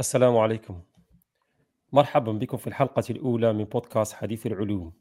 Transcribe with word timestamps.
السلام 0.00 0.36
عليكم. 0.36 0.82
مرحبا 1.92 2.32
بكم 2.32 2.56
في 2.56 2.66
الحلقة 2.66 3.02
الأولى 3.10 3.52
من 3.52 3.64
بودكاست 3.64 4.12
حديث 4.12 4.46
العلوم. 4.46 4.92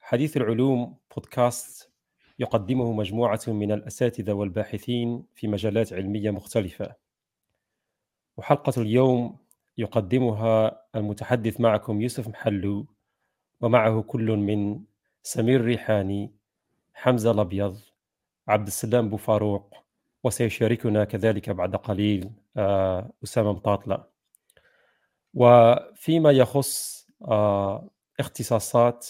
حديث 0.00 0.36
العلوم 0.36 0.98
بودكاست 1.16 1.92
يقدمه 2.38 2.92
مجموعة 2.92 3.40
من 3.46 3.72
الأساتذة 3.72 4.32
والباحثين 4.32 5.26
في 5.34 5.48
مجالات 5.48 5.92
علمية 5.92 6.30
مختلفة. 6.30 6.94
وحلقة 8.36 8.82
اليوم 8.82 9.38
يقدمها 9.78 10.82
المتحدث 10.94 11.60
معكم 11.60 12.00
يوسف 12.00 12.28
محلو 12.28 12.86
ومعه 13.60 14.02
كل 14.02 14.36
من 14.36 14.84
سمير 15.22 15.60
ريحاني 15.60 16.32
حمزة 16.94 17.30
الأبيض 17.30 17.80
عبد 18.48 18.66
السلام 18.66 19.08
بوفاروق 19.08 19.74
وسيشاركنا 20.24 21.04
كذلك 21.04 21.50
بعد 21.50 21.76
قليل. 21.76 22.45
آه، 22.56 23.12
أسامة 23.24 23.52
مطاطلة 23.52 24.04
وفيما 25.34 26.30
يخص 26.30 27.06
آه، 27.28 27.90
اختصاصات 28.20 29.08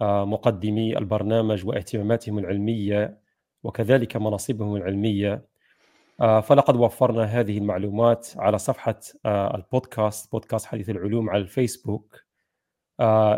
آه، 0.00 0.24
مقدمي 0.24 0.98
البرنامج 0.98 1.66
واهتماماتهم 1.66 2.38
العلمية 2.38 3.20
وكذلك 3.62 4.16
مناصبهم 4.16 4.76
العلمية 4.76 5.50
فلقد 6.20 6.76
وفرنا 6.76 7.24
هذه 7.24 7.58
المعلومات 7.58 8.28
على 8.36 8.58
صفحة 8.58 9.00
البودكاست 9.26 10.32
بودكاست 10.32 10.66
حديث 10.66 10.90
العلوم 10.90 11.30
على 11.30 11.42
الفيسبوك. 11.42 12.16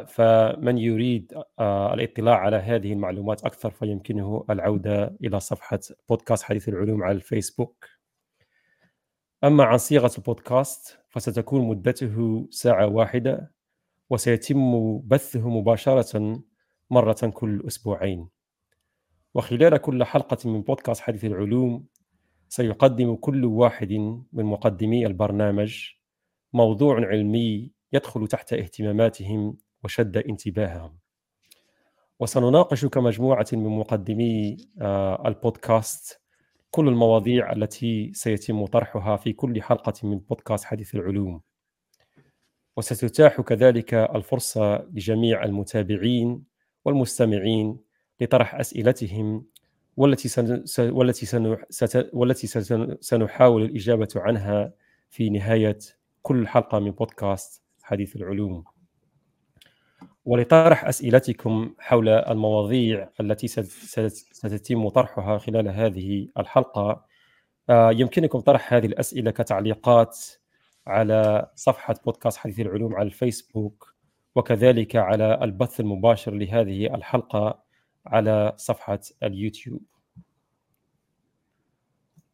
فمن 0.06 0.78
يريد 0.78 1.32
الاطلاع 1.60 2.36
على 2.38 2.56
هذه 2.56 2.92
المعلومات 2.92 3.44
أكثر 3.44 3.70
فيمكنه 3.70 4.44
العودة 4.50 5.16
إلى 5.24 5.40
صفحة 5.40 5.80
بودكاست 6.08 6.42
حديث 6.44 6.68
العلوم 6.68 7.02
على 7.02 7.16
الفيسبوك. 7.16 7.91
أما 9.44 9.64
عن 9.64 9.78
صيغة 9.78 10.10
البودكاست 10.18 10.98
فستكون 11.08 11.68
مدته 11.68 12.46
ساعة 12.50 12.86
واحدة 12.86 13.52
وسيتم 14.10 14.98
بثه 14.98 15.48
مباشرة 15.48 16.42
مرة 16.90 17.32
كل 17.34 17.62
أسبوعين. 17.66 18.28
وخلال 19.34 19.76
كل 19.76 20.04
حلقة 20.04 20.50
من 20.50 20.62
بودكاست 20.62 21.00
حديث 21.00 21.24
العلوم 21.24 21.86
سيقدم 22.48 23.14
كل 23.14 23.44
واحد 23.44 23.92
من 24.32 24.44
مقدمي 24.44 25.06
البرنامج 25.06 25.88
موضوع 26.52 27.06
علمي 27.06 27.70
يدخل 27.92 28.26
تحت 28.26 28.52
اهتماماتهم 28.52 29.58
وشد 29.84 30.16
انتباههم. 30.16 30.98
وسنناقش 32.20 32.84
كمجموعة 32.84 33.46
من 33.52 33.78
مقدمي 33.78 34.56
آه، 34.80 35.28
البودكاست 35.28 36.21
كل 36.74 36.88
المواضيع 36.88 37.52
التي 37.52 38.12
سيتم 38.14 38.66
طرحها 38.66 39.16
في 39.16 39.32
كل 39.32 39.62
حلقة 39.62 39.92
من 40.02 40.18
بودكاست 40.18 40.64
حديث 40.64 40.94
العلوم 40.94 41.40
وستتاح 42.76 43.40
كذلك 43.40 43.94
الفرصة 43.94 44.76
لجميع 44.76 45.44
المتابعين 45.44 46.44
والمستمعين 46.84 47.78
لطرح 48.20 48.54
أسئلتهم 48.54 49.46
والتي. 49.96 50.28
والتي. 50.78 51.26
والتي 52.12 52.46
سنحاول 53.00 53.62
الإجابة 53.62 54.08
عنها 54.16 54.72
في 55.10 55.30
نهاية 55.30 55.78
كل 56.22 56.48
حلقة 56.48 56.78
من 56.78 56.90
بودكاست 56.90 57.62
حديث 57.82 58.16
العلوم 58.16 58.64
ولطرح 60.24 60.84
أسئلتكم 60.84 61.74
حول 61.78 62.08
المواضيع 62.08 63.08
التي 63.20 63.48
ستتم 63.48 64.88
طرحها 64.88 65.38
خلال 65.38 65.68
هذه 65.68 66.28
الحلقة. 66.38 67.04
آه، 67.70 67.92
يمكنكم 67.92 68.40
طرح 68.40 68.72
هذه 68.74 68.86
الأسئلة 68.86 69.30
كتعليقات 69.30 70.18
على 70.86 71.50
صفحة 71.54 71.94
بودكاست 72.06 72.36
حديث 72.38 72.60
العلوم 72.60 72.94
على 72.94 73.06
الفيسبوك 73.06 73.94
وكذلك 74.34 74.96
على 74.96 75.38
البث 75.42 75.80
المباشر 75.80 76.34
لهذه 76.34 76.94
الحلقة 76.94 77.62
على 78.06 78.52
صفحة 78.56 79.00
اليوتيوب. 79.22 79.82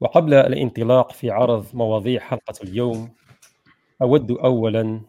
وقبل 0.00 0.34
الانطلاق 0.34 1.12
في 1.12 1.30
عرض 1.30 1.66
مواضيع 1.74 2.20
حلقة 2.20 2.54
اليوم 2.62 3.14
أود 4.02 4.30
أولا 4.30 4.80
آه، 4.90 5.00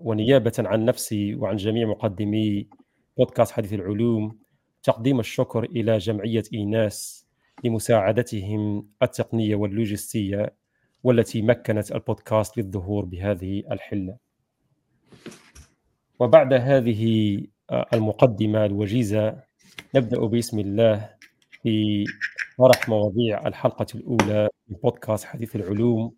ونيابة 0.00 0.52
عن 0.58 0.84
نفسي 0.84 1.34
وعن 1.34 1.56
جميع 1.56 1.88
مقدمي 1.88 2.68
بودكاست 3.16 3.52
حديث 3.52 3.72
العلوم 3.72 4.38
تقديم 4.82 5.20
الشكر 5.20 5.64
إلى 5.64 5.98
جمعية 5.98 6.42
إيناس 6.54 7.26
لمساعدتهم 7.64 8.88
التقنية 9.02 9.54
واللوجستية 9.54 10.54
والتي 11.04 11.42
مكنت 11.42 11.92
البودكاست 11.92 12.58
للظهور 12.58 13.04
بهذه 13.04 13.62
الحلة. 13.70 14.16
وبعد 16.20 16.52
هذه 16.52 17.42
آه، 17.70 17.86
المقدمة 17.92 18.64
الوجيزة 18.64 19.42
نبدأ 19.94 20.20
باسم 20.20 20.58
الله 20.58 21.10
في 21.62 22.04
طرح 22.58 22.88
مواضيع 22.88 23.46
الحلقة 23.46 23.86
الأولى 23.94 24.48
من 24.68 24.76
بودكاست 24.82 25.24
حديث 25.24 25.56
العلوم 25.56 26.12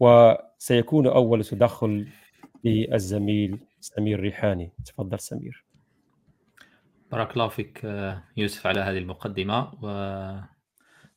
وسيكون 0.00 1.06
أول 1.06 1.44
تدخل 1.44 2.08
للزميل 2.64 3.58
سمير 3.80 4.20
ريحاني. 4.20 4.72
تفضل 4.84 5.18
سمير. 5.18 5.64
بارك 7.12 7.30
الله 7.32 7.48
فيك 7.48 7.80
آه، 7.84 8.22
يوسف 8.36 8.66
على 8.66 8.80
هذه 8.80 8.98
المقدمة. 8.98 9.74
و 9.82 9.88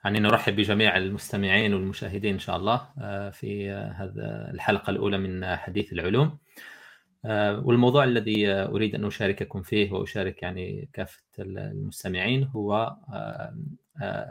يعني 0.06 0.20
نرحب 0.20 0.56
بجميع 0.56 0.98
المستمعين 0.98 1.74
والمشاهدين 1.74 2.34
إن 2.34 2.40
شاء 2.40 2.58
الله 2.58 2.88
آه، 3.02 3.30
في 3.30 3.72
هذا 3.72 4.52
الحلقة 4.54 4.92
الأولى 4.92 5.18
من 5.18 5.56
حديث 5.56 5.94
العلوم. 5.94 6.38
آه، 7.26 7.60
والموضوع 7.60 8.04
الذي 8.04 8.52
أريد 8.52 8.96
أن 8.96 9.06
أشارككم 9.06 9.62
فيه 9.62 9.92
وأشارك 9.92 10.44
يعني 10.44 10.90
كافة 10.94 11.24
المستمعين 11.40 12.44
هو 12.44 12.96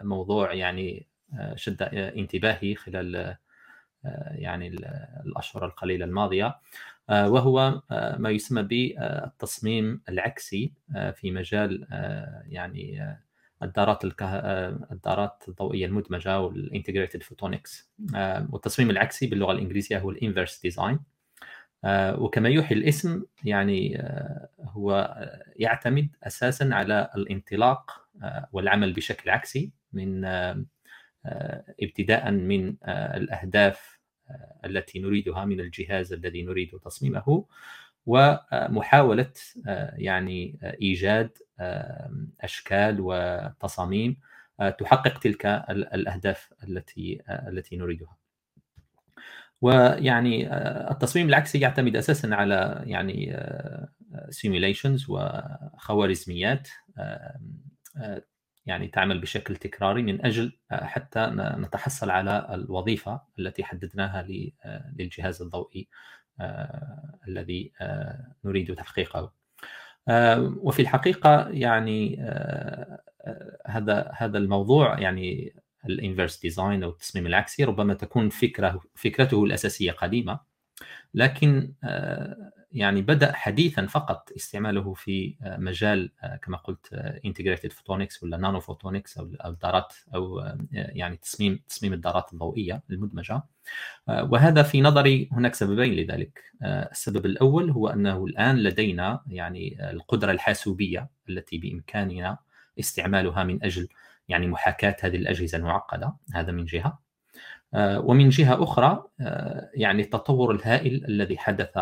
موضوع 0.03 0.55
يعني 0.55 1.07
شد 1.55 1.83
انتباهي 1.93 2.75
خلال 2.75 3.37
يعني 4.31 4.69
الأشهر 5.27 5.67
القليلة 5.67 6.05
الماضية. 6.05 6.47
آه، 6.47 6.61
وهو 7.11 7.83
آه، 7.91 8.17
ما 8.19 8.31
يسمى 8.31 8.63
بالتصميم 8.63 10.01
العكسي 10.09 10.73
آه، 10.97 11.11
في 11.11 11.31
مجال 11.31 11.87
يعني 12.49 13.17
الدارات 13.63 14.05
الكه... 14.05 14.39
الدارات 14.93 15.45
الضوئية 15.49 15.87
المدمجة 15.87 16.41
وال 16.41 16.54
integrated 16.54 17.23
photonics 17.23 17.91
والتصميم 18.51 18.91
العكسي 18.91 19.27
باللغة 19.27 19.53
الإنجليزية 19.53 19.99
هو 19.99 20.11
ال 20.11 20.17
inverse 20.17 20.61
design. 20.63 21.01
وكما 21.89 22.49
يوحي 22.49 22.75
الاسم 22.75 23.25
يعني 23.45 24.03
هو 24.61 25.17
يعتمد 25.57 26.09
أساسا 26.23 26.69
على 26.73 27.11
الانطلاق 27.17 28.07
والعمل 28.53 28.93
بشكل 28.93 29.31
عكسي 29.31 29.73
من 29.93 30.25
ابتداء 31.83 32.31
من 32.31 32.77
الأهداف 32.89 33.94
التي 34.65 34.99
نريدها 35.01 35.45
من 35.45 35.61
الجهاز 35.61 36.13
الذي 36.13 36.43
نريد 36.43 36.71
تصميمه 36.85 37.45
ومحاولة 38.07 39.33
يعني 39.97 40.59
إيجاد 40.83 41.31
أشكال 42.41 42.97
وتصاميم 43.01 44.17
تحقق 44.79 45.19
تلك 45.19 45.47
الأهداف 45.71 46.53
التي 46.69 47.21
التي 47.29 47.77
نريدها. 47.77 48.17
ويعني 49.63 50.55
التصميم 50.91 51.29
العكسي 51.29 51.61
يعتمد 51.61 51.97
أساسا 51.97 52.27
على 52.27 52.83
يعني 52.87 53.37
simulations 54.31 55.07
وخوارزميات 55.11 56.69
يعني 58.67 58.89
تعمل 58.89 59.21
بشكل 59.21 59.57
تكراري 59.57 60.03
من 60.03 60.25
أجل 60.27 60.53
آه، 60.73 60.85
حتى 60.85 61.31
نتحصل 61.37 62.11
على 62.11 62.47
الوظيفة 62.51 63.21
التي 63.39 63.65
حددناها 63.65 64.27
آه، 64.65 64.93
للجهاز 64.99 65.43
الضوئي 65.43 65.89
آه، 66.41 67.19
الذي 67.29 67.73
نريد 68.45 68.75
تحقيقه. 68.75 69.33
وفي 70.57 70.83
الحقيقة 70.83 71.49
يعني 71.49 72.17
هذا 73.67 74.11
هذا 74.17 74.39
الموضوع 74.39 74.99
يعني 74.99 75.55
ال 75.89 75.95
inverse 75.95 76.41
design 76.41 76.83
أو 76.83 76.91
التصميم 76.91 77.27
العكسي 77.27 77.65
ربما 77.65 77.95
تكون 77.95 78.29
فكره 78.29 78.81
فكرته 78.95 79.45
الأساسية 79.45 79.93
قديمة 79.93 80.41
لكن 81.15 81.75
يعني 82.75 83.03
بدأ 83.03 83.33
حديثا 83.33 83.87
فقط 83.87 84.31
استعماله 84.37 84.95
في 84.95 85.37
آه، 85.43 85.57
مجال 85.57 86.13
آه، 86.23 86.37
كما 86.37 86.57
قلت 86.57 86.93
integrated 87.25 87.71
آه، 87.71 87.75
photonics 87.75 88.23
ولا 88.23 88.37
nano 88.37 88.61
photonics 88.61 89.19
أو 89.19 89.31
الدارات 89.45 89.95
أو 90.15 90.55
يعني 90.73 91.17
تصميم 91.17 91.61
تصميم 91.69 91.93
الدارات 91.93 92.33
الضوئية 92.33 92.83
المدمجة. 92.91 93.43
وهذا 94.09 94.63
في 94.63 94.81
نظري 94.81 95.29
هناك 95.33 95.55
سببين 95.55 95.95
لذلك. 95.95 96.43
السبب 96.63 97.27
الأول 97.27 97.71
هو 97.71 97.89
أنه 97.89 98.25
الآن 98.25 98.57
لدينا 98.57 99.23
يعني 99.27 99.91
القدرة 99.91 100.33
الحاسوبية 100.33 101.11
التي 101.29 101.59
بإمكاننا 101.59 102.39
استعمالها 102.81 103.45
من 103.45 103.65
أجل 103.65 103.89
يعني 104.29 104.47
محاكاة 104.47 104.97
هذه 105.01 105.17
الأجهزة 105.17 105.59
المعقدة 105.59 106.17
هذا 106.35 106.53
من 106.53 106.65
جهة. 106.65 106.99
ومن 107.77 108.29
جهة 108.29 108.63
أخرى 108.63 109.05
يعني 109.75 110.03
التطور 110.03 110.55
الهائل 110.55 111.05
الذي 111.05 111.39
حدث 111.39 111.79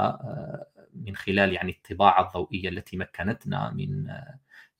من 0.95 1.17
خلال 1.17 1.53
يعني 1.53 1.73
الطباعة 1.73 2.27
الضوئية 2.27 2.69
التي 2.69 2.97
مكنتنا 2.97 3.71
من 3.71 4.07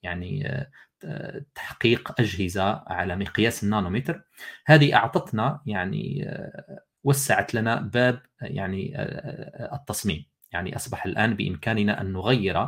يعني 0.03 0.65
تحقيق 1.55 2.21
أجهزة 2.21 2.83
على 2.87 3.15
مقياس 3.15 3.63
النانومتر. 3.63 4.21
هذه 4.65 4.95
أعطتنا 4.95 5.61
يعني 5.65 6.31
وسعت 7.03 7.53
لنا 7.53 7.81
باب 7.81 8.21
يعني 8.41 8.93
التصميم. 9.73 10.25
يعني 10.51 10.75
أصبح 10.75 11.05
الآن 11.05 11.33
بإمكاننا 11.33 12.01
أن 12.01 12.13
نغير 12.13 12.67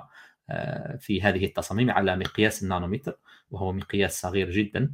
في 0.99 1.21
هذه 1.21 1.45
التصاميم 1.45 1.91
على 1.91 2.15
مقياس 2.15 2.63
النانومتر 2.63 3.17
وهو 3.49 3.73
مقياس 3.73 4.21
صغير 4.21 4.51
جدا. 4.51 4.93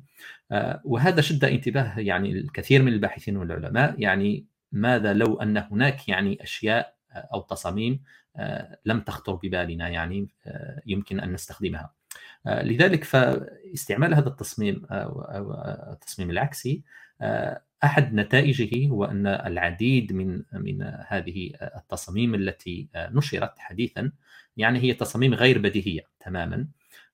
وهذا 0.84 1.22
شد 1.22 1.46
انتباه 1.46 2.00
يعني 2.00 2.32
الكثير 2.32 2.82
من 2.84 2.94
الباحثين 2.94 3.38
والعلماء. 3.38 3.96
يعني 4.02 4.46
ماذا 4.72 5.14
لو 5.14 5.42
أن 5.42 5.58
هناك 5.58 6.10
يعني 6.10 6.44
أشياء 6.44 6.96
أو 7.14 7.42
تصاميم 7.42 8.04
لم 8.86 9.00
تخطر 9.02 9.36
ببالنا 9.36 9.90
يعني 9.90 10.28
يمكن 10.86 11.20
أن 11.20 11.34
نستخدمها. 11.34 11.94
لذلك 12.46 13.04
فاستعمال 13.04 14.14
هذا 14.14 14.28
التصميم 14.30 14.86
أو 14.92 15.54
التصميم 15.92 16.30
العكسي 16.30 16.84
أحد 17.84 18.14
نتائجه 18.14 18.88
هو 18.88 19.06
أن 19.06 19.28
العديد 19.28 20.14
من 20.14 20.44
من 20.54 20.82
هذه 21.08 21.52
التصاميم 21.62 22.36
التي 22.36 22.90
نشرت 22.96 23.60
حديثا 23.60 24.12
يعني 24.58 24.80
هي 24.80 24.94
تصاميم 24.94 25.34
غير 25.34 25.60
بديهية 25.60 26.08
تماما 26.20 26.68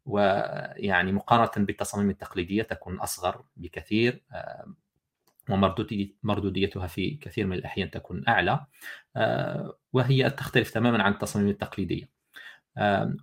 ويعني 0.06 1.12
مقارنة 1.12 1.66
بالتصاميم 1.66 2.10
التقليدية 2.10 2.64
تكون 2.64 3.00
أصغر 3.00 3.44
بكثير 3.58 4.24
ومردوديتها 5.50 6.88
في 6.88 7.12
كثير 7.12 7.48
من 7.48 7.58
الأحيان 7.58 7.92
تكون 7.92 8.24
أعلى 8.28 8.66
وهي 9.94 10.30
تختلف 10.30 10.72
تماما 10.72 11.04
عن 11.04 11.12
التصاميم 11.12 11.50
التقليدية. 11.50 12.10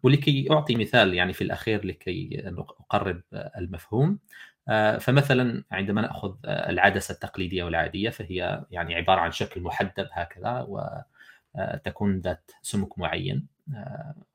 ولكي 0.02 0.48
أعطي 0.50 0.76
مثال 0.76 1.14
يعني 1.14 1.32
في 1.32 1.44
الأخير 1.44 1.86
لكي 1.86 2.42
اقرب 2.80 3.22
المفهوم 3.32 4.18
فمثلا 5.00 5.64
عندما 5.70 6.00
نأخذ 6.02 6.34
العدسة 6.44 7.12
التقليدية 7.12 7.64
والعادية 7.64 8.10
فهي 8.10 8.64
يعني 8.70 8.94
عبارة 8.94 9.20
عن 9.20 9.30
شكل 9.30 9.60
محدب 9.60 10.08
هكذا 10.12 10.66
وتكون 10.68 12.20
ذات 12.20 12.50
سمك 12.62 12.98
معين. 12.98 13.54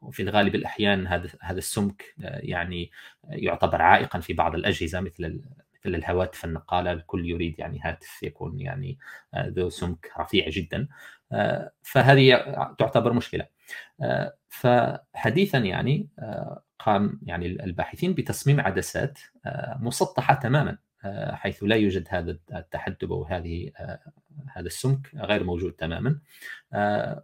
وفي 0.01 0.21
الغالب 0.21 0.55
الأحيان 0.55 1.07
هذا 1.07 1.29
هذا 1.41 1.57
السمك 1.57 2.15
يعني 2.19 2.91
يعتبر 3.29 3.81
عائقا 3.81 4.19
في 4.19 4.33
بعض 4.33 4.55
الأجهزة 4.55 4.99
مثل 4.99 5.41
مثل 5.85 5.95
الهواتف 5.95 6.45
النقالة 6.45 6.91
الكل 6.91 7.29
يريد 7.29 7.59
يعني 7.59 7.79
هاتف 7.83 8.23
يكون 8.23 8.59
يعني 8.59 8.97
ذو 9.37 9.69
سمك 9.69 10.11
رفيع 10.19 10.49
جدا. 10.49 10.87
فهذه 11.81 12.35
تعتبر 12.77 13.13
مشكلة. 13.13 13.45
فحديثا 14.47 15.57
يعني 15.57 16.09
قام 16.79 17.19
يعني 17.23 17.45
الباحثين 17.45 18.13
بتصميم 18.13 18.59
عدسات 18.59 19.19
مسطحة 19.79 20.33
تماما 20.33 20.77
حيث 21.31 21.63
لا 21.63 21.75
يوجد 21.75 22.07
هذا 22.09 22.37
التحدب 22.53 23.11
أو 23.11 23.25
هذه 23.25 23.71
هذا 24.53 24.67
السمك 24.67 25.15
غير 25.15 25.43
موجود 25.43 25.71
تماما. 25.71 26.19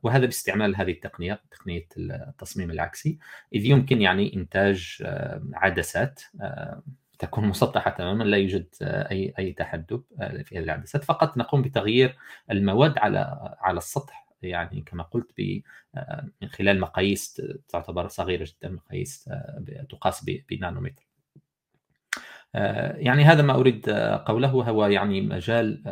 وهذا 0.04 0.26
باستعمال 0.26 0.76
هذه 0.76 0.92
التقنية 0.92 1.42
تقنية 1.52 1.88
التصميم 1.98 2.72
العكسي 2.72 3.20
إذ 3.54 3.66
يمكن 3.66 4.02
يعني 4.02 4.36
إنتاج 4.36 5.04
عدسات 5.54 6.22
تكون 7.20 7.46
مسطحة 7.46 7.92
تماما 7.92 8.24
لا 8.24 8.38
يوجد 8.38 8.68
أي 8.82 9.34
أي 9.40 9.54
تحدب 9.54 10.04
في 10.46 10.58
هذه 10.58 10.64
العدسات. 10.64 11.04
فقط 11.04 11.38
نقوم 11.38 11.62
بتغيير 11.62 12.18
المواد 12.52 12.98
على 12.98 13.56
على 13.60 13.78
السطح 13.78 14.28
يعني 14.42 14.82
كما 14.82 15.04
قلت 15.04 15.32
من 16.42 16.50
خلال 16.50 16.80
مقاييس 16.80 17.42
تعتبر 17.70 18.08
صغيرة 18.08 18.44
جدا 18.44 18.70
مقاييس 18.70 19.30
تقاس 19.90 20.26
بنانومتر. 20.50 21.06
يعني 22.98 23.24
هذا 23.24 23.42
ما 23.42 23.56
أريد 23.56 23.90
قوله 24.26 24.48
هو 24.48 24.86
يعني 24.86 25.22
مجال 25.22 25.84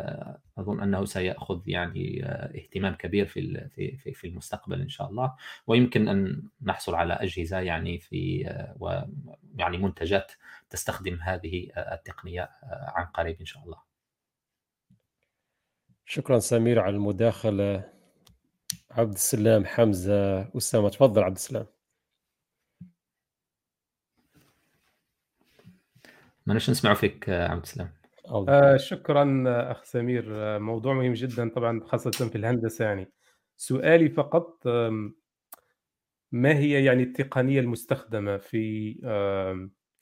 أظن 0.58 0.80
أنه 0.80 1.04
سيأخذ 1.04 1.60
يعني 1.66 2.24
اهتمام 2.26 2.94
كبير 2.94 3.26
في 3.26 3.68
في 3.74 4.12
في 4.12 4.26
المستقبل 4.26 4.80
إن 4.80 4.88
شاء 4.88 5.10
الله 5.10 5.34
ويمكن 5.66 6.08
أن 6.08 6.42
نحصل 6.62 6.94
على 6.94 7.14
أجهزة 7.14 7.58
يعني 7.60 7.98
في 7.98 8.44
ويعني 8.80 9.78
منتجات 9.78 10.32
تستخدم 10.70 11.18
هذه 11.22 11.68
التقنية 11.76 12.50
عن 12.72 13.04
قريب 13.04 13.36
إن 13.40 13.46
شاء 13.46 13.64
الله. 13.64 13.78
شكرا 16.06 16.38
سمير 16.38 16.80
على 16.80 16.96
المداخلة 16.96 17.84
عبد 18.90 19.12
السلام 19.12 19.64
حمزة 19.66 20.40
اسامه 20.56 20.88
تفضل 20.88 21.22
عبد 21.22 21.36
السلام. 21.36 21.66
ما 26.46 26.54
نسمع 26.54 26.94
فيك 26.94 27.28
عبد 27.28 27.62
السلام. 27.62 27.88
آه 28.48 28.76
شكرا 28.76 29.44
أخ 29.46 29.84
سمير. 29.84 30.24
موضوع 30.58 30.94
مهم 30.94 31.12
جدا 31.12 31.48
طبعا 31.48 31.80
خاصة 31.84 32.10
في 32.10 32.36
الهندسة 32.36 32.84
يعني. 32.84 33.12
سؤالي 33.56 34.08
فقط 34.08 34.66
ما 36.32 36.58
هي 36.58 36.84
يعني 36.84 37.02
التقنية 37.02 37.60
المستخدمة 37.60 38.36
في 38.36 38.90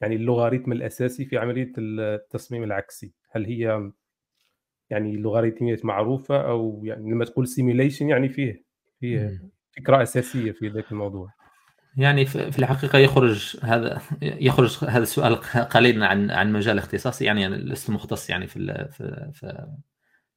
يعني 0.01 0.17
اللوغاريتم 0.17 0.73
الأساسي 0.73 1.25
في 1.25 1.39
عملية 1.39 1.73
التصميم 1.79 2.63
العكسي؟ 2.63 3.13
هل 3.31 3.47
هي 3.47 3.91
يعني 4.91 5.17
لوغاريتميات 5.17 5.85
معروفة 5.85 6.41
أو 6.41 6.83
يعني 6.85 7.11
لما 7.11 7.25
تقول 7.25 7.49
سيميليشن 7.49 8.09
يعني 8.09 8.29
فيه 8.29 8.65
فيه 9.01 9.41
فكرة 9.77 10.03
أساسية 10.03 10.53
في 10.53 10.69
ذاك 10.69 10.93
الموضوع؟ 10.93 11.29
يعني 11.97 12.27
في 12.27 12.59
الحقيقة 12.59 12.99
يخرج 12.99 13.57
هذا 13.63 14.01
يخرج 14.23 14.79
هذا 14.85 15.03
السؤال 15.03 15.37
قليلا 15.75 16.07
عن 16.07 16.31
عن 16.31 16.53
مجال 16.53 16.79
اختصاصي 16.79 17.25
يعني 17.25 17.47
أنا 17.47 17.57
لست 17.57 17.91
مختص 17.91 18.31
يعني 18.31 18.47
في 18.47 18.89
في, 18.93 19.31
في 19.35 19.67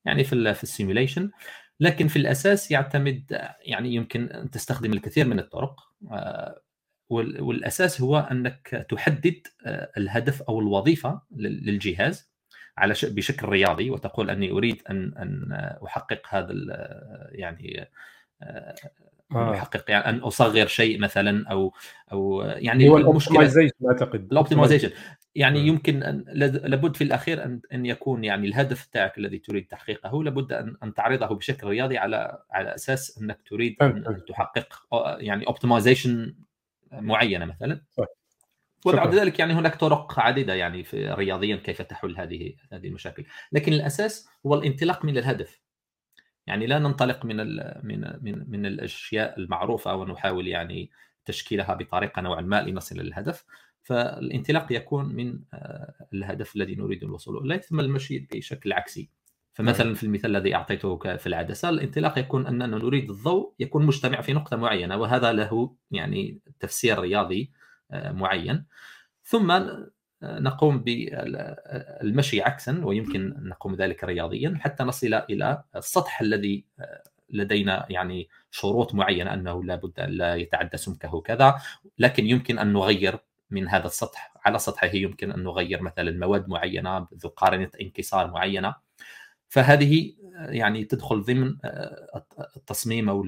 يعني 0.05 0.23
في 0.23 0.53
في 0.53 0.63
السيميوليشن 0.63 1.31
لكن 1.79 2.07
في 2.07 2.15
الأساس 2.15 2.71
يعتمد 2.71 3.51
يعني 3.61 3.93
يمكن 3.93 4.29
أن 4.29 4.51
تستخدم 4.51 4.93
الكثير 4.93 5.27
من 5.27 5.39
الطرق 5.39 5.79
والأساس 7.09 8.01
هو 8.01 8.19
أنك 8.31 8.85
تحدد 8.89 9.47
الهدف 9.97 10.41
أو 10.41 10.59
الوظيفة 10.59 11.21
للجهاز 11.35 12.31
على 12.77 12.93
بشكل 13.03 13.49
رياضي 13.49 13.89
وتقول 13.89 14.29
أني 14.29 14.51
أريد 14.51 14.81
أن 14.89 15.13
أن 15.17 15.53
أحقق 15.85 16.21
هذا 16.29 16.53
يعني 17.31 17.89
آه. 19.31 19.69
يعني 19.87 20.09
أن 20.09 20.19
أصغر 20.19 20.67
شيء 20.67 20.99
مثلا 20.99 21.47
أو 21.51 21.73
أو 22.11 22.41
يعني 22.41 22.89
هو 22.89 22.97
ال 22.97 23.03
optimization 23.03 23.73
أعتقد. 23.87 24.27
ال 24.31 24.36
optimization 24.36 24.91
يعني 25.35 25.63
م. 25.63 25.67
يمكن 25.67 26.03
أن 26.03 26.23
لابد 26.63 26.95
في 26.95 27.03
الأخير 27.03 27.43
ان 27.43 27.61
أن 27.73 27.85
يكون 27.85 28.23
يعني 28.23 28.47
الهدف 28.47 28.85
تاعك 28.85 29.17
الذي 29.17 29.37
تريد 29.37 29.67
تحقيقه 29.67 30.23
لابد 30.23 30.53
ان 30.53 30.75
أن 30.83 30.93
تعرضه 30.93 31.27
بشكل 31.27 31.67
رياضي 31.67 31.97
على 31.97 32.39
على 32.51 32.75
أساس 32.75 33.17
أنك 33.21 33.39
تريد 33.49 33.75
ان 33.81 34.21
تحقق 34.27 34.83
يعني 35.19 35.47
optimization 35.47 36.35
معينة 36.91 37.45
مثلا. 37.45 37.81
صح. 37.91 38.05
وبعد 38.85 39.15
ذلك 39.15 39.39
يعني 39.39 39.53
هناك 39.53 39.75
طرق 39.75 40.19
عديدة 40.19 40.53
يعني 40.53 40.83
في 40.83 41.11
رياضيا 41.11 41.55
كيف 41.55 41.81
تحل 41.81 42.17
هذه 42.17 42.53
هذه 42.71 42.87
المشاكل. 42.87 43.25
لكن 43.51 43.73
الأساس 43.73 44.29
هو 44.45 44.55
الانطلاق 44.55 45.05
من 45.05 45.17
الهدف. 45.17 45.64
يعني 46.47 46.67
لا 46.67 46.79
ننطلق 46.79 47.25
من 47.25 47.37
من 47.83 48.01
من 48.21 48.49
من 48.49 48.65
الأشياء 48.65 49.39
المعروفة 49.39 49.95
ونحاول 49.95 50.47
يعني 50.47 50.91
تشكيلها 51.25 51.73
بطريقة 51.73 52.21
نوعا 52.21 52.41
ما 52.41 52.61
لنصل 52.61 52.95
للهدف 52.95 53.45
فالانطلاق 53.83 54.71
يكون 54.71 55.15
من 55.15 55.39
آه، 55.53 56.07
الهدف 56.13 56.55
الذي 56.55 56.75
نريد 56.75 57.03
الوصول 57.03 57.45
إليه 57.45 57.57
ثم 57.57 57.79
المشي 57.79 58.27
بشكل 58.31 58.73
عكسي. 58.73 59.09
فمثلا 59.53 59.85
نعم. 59.85 59.95
في 59.95 60.03
المثال 60.03 60.35
الذي 60.35 60.55
أعطيته 60.55 60.97
في 60.97 61.27
العدسة 61.27 61.69
الانطلاق 61.69 62.19
يكون 62.19 62.47
أننا 62.47 62.67
نريد 62.67 63.09
الضوء 63.09 63.53
يكون 63.59 63.85
مجتمع 63.85 64.21
في 64.21 64.33
نقطة 64.33 64.57
معينة 64.57 64.97
وهذا 64.97 65.31
له 65.31 65.75
يعني 65.91 66.39
تفسير 66.59 66.99
رياضي 66.99 67.51
آه، 67.91 68.11
معين. 68.11 68.65
ثم 69.23 69.51
نقوم 70.39 70.83
بالمشي 70.83 72.41
عكسا 72.41 72.81
ويمكن 72.83 73.35
نقوم 73.39 73.75
ذلك 73.75 74.03
رياضيا 74.03 74.57
حتى 74.59 74.83
نصل 74.83 75.13
إلى 75.13 75.63
السطح 75.75 76.21
الذي 76.21 76.65
لدينا 77.29 77.85
يعني 77.89 78.29
شروط 78.51 78.93
معينة 78.93 79.33
أنه 79.33 79.63
لابد 79.63 79.99
أن 79.99 80.09
لا 80.09 80.35
يتعدى 80.35 80.77
سمكه 80.77 81.21
كذا 81.21 81.55
لكن 81.99 82.25
يمكن 82.25 82.59
أن 82.59 82.73
نغير 82.73 83.19
من 83.51 83.67
هذا 83.67 83.85
السطح 83.85 84.33
على 84.45 84.59
سطحه 84.59 84.89
يمكن 84.93 85.31
أن 85.31 85.43
نغير 85.43 85.81
مثلا 85.81 86.11
مواد 86.11 86.47
معينة 86.47 87.07
ذو 87.13 87.29
قارنة 87.29 87.69
انكسار 87.81 88.31
معينة. 88.31 88.75
فهذه 89.49 90.13
يعني 90.35 90.83
تدخل 90.83 91.21
ضمن 91.21 91.55
التصميم 92.57 93.09
أو 93.09 93.25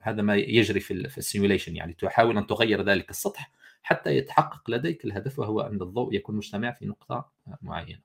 هذا 0.00 0.22
ما 0.22 0.36
يجري 0.36 0.80
في 0.80 1.18
السيموليشن 1.18 1.76
يعني 1.76 1.92
تحاول 1.92 2.38
أن 2.38 2.46
تغير 2.46 2.82
ذلك 2.82 3.10
السطح 3.10 3.50
حتى 3.82 4.16
يتحقق 4.16 4.70
لديك 4.70 5.04
الهدف 5.04 5.38
وهو 5.38 5.60
أن 5.60 5.82
الضوء 5.82 6.14
يكون 6.14 6.36
مجتمع 6.36 6.72
في 6.72 6.86
نقطة 6.86 7.30
معينة. 7.62 8.00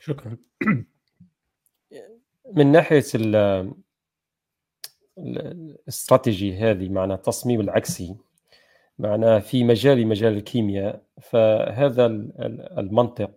شكرا. 0.00 0.36
من 2.52 2.72
ناحية 2.72 3.04
الاستراتيجي 5.18 6.56
هذه 6.56 6.88
معنى 6.88 7.14
التصميم 7.14 7.60
العكسي 7.60 8.16
معنى 8.98 9.40
في 9.40 9.64
مجال 9.64 10.06
مجال 10.06 10.36
الكيمياء 10.36 11.02
فهذا 11.22 12.06
المنطق 12.78 13.30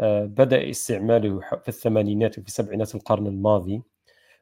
آه، 0.00 0.24
بدأ 0.24 0.70
استعماله 0.70 1.40
في 1.40 1.68
الثمانينات 1.68 2.38
وفي 2.38 2.50
سبعينات 2.50 2.94
القرن 2.94 3.26
الماضي 3.26 3.82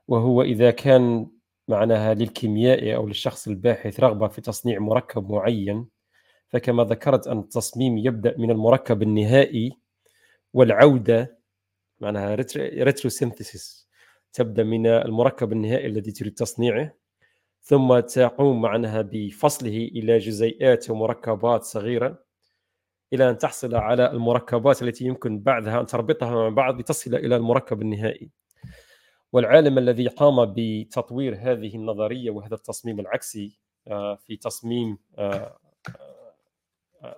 وهو 0.08 0.42
إذا 0.42 0.70
كان 0.70 1.26
معناها 1.68 2.14
للكيميائي 2.14 2.96
أو 2.96 3.06
للشخص 3.06 3.48
الباحث 3.48 4.00
رغبة 4.00 4.28
في 4.28 4.40
تصنيع 4.40 4.78
مركب 4.78 5.30
معين 5.30 5.86
فكما 6.48 6.84
ذكرت 6.84 7.26
أن 7.26 7.38
التصميم 7.38 7.98
يبدأ 7.98 8.34
من 8.38 8.50
المركب 8.50 9.02
النهائي 9.02 9.72
والعودة 10.52 11.38
معناها 12.00 12.34
ريتروسينثيسيس 12.56 13.88
تبدأ 14.32 14.64
من 14.64 14.86
المركب 14.86 15.52
النهائي 15.52 15.86
الذي 15.86 16.12
تريد 16.12 16.34
تصنيعه 16.34 16.94
ثم 17.60 17.98
تقوم 18.00 18.62
معناها 18.62 19.02
بفصله 19.02 19.76
إلى 19.76 20.18
جزيئات 20.18 20.90
ومركبات 20.90 21.62
صغيرة 21.62 22.24
إلى 23.12 23.30
أن 23.30 23.38
تحصل 23.38 23.74
على 23.74 24.10
المركبات 24.10 24.82
التي 24.82 25.04
يمكن 25.04 25.40
بعدها 25.40 25.80
أن 25.80 25.86
تربطها 25.86 26.30
مع 26.30 26.48
بعض 26.48 26.80
لتصل 26.80 27.14
إلى 27.14 27.36
المركب 27.36 27.82
النهائي. 27.82 28.30
والعالم 29.32 29.78
الذي 29.78 30.06
قام 30.06 30.54
بتطوير 30.56 31.36
هذه 31.40 31.76
النظرية 31.76 32.30
وهذا 32.30 32.54
التصميم 32.54 33.00
العكسي 33.00 33.58
آه، 33.88 34.14
في 34.14 34.36
تصميم 34.36 34.98
آه، 35.18 35.58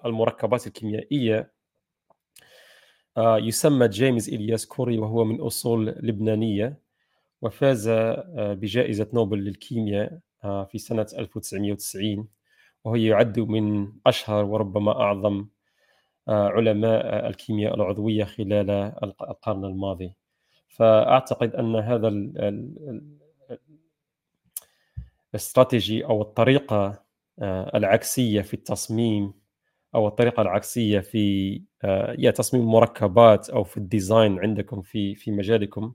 المركبات 0.05 0.67
الكيميائية 0.67 1.53
يسمى 3.19 3.89
جيمس 3.89 4.29
إلياس 4.29 4.67
كوري 4.67 4.99
وهو 4.99 5.25
من 5.25 5.41
أصول 5.41 5.89
لبنانية 5.89 6.79
وفاز 7.43 7.89
بجائزة 8.37 9.09
نوبل 9.13 9.39
للكيمياء 9.39 10.19
في 10.43 10.79
سنة 10.79 11.07
1990 11.19 12.29
وهو 12.85 12.97
يعد 12.97 13.41
من 13.41 13.93
أشهر 14.07 14.45
وربما 14.45 15.01
أعظم 15.01 15.47
علماء 16.29 17.27
الكيمياء 17.29 17.75
العضوية 17.75 18.25
خلال 18.25 18.71
القرن 19.03 19.65
الماضي 19.65 20.15
فاعتقد 20.69 21.55
ان 21.55 21.77
هذا 21.77 22.09
الاستراتيجي 25.35 26.05
أو 26.05 26.23
الطريقة 26.23 27.05
آه، 27.39 27.77
العكسيه 27.77 28.43
في 28.43 28.55
التصميم 28.55 29.33
أو 29.95 30.09
الطريقة 30.09 30.43
العكسية 30.43 31.01
في 31.01 31.63
آه، 31.85 32.17
يا 32.19 32.31
تصميم 32.31 32.63
المركبات 32.63 33.51
أو 33.51 33.65
في 33.65 33.77
ال 33.77 33.86
design 33.86 34.39
عندكم 34.39 34.83
في 34.83 35.15
في 35.15 35.31
مجالكم. 35.31 35.93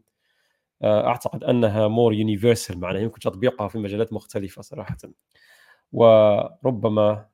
آه، 0.81 1.07
أعتقد 1.07 1.43
أنها 1.43 1.87
more 1.87 2.13
universal 2.13 2.79
معناها 2.79 3.01
يمكن 3.01 3.19
تطبيقها 3.19 3.67
في 3.67 3.77
مجالات 3.77 4.13
مختلفة 4.13 4.61
صراحة. 4.61 4.97
وربما 5.91 7.25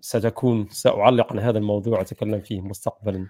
ستكون 0.00 0.68
سأعلق 0.68 1.32
على 1.32 1.40
هذا 1.40 1.58
الموضوع 1.58 2.00
أتكلم 2.00 2.40
فيه 2.40 2.60
مستقبلا. 2.60 3.26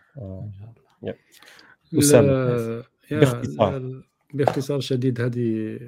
أسامة 1.98 2.84
باختصار. 3.10 4.02
باختصار 4.34 4.80
شديد 4.80 5.20
هذه 5.20 5.78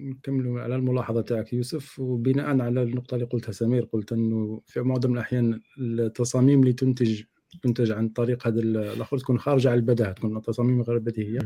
نكملوا 0.00 0.60
على 0.60 0.76
الملاحظة 0.76 1.20
تاعك 1.20 1.52
يوسف. 1.52 1.98
وبناء 1.98 2.60
على 2.60 2.82
النقطة 2.82 3.14
اللي 3.14 3.26
قلتها 3.26 3.52
سمير 3.52 3.84
قلت 3.84 4.12
إنه 4.12 4.60
في 4.66 4.80
معظم 4.80 5.12
الأحيان 5.12 5.60
التصاميم 5.78 6.60
اللي 6.60 6.72
تنتج 6.72 7.22
تنتج 7.62 7.92
عن 7.92 8.08
طريق 8.08 8.46
هذا 8.46 8.60
الآخر 8.60 9.18
تكون 9.18 9.38
خارجة 9.38 9.70
عن 9.70 9.76
البداهة 9.76 10.12
تكون 10.12 10.42
تصاميم 10.42 10.82
غير 10.82 10.98
بديهيه 10.98 11.38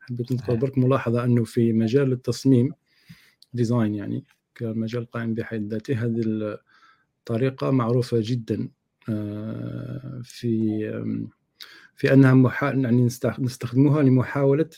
حبيت 0.00 0.32
نذكر 0.32 0.54
برك 0.54 0.78
ملاحظة 0.78 1.24
إنه 1.24 1.44
في 1.44 1.72
مجال 1.72 2.12
التصميم 2.12 2.72
ديزاين 3.52 3.94
يعني 3.94 4.24
كمجال 4.54 5.10
قائم 5.10 5.34
بحد 5.34 5.68
ذاته 5.72 6.04
هذه 6.04 6.22
الطريقة 7.20 7.70
معروفة 7.70 8.18
جدا 8.20 8.68
آه، 9.08 10.20
في 10.24 10.78
في 11.96 12.12
أنها 12.12 12.34
محا... 12.34 12.72
يعني 12.72 13.08
نستخدمها 13.38 14.02
لمحاولة 14.02 14.70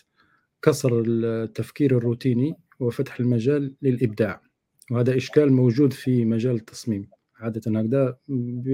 كسر 0.63 1.03
التفكير 1.07 1.97
الروتيني 1.99 2.57
وفتح 2.81 3.21
المجال 3.21 3.75
للإبداع. 3.83 4.43
وهذا 4.91 5.17
إشكال 5.17 5.53
موجود 5.53 5.93
في 5.93 6.25
مجال 6.25 6.55
التصميم. 6.55 7.11
عادة 7.37 7.81
هكذا 7.81 8.19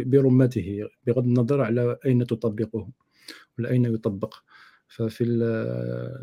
برمته 0.05 0.89
بغض 1.07 1.25
النظر 1.25 1.61
على 1.61 1.99
أين 2.07 2.27
تطبقه 2.27 2.89
ولا 3.59 3.71
أين 3.71 3.85
يطبق. 3.85 4.35
ففي 4.89 5.25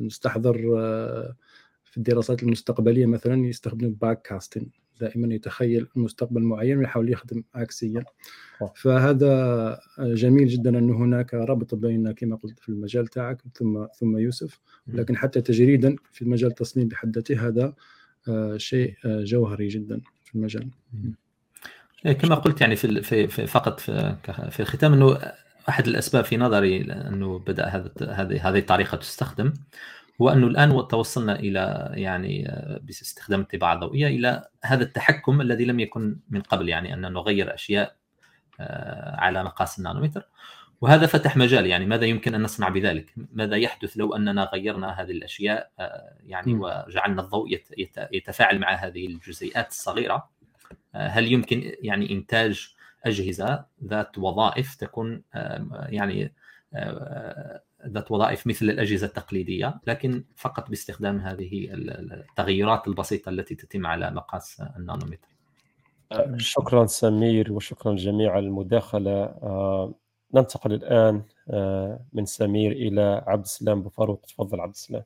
نستحضر 0.02 0.58
في 1.92 1.98
الدراسات 1.98 2.44
المستقبلية 2.44 3.06
مثلا 3.06 3.46
يستخدم 3.46 3.90
باك 3.90 4.22
كاستنج 4.22 4.68
دائما 5.00 5.36
يتخيل 5.36 5.88
مستقبل 5.96 6.42
معين 6.42 6.78
ويحاول 6.78 7.12
يخدم 7.12 7.44
عكسيا 7.56 8.04
فهذا 8.76 9.80
جميل 10.00 10.48
جدا 10.48 10.70
أن 10.70 10.90
هناك 10.90 11.34
ربط 11.34 11.76
بين 11.76 12.12
كما 12.12 12.36
قلت 12.36 12.60
في 12.60 12.70
المجال 12.70 13.08
تاعك 13.08 13.42
ثم 13.56 13.86
ثم 14.00 14.18
يوسف. 14.18 14.60
لكن 14.88 15.18
حتى 15.18 15.42
تجريدا 15.42 15.96
في 16.12 16.22
المجال 16.22 16.50
التصميم 16.50 16.88
بحد 16.88 17.16
ذاته 17.16 17.48
هذا 17.48 17.74
آه، 18.28 18.58
شيء 18.58 18.96
آه، 19.06 19.24
جوهري 19.24 19.68
جدا 19.68 20.02
في 20.26 20.36
المجال. 20.36 20.70
إيه، 22.06 22.14
كما 22.14 22.36
قلت 22.36 22.62
يعني 22.62 22.76
في 22.76 23.02
في 23.28 23.48
فقط 23.48 23.80
في, 23.80 24.16
في 24.52 24.60
الختام 24.60 24.94
أنه 24.94 25.18
أحد 25.70 25.88
الأسباب 25.88 26.24
في 26.24 26.38
نظري 26.38 26.82
انه 26.82 27.40
بدأ 27.40 27.68
هذه 28.02 28.50
هذه 28.50 28.60
الطريقة 28.60 28.98
تستخدم. 28.98 29.54
هو 30.22 30.30
أنه 30.30 30.48
الآن 30.48 30.88
توصلنا 30.88 31.40
إلى 31.40 31.92
يعني 31.94 32.50
آه، 32.50 32.80
باستخدام 32.84 33.42
الطباعة 33.42 33.74
الضوئية 33.74 34.08
إلى 34.08 34.48
هذا 34.64 34.84
التحكم 34.84 35.42
الذي 35.42 35.66
لم 35.66 35.80
يكن 35.80 36.18
من 36.30 36.42
قبل 36.42 36.70
يعني 36.70 36.94
أن 36.94 37.02
نغير 37.14 37.54
أشياء 37.54 37.96
آه، 38.60 39.16
على 39.16 39.44
مقاس 39.44 39.80
النانومتر. 39.80 40.26
وهذا 40.82 41.08
فتح 41.08 41.38
مجال 41.38 41.66
يعني 41.66 41.86
ماذا 41.86 42.06
يمكن 42.06 42.36
أن 42.36 42.42
نصنع 42.42 42.70
بذلك؟ 42.70 43.14
ماذا 43.34 43.56
يحدث 43.56 43.98
لو 43.98 44.16
أننا 44.16 44.44
غيرنا 44.54 45.02
هذه 45.02 45.12
الأشياء 45.12 45.72
آه، 45.80 46.14
يعني 46.26 46.54
وجعلنا 46.54 47.22
الضوء 47.22 47.60
يتفاعل 48.12 48.60
مع 48.60 48.74
هذه 48.74 49.08
الجزيئات 49.08 49.70
الصغيرة؟ 49.70 50.30
هل 50.94 51.32
يمكن 51.32 51.72
يعني 51.82 52.12
إنتاج 52.12 52.76
أجهزة 53.06 53.66
ذات 53.84 54.18
وظائف 54.18 54.76
تكون 54.76 55.22
يعني 55.90 56.34
ذات 57.88 58.12
وظائف 58.12 58.48
مثل 58.48 58.66
الأجهزة 58.66 59.08
التقليدية 59.08 59.80
لكن 59.88 60.24
فقط 60.36 60.70
باستخدام 60.70 61.20
هذه 61.20 61.68
التغيرات 61.74 62.88
البسيطة 62.88 63.30
التي 63.30 63.56
تتم 63.56 63.86
على 63.86 64.12
مقاس 64.12 64.62
النانومتر. 64.78 65.28
شكرا 66.38 66.86
سمير 66.86 67.54
وشكرا 67.54 67.96
جميع 67.96 68.40
المداخلة. 68.40 69.24
آه، 69.24 69.94
ننتقل 70.34 70.74
الآن 70.74 71.24
آه، 71.50 72.06
من 72.14 72.26
سمير 72.26 72.72
إلى 72.72 73.24
عبد 73.28 73.44
السلام 73.44 73.84
بفاروق. 73.84 74.22
تفضل 74.22 74.60
عبد 74.60 74.74
السلام. 74.74 75.04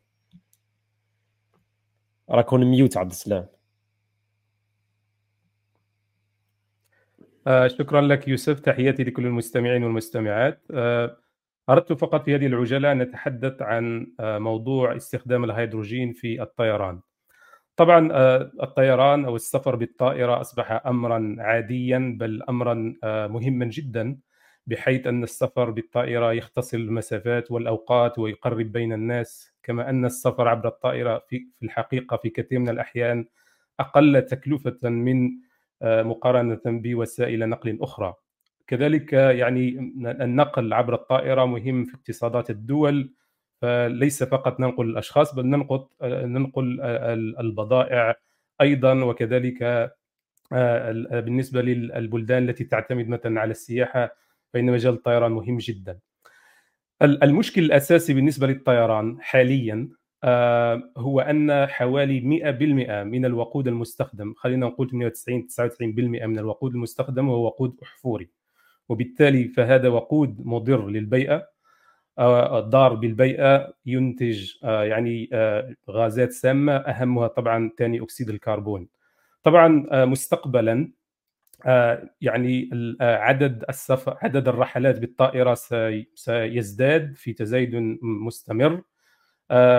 راكون 2.29 2.65
ميوت 2.65 2.97
عبد 2.97 3.11
السلام. 3.11 3.47
آه، 7.47 7.67
شكرا 7.67 8.01
لك 8.01 8.27
يوسف. 8.27 8.59
تحياتي 8.59 9.03
لكل 9.03 9.25
المستمعين 9.25 9.83
والمستمعات. 9.83 10.61
أردت 11.69 11.93
فقط 11.93 12.25
في 12.25 12.35
هذه 12.35 12.45
العجالة 12.45 12.91
أن 12.91 12.97
نتحدث 12.97 13.61
عن 13.61 14.07
آه، 14.19 14.37
موضوع 14.37 14.95
استخدام 14.95 15.43
الهيدروجين 15.43 16.13
في 16.13 16.41
الطيران. 16.41 16.99
طبعا 17.75 18.09
آه، 18.11 18.51
الطيران 18.63 19.25
أو 19.25 19.35
السفر 19.35 19.75
بالطائرة 19.75 20.41
أصبح 20.41 20.81
أمرا 20.87 21.35
عاديا 21.39 22.17
بل 22.19 22.43
أمرا 22.49 22.95
آه، 23.03 23.27
مهما 23.27 23.65
جدا 23.65 24.17
بحيث 24.67 25.07
أن 25.07 25.23
السفر 25.23 25.69
بالطائرة 25.69 26.33
يختصر 26.33 26.77
المسافات 26.77 27.51
والأوقات 27.51 28.19
ويقرب 28.19 28.71
بين 28.71 28.93
الناس 28.93 29.53
كما 29.63 29.89
أن 29.89 30.05
السفر 30.05 30.47
عبر 30.47 30.67
الطائرة 30.67 31.23
في 31.29 31.47
الحقيقة 31.63 32.17
في 32.17 32.29
كثير 32.29 32.59
من 32.59 32.69
الأحيان 32.69 33.25
أقل 33.79 34.21
تكلفة 34.21 34.89
من 34.89 35.31
مقارنة 35.83 36.61
بوسائل 36.65 37.49
نقل 37.49 37.77
أخرى. 37.81 38.13
كذلك 38.67 39.13
يعني 39.13 39.93
النقل 40.05 40.73
عبر 40.73 40.93
الطائرة 40.93 41.45
مهم 41.45 41.85
في 41.85 41.95
اقتصادات 41.95 42.49
الدول 42.49 43.13
فليس 43.61 44.23
فقط 44.23 44.59
ننقل 44.59 44.89
الأشخاص 44.89 45.35
بل 45.35 45.45
ننقل 45.45 45.85
ننقل 46.03 46.81
البضائع 47.39 48.15
أيضا 48.61 49.03
وكذلك 49.03 49.93
آه، 50.53 50.91
بالنسبة 51.19 51.61
للبلدان 51.61 52.49
التي 52.49 52.63
تعتمد 52.63 53.07
مثلا 53.07 53.41
على 53.41 53.51
السياحة 53.51 54.15
فإن 54.53 54.65
مجال 54.65 54.93
الطيران 54.93 55.31
مهم 55.31 55.57
جدا. 55.57 55.99
المشكل 57.01 57.63
الأساسي 57.63 58.13
بالنسبة 58.13 58.47
للطيران 58.47 59.17
حاليا 59.21 59.89
آه، 60.23 60.91
هو 60.97 61.19
أن 61.19 61.65
حوالي 61.65 62.21
100% 62.21 63.03
من 63.03 63.25
الوقود 63.25 63.67
المستخدم 63.67 64.33
خلينا 64.33 64.65
نقول 64.65 64.89
98 64.89 65.47
99% 65.47 66.25
من 66.27 66.39
الوقود 66.39 66.73
المستخدم 66.73 67.29
هو 67.29 67.45
وقود 67.45 67.79
أحفوري. 67.83 68.29
وبالتالي 68.89 69.47
فهذا 69.47 69.87
وقود 69.87 70.41
مضر 70.45 70.87
للبيئة. 70.87 71.53
ضار 72.59 72.93
بالبيئة 72.93 73.73
ينتج 73.85 74.51
يعني 74.63 75.29
غازات 75.89 76.31
سامة 76.31 76.73
أهمها 76.73 77.27
طبعا 77.27 77.71
ثاني 77.77 78.01
أكسيد 78.01 78.29
الكربون. 78.29 78.87
طبعا 79.43 79.85
مستقبلا 80.05 80.91
يعني 82.21 82.69
عدد 83.01 83.63
السفر 83.69 84.17
عدد 84.21 84.47
الرحلات 84.47 84.99
بالطائرة 84.99 85.57
سيزداد 86.15 87.15
في 87.15 87.33
تزايد 87.33 87.97
مستمر. 88.01 88.81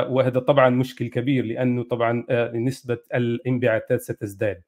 وهذا 0.09 0.41
طبعا 0.41 0.71
مشكل 0.71 1.09
كبير 1.09 1.45
لأنه 1.45 1.83
طبعا 1.83 2.25
نسبة 2.55 2.99
الانبعاثات 3.15 4.01
ستزداد. 4.01 4.63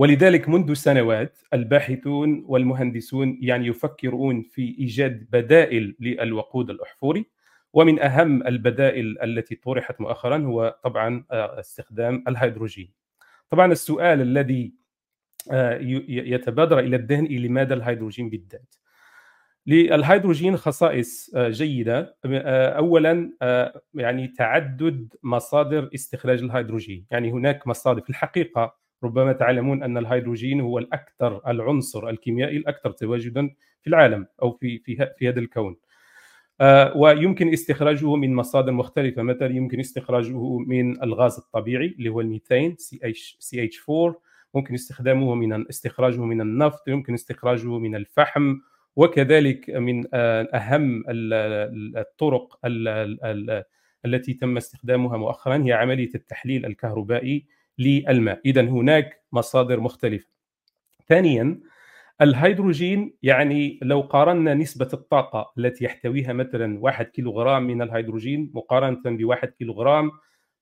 ولذلك 0.00 0.48
منذ 0.48 0.74
سنوات 0.74 1.38
الباحثون 1.54 2.44
والمهندسون 2.46 3.38
يعني 3.40 3.66
يفكرون 3.66 4.42
في 4.42 4.76
إيجاد 4.78 5.26
بدائل 5.30 5.96
للوقود 6.00 6.70
الأحفوري 6.70 7.26
ومن 7.72 8.00
أهم 8.02 8.46
البدائل 8.46 9.18
التي 9.22 9.54
طرحت 9.54 10.00
مؤخرا 10.00 10.38
هو 10.38 10.78
طبعا 10.84 11.24
استخدام 11.32 12.24
الهيدروجين. 12.28 12.92
طبعا 13.50 13.72
السؤال 13.72 14.20
الذي 14.20 14.72
يتبادر 16.08 16.78
إلى 16.78 16.96
الذهن 16.96 17.24
لماذا 17.24 17.74
الهيدروجين 17.74 18.30
بالذات؟ 18.30 18.74
للهيدروجين 19.66 20.56
خصائص 20.56 21.30
جيدة 21.36 22.16
اولا 22.24 23.30
يعني 23.94 24.28
تعدد 24.28 25.14
مصادر 25.22 25.90
استخراج 25.94 26.42
الهيدروجين 26.42 27.06
يعني 27.10 27.30
هناك 27.30 27.66
مصادر 27.66 28.00
في 28.00 28.10
الحقيقة 28.10 28.80
ربما 29.04 29.32
تعلمون 29.32 29.82
أن 29.82 29.98
الهيدروجين 29.98 30.60
هو 30.60 30.78
الأكثر 30.78 31.40
العنصر 31.46 32.08
الكيميائي 32.08 32.56
الأكثر 32.56 32.90
تواجدا 32.90 33.50
في 33.82 33.86
العالم 33.90 34.26
أو 34.42 34.52
في 34.52 34.78
في 34.78 35.08
في 35.18 35.28
هذا 35.28 35.40
الكون. 35.40 35.76
ويمكن 36.96 37.52
استخراجه 37.52 38.16
من 38.16 38.34
مصادر 38.34 38.72
مختلفة. 38.72 39.22
مثلا 39.22 39.56
يمكن 39.56 39.80
استخراجه 39.80 40.58
من 40.58 41.02
الغاز 41.02 41.38
الطبيعي 41.38 41.94
اللي 41.98 42.08
هو 42.08 42.20
ال 42.20 42.76
methane 42.78 43.64
CH 43.64 43.90
4 43.90 44.14
ممكن 44.54 44.74
استخدامه 44.74 45.34
من 45.34 45.68
استخراجه 45.68 46.24
من 46.24 46.40
النفط. 46.40 46.88
يمكن 46.88 47.14
استخراجه 47.14 47.78
من 47.78 47.94
الفحم. 47.94 48.56
وكذلك 48.96 49.70
من 49.70 50.04
أهم 50.14 51.04
الطرق 51.96 52.58
التي 54.04 54.34
تم 54.34 54.56
استخدامها 54.56 55.16
مؤخرا 55.16 55.64
هي 55.64 55.72
عملية 55.72 56.10
التحليل 56.14 56.66
الكهربائي. 56.66 57.46
للماء. 57.78 58.40
اذا 58.44 58.60
هناك 58.60 59.24
مصادر 59.32 59.80
مختلفة. 59.80 60.28
ثانيا 61.08 61.60
الهيدروجين 62.20 63.14
يعني 63.22 63.78
لو 63.82 64.00
قارنا 64.00 64.54
نسبة 64.54 64.88
الطاقة 64.92 65.52
التي 65.58 65.84
يحتويها 65.84 66.32
مثلا 66.32 66.78
1 66.80 67.06
كيلوغرام 67.06 67.66
من 67.66 67.82
الهيدروجين 67.82 68.50
مقارنة 68.54 69.00
ب 69.04 69.24
1 69.24 69.48
كيلوغرام 69.48 70.10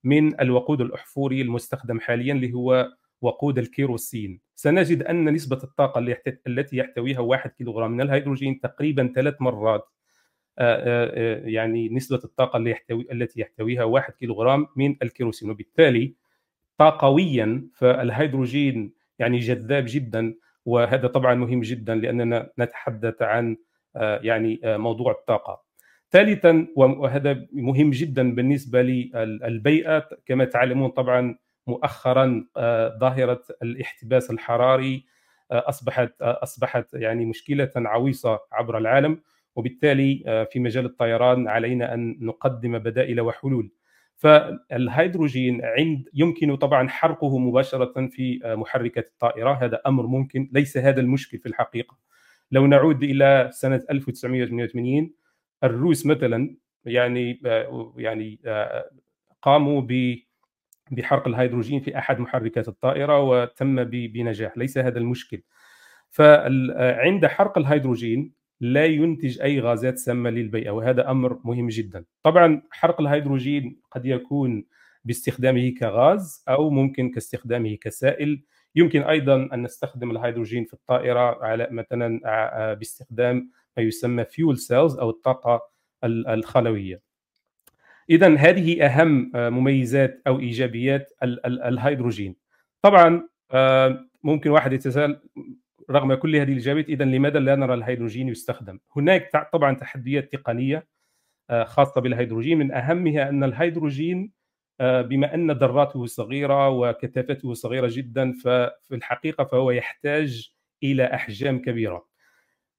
من 0.05 0.41
الوقود 0.41 0.81
الأحفوري 0.81 1.43
المستخدم 1.43 2.01
حاليا 2.01 2.33
اللي 2.33 2.53
هو 2.53 2.89
وقود 3.23 3.59
الكيروسين. 3.59 4.41
سنجد 4.55 5.03
أن 5.03 5.35
نسبة 5.35 5.61
الطاقة 5.65 6.17
التي 6.47 6.77
يحتويها 6.77 7.21
1 7.21 7.51
كيلوغرام 7.51 7.91
من 7.91 8.01
الهيدروجين 8.01 8.61
تقريبا 8.61 9.13
ثلاث 9.15 9.35
مرات 9.41 9.89
يعني 11.45 11.89
نسبة 11.89 12.21
الطاقة 12.25 12.57
التي 12.91 13.41
يحتويها 13.41 13.85
1 13.85 14.13
كيلوغرام 14.13 14.67
من 14.77 14.97
الكيروسين. 15.03 15.51
وبالتالي 15.51 16.15
طاقويا 16.79 17.69
فالهيدروجين 17.75 18.93
يعني 19.19 19.39
جذاب 19.39 19.85
جدا 19.89 20.35
وهذا 20.65 21.07
طبعا 21.07 21.35
مهم 21.35 21.61
جدا 21.61 21.95
لأننا 21.95 22.51
نتحدث 22.59 23.23
عن 23.23 23.57
يعني 23.97 24.61
موضوع 24.65 25.13
الطاقة. 25.13 25.63
ثالثا 26.11 26.67
وهذا 26.77 27.47
مهم 27.53 27.91
جدا 27.91 28.35
بالنسبة 28.35 28.83
للبيئة 28.83 30.09
كما 30.27 30.45
تعلمون 30.45 30.91
طبعا 30.91 31.39
مؤخرا 31.67 32.45
ظاهرة 33.01 33.43
الاحتباس 33.63 34.31
الحراري 34.31 35.05
أصبحت 35.51 36.13
أصبحت 36.23 36.95
يعني 36.95 37.25
مشكلة 37.27 37.71
عويصة 37.77 38.41
عبر 38.53 38.79
العالم 38.79 39.21
وبالتالي 39.57 40.47
في 40.53 40.61
مجال 40.61 40.85
الطيران 40.85 41.49
علينا 41.49 41.95
أن 41.95 42.17
نقدم 42.21 42.79
بدائل 42.79 43.21
وحلول. 43.21 43.71
فالهيدروجين 44.19 45.61
عند 45.65 46.09
يمكن 46.15 46.57
طبعا 46.57 46.89
حرقه 46.89 47.39
مباشرة 47.39 48.07
في 48.07 48.41
محركات 48.45 49.07
الطائرة. 49.07 49.53
هذا 49.53 49.81
أمر 49.87 50.07
ممكن. 50.07 50.49
ليس 50.53 50.77
هذا 50.77 51.01
المشكل 51.01 51.39
في 51.39 51.47
الحقيقة. 51.47 51.99
لو 52.51 52.67
نعود 52.67 53.03
إلى 53.03 53.51
سنة 53.53 53.83
1988 53.91 55.11
الروس 55.65 56.07
مثلا 56.07 56.57
يعني 56.85 57.41
يعني 57.45 57.81
يعني 57.97 58.41
ب 59.81 60.15
بحرق 60.91 61.29
الهيدروجين 61.29 61.81
في 61.81 61.99
أحد 61.99 62.21
محركات 62.21 62.69
الطائرة 62.69 63.23
وتم 63.23 63.85
بنجاح. 63.85 64.59
ليس 64.59 64.79
هذا 64.79 64.99
المشكل. 64.99 65.43
فعند 66.11 67.27
حرق 67.27 67.59
الهيدروجين 67.59 68.38
لا 68.61 68.87
ينتج 68.87 69.41
أي 69.41 69.61
غازات 69.61 69.99
سامة 69.99 70.31
للبيئة 70.31 70.71
وهذا 70.71 71.11
أمر 71.11 71.41
مهم 71.45 71.69
جدا. 71.69 72.05
طبعا 72.23 72.63
حرق 72.71 73.01
الهيدروجين 73.01 73.81
قد 73.91 74.07
يكون 74.07 74.65
باستخدامه 75.05 75.75
كغاز 75.81 76.45
أو 76.49 76.71
ممكن 76.71 77.11
كاستخدامه 77.11 77.75
كسائل. 77.81 78.43
يمكن 78.75 79.03
أيضا 79.03 79.49
أن 79.53 79.63
نستخدم 79.63 80.11
الهيدروجين 80.11 80.65
في 80.65 80.75
الطائرة 80.75 81.45
على 81.45 81.69
مثلا 81.71 82.21
باستخدام 82.75 83.51
ما 83.77 83.83
يسمى 83.83 84.25
fuel 84.25 84.59
cells 84.59 84.99
أو 84.99 85.11
الطاقة 85.11 85.61
الخلوية. 86.05 87.01
اذا 88.11 88.35
هذه 88.35 88.87
أهم 88.87 89.31
مميزات 89.35 90.23
أو 90.27 90.39
إيجابيات 90.39 91.13
الهيدروجين. 91.23 92.37
طبعا 92.83 93.29
ممكن 94.23 94.51
واحد 94.51 94.73
يتساءل 94.73 95.21
رغم 95.91 96.15
كل 96.15 96.37
هذه 96.37 96.49
الايجابيات 96.49 96.89
اذا 96.89 97.05
لماذا 97.05 97.39
لا 97.39 97.57
نرى 97.57 97.75
الهيدروجين 97.75 98.29
يستخدم؟ 98.29 98.79
هناك 98.97 99.51
طبعا 99.53 99.75
تحديات 99.75 100.33
تقنية 100.33 100.87
آه، 101.51 101.65
خاصة 101.65 102.01
بالهيدروجين 102.01 102.59
من 102.59 102.73
أهمها 102.73 103.29
أن 103.29 103.45
الهيدروجين 103.45 104.33
آه، 104.81 105.03
بما 105.03 105.35
أن 105.35 105.51
ذراته 105.51 106.07
صغيرة 106.07 106.69
وكثافته 106.69 107.55
صغيرة 107.55 107.89
جدا 107.93 108.33
ففي 108.33 108.95
الحقيقة 108.95 109.45
فهو 109.45 109.71
يحتاج 109.71 110.53
إلى 110.83 111.05
أحجام 111.05 111.59
كبيرة. 111.59 112.07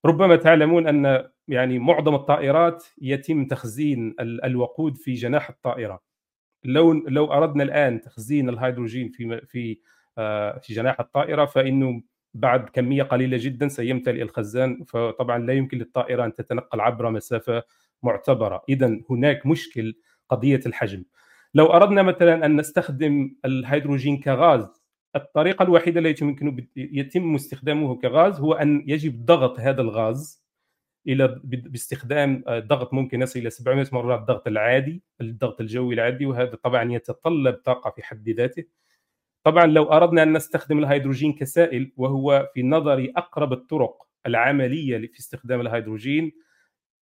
ربما 0.04 0.36
تعلمون 0.36 0.86
أن 0.86 1.28
يعني 1.48 1.78
معظم 1.78 2.14
الطائرات 2.14 2.84
يتم 3.02 3.46
تخزين 3.46 4.14
الوقود 4.20 4.96
في 4.96 5.14
جناح 5.14 5.50
الطائرة. 5.50 6.00
لو 6.64 6.92
لو 6.92 7.32
أردنا 7.32 7.62
الآن 7.62 8.00
تخزين 8.00 8.48
الهيدروجين 8.48 9.08
في 9.08 9.40
في 9.46 9.78
آه، 10.18 10.58
في 10.58 10.74
جناح 10.74 11.00
الطائرة 11.00 11.44
فإنه 11.44 12.02
بعد 12.34 12.68
كمية 12.68 13.02
قليلة 13.02 13.36
جدا 13.40 13.68
سيمتلئ 13.68 14.22
الخزان 14.22 14.84
فطبعا 14.84 15.38
لا 15.38 15.52
يمكن 15.52 15.78
للطائرة 15.78 16.24
أن 16.24 16.34
تتنقل 16.34 16.80
عبر 16.80 17.10
مسافة 17.10 17.62
معتبرة. 18.02 18.62
اذا 18.68 19.00
هناك 19.10 19.46
مشكل 19.46 19.94
قضية 20.28 20.60
الحجم. 20.66 21.04
لو 21.54 21.66
أردنا 21.66 22.02
مثلا 22.02 22.46
أن 22.46 22.60
نستخدم 22.60 23.36
الهيدروجين 23.44 24.18
كغاز 24.18 24.80
الطريقة 25.16 25.62
الوحيدة 25.62 26.00
التي 26.00 26.24
يمكن 26.24 26.66
يتم 26.76 27.34
استخدامه 27.34 27.96
كغاز 27.96 28.40
هو 28.40 28.52
أن 28.52 28.84
يجب 28.86 29.24
ضغط 29.24 29.60
هذا 29.60 29.80
الغاز 29.80 30.44
إلى 31.08 31.40
باستخدام 31.44 32.44
ضغط 32.48 32.94
ممكن 32.94 33.22
يصل 33.22 33.40
إلى 33.40 33.50
700 33.50 33.86
مرات 33.92 34.20
الضغط 34.20 34.46
العادي 34.46 35.02
الضغط 35.20 35.60
الجوي 35.60 35.94
العادي 35.94 36.26
وهذا 36.26 36.54
طبعا 36.54 36.92
يتطلب 36.92 37.54
طاقة 37.54 37.90
في 37.90 38.02
حد 38.02 38.28
ذاته. 38.28 38.64
طبعا 39.44 39.66
لو 39.66 39.84
أردنا 39.84 40.22
أن 40.22 40.32
نستخدم 40.32 40.78
الهيدروجين 40.78 41.32
كسائل 41.32 41.92
وهو 41.96 42.48
في 42.54 42.62
نظري 42.62 43.12
أقرب 43.16 43.52
الطرق 43.52 44.06
العملية 44.26 44.98
في 44.98 45.18
استخدام 45.18 45.60
الهيدروجين 45.60 46.32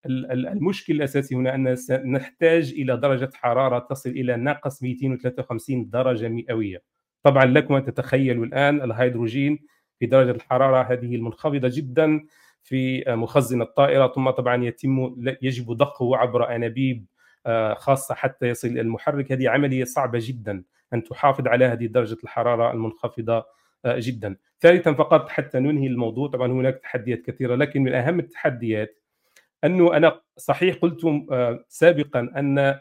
المشكل 0.06 0.92
الاساسي 0.96 1.34
هنا 1.34 1.54
أن 1.54 1.76
نحتاج 2.12 2.72
إلى 2.72 2.96
درجة 2.96 3.30
حرارة 3.34 3.78
تصل 3.78 4.10
إلى 4.10 4.36
ناقص 4.36 4.82
253 4.82 5.90
درجة 5.90 6.28
مئوية. 6.28 6.82
طبعا 7.22 7.44
لكم 7.44 7.74
أن 7.74 7.84
تتخيلوا 7.84 8.46
الآن 8.46 8.82
الهيدروجين 8.82 9.58
في 9.98 10.06
درجة 10.06 10.30
الحرارة 10.30 10.82
هذه 10.92 11.14
المنخفضة 11.16 11.70
جدا 11.72 12.26
في 12.62 13.04
مخزن 13.08 13.62
الطائرة 13.62 14.12
ثم 14.14 14.30
طبعا 14.30 14.64
يتم 14.64 15.14
يجب 15.42 15.72
ضخه 15.72 16.16
عبر 16.16 16.56
أنابيب 16.56 17.06
آه، 17.46 17.74
خاصة 17.74 18.14
حتى 18.14 18.46
يصل 18.48 18.68
إلى 18.68 18.80
المحرك. 18.80 19.32
هذه 19.32 19.48
عملية 19.48 19.84
صعبة 19.84 20.18
جدا. 20.22 20.64
أن 20.94 21.04
تحافظ 21.04 21.48
على 21.48 21.64
هذه 21.64 21.86
درجة 21.86 22.16
الحرارة 22.24 22.72
المنخفضة 22.72 23.44
آه، 23.84 23.98
جدا. 23.98 24.36
ثالثا 24.60 24.92
فقط 24.92 25.28
حتى 25.28 25.58
ننهي 25.58 25.86
الموضوع 25.86 26.28
طبعا 26.28 26.52
هناك 26.52 26.78
تحديات 26.78 27.22
كثيرة 27.22 27.54
لكن 27.54 27.82
من 27.82 27.94
أهم 27.94 28.18
التحديات 28.18 29.02
أنه 29.64 29.96
أنا 29.96 30.20
صحيح 30.36 30.76
قلت 30.76 31.04
آه، 31.30 31.64
سابقا 31.68 32.20
أن 32.20 32.80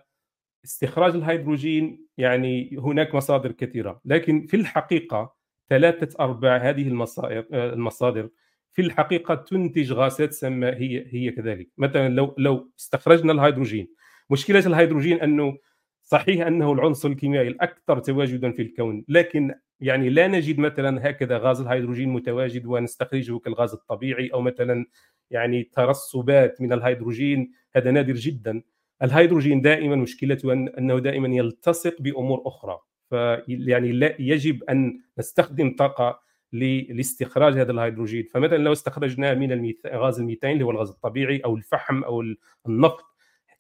استخراج 0.65 1.15
الهيدروجين 1.15 2.07
يعني 2.17 2.77
هناك 2.77 3.15
مصادر 3.15 3.51
كثيرة 3.51 4.01
لكن 4.05 4.47
في 4.47 4.57
الحقيقة 4.57 5.35
ثلاثة 5.69 6.23
أرباع 6.23 6.57
هذه 6.57 6.87
المصادر 6.87 7.45
المصادر 7.53 8.29
في 8.73 8.81
الحقيقة 8.81 9.35
تنتج 9.35 9.93
غازات 9.93 10.33
سامه 10.33 10.69
هي 10.69 11.05
هي 11.07 11.31
كذلك 11.31 11.69
مثلا 11.77 12.09
لو 12.09 12.35
لو 12.37 12.71
استخرجنا 12.79 13.31
الهيدروجين 13.31 13.87
مشكلة 14.29 14.59
الهيدروجين 14.59 15.21
أنه 15.21 15.57
صحيح 16.05 16.47
أنه 16.47 16.73
العنصر 16.73 17.09
الكيميائي 17.09 17.47
الأكثر 17.47 17.99
تواجدا 17.99 18.51
في 18.51 18.61
الكون 18.61 19.05
لكن 19.07 19.53
يعني 19.79 20.09
لا 20.09 20.27
نجد 20.27 20.59
مثلا 20.59 21.09
هكذا 21.09 21.37
غاز 21.37 21.61
الهيدروجين 21.61 22.09
متواجد 22.09 22.65
ونستخرجه 22.65 23.39
كالغاز 23.39 23.73
الطبيعي 23.73 24.29
أو 24.33 24.41
مثلا 24.41 24.85
يعني 25.31 25.63
ترسبات 25.63 26.61
من 26.61 26.73
الهيدروجين 26.73 27.51
هذا 27.75 27.91
نادر 27.91 28.13
جدا. 28.13 28.61
الهيدروجين 29.03 29.61
دائما 29.61 29.95
مشكلته 29.95 30.53
أنه 30.53 30.99
دائما 30.99 31.27
يلتصق 31.27 32.01
بأمور 32.01 32.41
أخرى 32.45 32.79
فيعني 33.09 33.91
لا 33.91 34.15
يجب 34.19 34.63
أن 34.63 35.01
نستخدم 35.19 35.75
طاقة 35.75 36.19
لاستخراج 36.53 37.53
هذا 37.59 37.71
الهيدروجين. 37.71 38.23
فمثلا 38.33 38.57
لو 38.57 38.71
استخرجناه 38.71 39.33
من 39.33 39.73
غاز 39.87 40.19
الميثان 40.19 40.51
اللي 40.51 40.65
هو 40.65 40.71
الغاز 40.71 40.89
الطبيعي 40.89 41.39
أو 41.45 41.55
الفحم 41.55 42.03
أو 42.03 42.23
النفط 42.67 43.05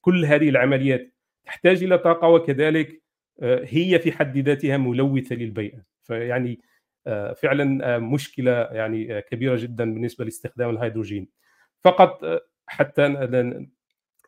كل 0.01 0.25
هذه 0.25 0.49
العمليات 0.49 1.14
تحتاج 1.45 1.83
إلى 1.83 1.97
طاقة 1.97 2.27
وكذلك 2.27 3.01
آه، 3.41 3.65
هي 3.69 3.99
في 3.99 4.11
حد 4.11 4.37
ذاتها 4.37 4.77
ملوثة 4.77 5.35
للبيئة. 5.35 5.83
فيعني 6.03 6.59
آه، 7.07 7.33
فعلا 7.33 7.95
آه، 7.95 7.97
مشكلة 7.97 8.51
يعني 8.51 9.21
كبيرة 9.21 9.55
جدا 9.55 9.93
بالنسبة 9.93 10.25
لاستخدام 10.25 10.69
الهيدروجين. 10.69 11.27
فقط 11.83 12.41
حتى 12.67 13.05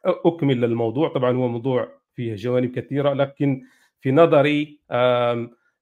أكمل 0.06 0.63
الموضوع. 0.63 1.10
طبعا 1.10 1.32
هو 1.32 1.47
موضوع 1.47 2.01
فيه 2.13 2.36
جوانب 2.36 2.71
كثيرة 2.71 3.13
لكن 3.13 3.63
في 3.99 4.12
نظري 4.12 4.80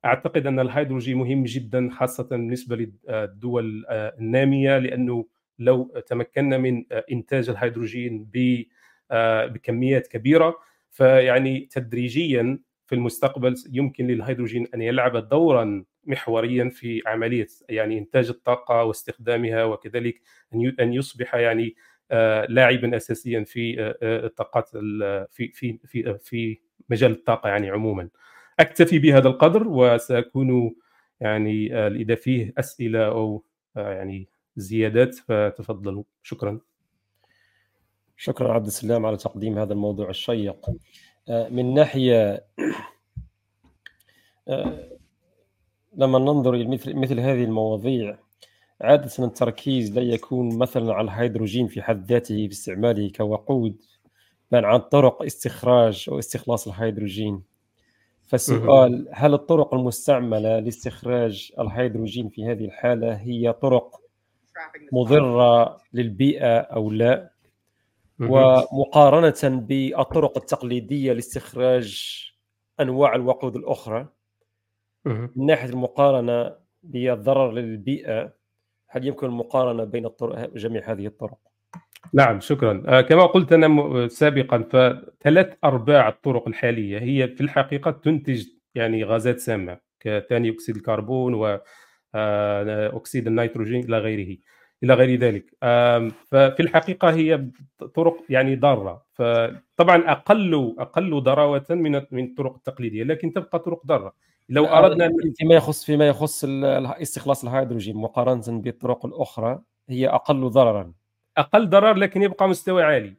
أعتقد 0.05 0.47
أن 0.47 0.59
الهيدروجين 0.59 1.17
مهم 1.17 1.43
جدا 1.43 1.89
خاصة 1.89 2.23
بالنسبة 2.23 2.75
للدول 2.75 3.85
النامية 3.89 4.77
لأنه 4.77 5.25
لو 5.59 5.83
تمكنا 6.07 6.57
من 6.57 6.85
إنتاج 7.11 7.49
الهيدروجين 7.49 8.29
بكميات 9.51 10.07
كبيرة 10.07 10.55
فيعني 10.95 11.69
تدريجيا 11.71 12.59
في 12.87 12.95
المستقبل 12.95 13.55
يمكن 13.71 14.07
للهيدروجين 14.07 14.67
أن 14.73 14.81
يلعب 14.81 15.29
دورا 15.29 15.85
محوريا 16.05 16.69
في 16.69 17.01
عملية 17.07 17.47
يعني 17.69 17.97
إنتاج 17.97 18.29
الطاقة 18.29 18.83
واستخدامها 18.83 19.63
وكذلك 19.63 20.21
أن 20.79 20.93
يصبح 20.93 21.35
يعني 21.35 21.75
آه، 22.11 22.45
لاعبا 22.49 22.97
اساسيا 22.97 23.43
في 23.43 23.81
آه، 23.81 23.97
آه، 24.03 24.25
الطاقات 24.25 24.69
في 25.31 25.47
في 25.53 25.79
في 25.85 26.17
في 26.19 26.59
مجال 26.89 27.11
الطاقة 27.11 27.49
يعني 27.49 27.69
عموما. 27.69 28.09
أكتفي 28.59 28.99
بهذا 28.99 29.27
القدر 29.27 29.67
وسأكون 29.67 30.75
يعني 31.19 31.75
اذا 31.87 32.15
فيه 32.15 32.53
أسئلة 32.57 33.05
أو 33.07 33.45
يعني 33.75 34.27
زيادات 34.55 35.15
فتفضلوا. 35.15 36.03
شكرا. 36.23 36.59
شكرا 38.17 38.53
عبد 38.53 38.65
السلام 38.65 39.05
على 39.05 39.17
تقديم 39.17 39.57
هذا 39.57 39.73
الموضوع 39.73 40.09
الشيق. 40.09 40.69
من 41.29 41.73
ناحية 41.73 42.45
لما 45.97 46.19
ننظر 46.19 46.53
إلى 46.53 46.67
مثل 46.67 46.95
مثل 46.95 47.19
هذه 47.19 47.43
المواضيع 47.43 48.17
عادة 48.81 49.25
التركيز 49.25 49.97
لا 49.97 50.01
يكون 50.01 50.57
مثلا 50.57 50.93
على 50.93 51.05
الهيدروجين 51.05 51.67
في 51.67 51.81
حد 51.81 52.05
ذاته 52.05 52.47
في 52.47 52.53
استعماله 52.53 53.09
كوقود 53.09 53.75
بل 54.51 54.65
عن 54.65 54.79
طرق 54.79 55.23
استخراج 55.23 56.05
أو 56.09 56.19
استخلاص 56.19 56.67
الهيدروجين. 56.67 57.43
فالسؤال 58.25 59.07
هل 59.11 59.33
الطرق 59.33 59.73
المستعملة 59.73 60.59
لاستخراج 60.59 61.51
الهيدروجين 61.59 62.29
في 62.29 62.45
هذه 62.45 62.65
الحالة 62.65 63.13
هي 63.13 63.53
طرق 63.53 64.01
مضرة 64.91 65.77
للبيئة 65.93 66.57
أو 66.57 66.91
لا؟ 66.91 67.34
ومقارنة 68.19 69.59
بالطرق 69.67 70.37
التقليدية 70.37 71.13
لاستخراج 71.13 72.15
أنواع 72.79 73.15
الوقود 73.15 73.55
الأخرى 73.55 74.07
من 75.05 75.45
ناحية 75.45 75.69
المقارنة 75.69 76.55
بالضرر 76.83 77.51
للبيئة 77.51 78.33
هل 78.87 79.07
يمكن 79.07 79.27
المقارنة 79.27 79.83
بين 79.83 80.05
الطرق 80.05 80.49
جميع 80.53 80.91
هذه 80.91 81.07
الطرق؟ 81.07 81.37
نعم 82.13 82.39
شكرا. 82.39 82.83
آه 82.87 83.01
كما 83.01 83.25
قلت 83.25 83.53
أنا 83.53 84.07
سابقا 84.07 84.63
فثلاث 84.71 85.53
أرباع 85.63 86.09
الطرق 86.09 86.47
الحالية 86.47 86.99
هي 86.99 87.27
في 87.27 87.41
الحقيقة 87.41 87.91
تنتج 87.91 88.45
يعني 88.75 89.03
غازات 89.03 89.39
سامة 89.39 89.79
كثاني 89.99 90.49
أكسيد 90.49 90.75
الكربون 90.75 91.33
واكسيد 91.33 93.27
آه 93.27 93.29
النيتروجين 93.29 93.83
إلى 93.83 93.97
غيره. 93.97 94.37
إلى 94.85 94.93
غير 94.93 95.19
ذلك. 95.19 95.55
ففي 96.27 96.59
الحقيقة 96.59 97.13
هي 97.13 97.45
طرق 97.95 98.17
يعني 98.29 98.55
ضارة. 98.55 99.05
فطبعا 99.13 100.11
أقل 100.11 100.75
أقل 100.79 101.21
ضراوة 101.23 101.65
من 101.69 101.91
من 102.11 102.23
الطرق 102.23 102.55
التقليدية 102.55 103.03
لكن 103.03 103.33
تبقى 103.33 103.59
طرق 103.59 103.85
ضارة. 103.85 104.13
لو 104.49 104.65
أردنا 104.65 105.11
فيما 105.37 105.55
يخص 105.55 105.85
فيما 105.85 106.07
يخص 106.07 106.45
استخلاص 106.47 107.43
الهيدروجين 107.43 107.95
مقارنة 107.95 108.61
بالطرق 108.61 109.05
الأخرى 109.05 109.61
هي 109.89 110.07
أقل 110.07 110.49
ضررا. 110.49 110.93
أقل 111.37 111.69
ضرر 111.69 111.93
لكن 111.93 112.21
يبقى 112.21 112.49
مستوى 112.49 112.83
عالي. 112.83 113.13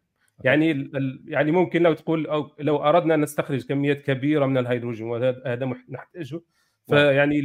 يعني 0.45 0.91
يعني 1.29 1.53
ممكن 1.53 1.83
لو 1.83 1.95
تقول 1.95 2.27
أو 2.27 2.51
لو 2.59 2.77
أردنا 2.77 3.15
أن 3.15 3.21
نستخرج 3.21 3.67
كميات 3.67 4.03
كبيرة 4.03 4.47
من 4.47 4.59
الهيدروجين 4.59 5.07
وهذا 5.07 5.65
نحتاجه 5.91 6.41
نعم. 6.89 7.01
فيعني 7.01 7.41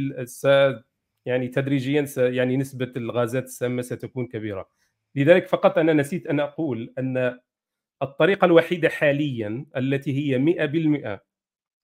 يعني 1.26 1.48
تدريجيا 1.48 2.06
يعني 2.16 2.56
نسبة 2.56 2.92
الغازات 2.96 3.44
السامة 3.44 3.82
ستكون 3.82 4.26
كبيرة 4.26 4.68
لذلك 5.14 5.46
فقط 5.46 5.78
أنا 5.78 5.92
نسيت 5.92 6.26
أن 6.26 6.40
أقول 6.40 6.94
أن 6.98 7.38
الطريقة 8.02 8.44
الوحيدة 8.44 8.88
حاليا 8.88 9.66
التي 9.76 10.12
هي 10.12 10.38
100% 11.18 11.20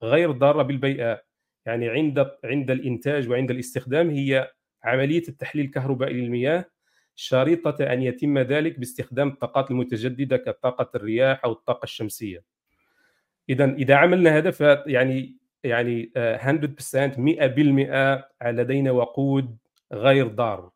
غير 0.02 0.30
ضارة 0.30 0.62
بالبيئة 0.62 1.22
يعني 1.66 1.88
عند 1.88 2.30
عند 2.44 2.70
الإنتاج 2.70 3.28
وعند 3.28 3.50
الاستخدام 3.50 4.10
هي 4.10 4.52
عملية 4.84 5.22
التحليل 5.28 5.64
الكهربائي 5.64 6.14
للمياه 6.14 6.64
شريطة 7.14 7.92
أن 7.92 8.02
يتم 8.02 8.38
ذلك 8.38 8.78
باستخدام 8.78 9.28
الطاقات 9.28 9.70
المتجددة 9.70 10.36
كطاقة 10.36 10.90
الرياح 10.94 11.44
أو 11.44 11.52
الطاقة 11.52 11.84
الشمسية. 11.84 12.44
اذا 13.48 13.64
إذا 13.64 13.94
عملنا 13.94 14.36
هذا 14.36 14.50
فيعني 14.50 15.36
يعني 15.64 16.12
100% 16.16 17.16
100% 17.16 18.44
لدينا 18.44 18.90
وقود 18.90 19.56
غير 19.92 20.28
ضار. 20.28 20.70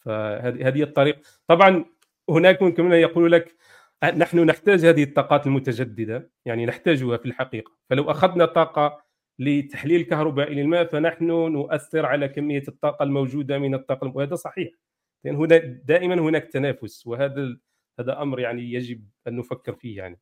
فهذه 0.00 0.68
هذه 0.68 0.82
الطريقة 0.82 1.20
طبعا 1.46 1.84
هناك 2.30 2.62
ممكن 2.62 2.84
من 2.84 2.92
يقول 2.92 3.32
لك 3.32 3.56
نحن 4.04 4.38
نحتاج 4.38 4.84
هذه 4.84 5.02
الطاقات 5.02 5.46
المتجددة 5.46 6.30
يعني 6.44 6.66
نحتاجها 6.66 7.16
في 7.16 7.26
الحقيقة. 7.26 7.72
فلو 7.90 8.10
أخذنا 8.10 8.44
طاقة 8.44 9.02
لتحليل 9.38 10.02
كهربائي 10.02 10.54
للماء 10.54 10.84
فنحن 10.84 11.24
نؤثر 11.24 12.06
على 12.06 12.28
كمية 12.28 12.62
الطاقة 12.68 13.02
الموجودة 13.02 13.58
من 13.58 13.74
الطاقة 13.74 14.12
وهذا 14.16 14.34
صحيح. 14.34 14.70
لأن 15.24 15.36
هنا 15.36 15.56
دائما 15.58 16.14
هناك 16.14 16.44
تنافس 16.44 17.06
وهذا 17.06 17.56
هذا 18.00 18.22
أمر 18.22 18.40
يعني 18.40 18.72
يجب 18.72 19.04
أن 19.28 19.36
نفكر 19.36 19.74
فيه 19.74 19.96
يعني. 19.96 20.18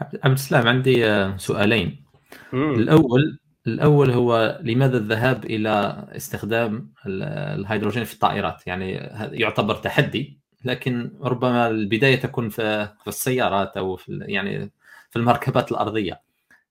عبد 0.00 0.32
السلام 0.32 0.68
عندي 0.68 1.06
آه، 1.06 1.36
سؤالين. 1.36 2.03
مم. 2.52 2.74
الأول 2.74 3.38
الأول 3.66 4.10
هو 4.10 4.60
لماذا 4.62 4.96
الذهاب 4.96 5.44
إلى 5.44 6.04
استخدام 6.16 6.92
الهيدروجين 7.06 8.04
في 8.04 8.14
الطائرات 8.14 8.66
يعني 8.66 8.92
يعتبر 9.32 9.74
تحدي 9.74 10.38
لكن 10.64 11.10
ربما 11.20 11.68
البداية 11.68 12.16
تكون 12.16 12.48
في 12.48 12.88
السيارات 13.06 13.76
أو 13.76 13.96
في 13.96 14.18
يعني 14.22 14.72
في 15.10 15.18
المركبات 15.18 15.72
الأرضية 15.72 16.20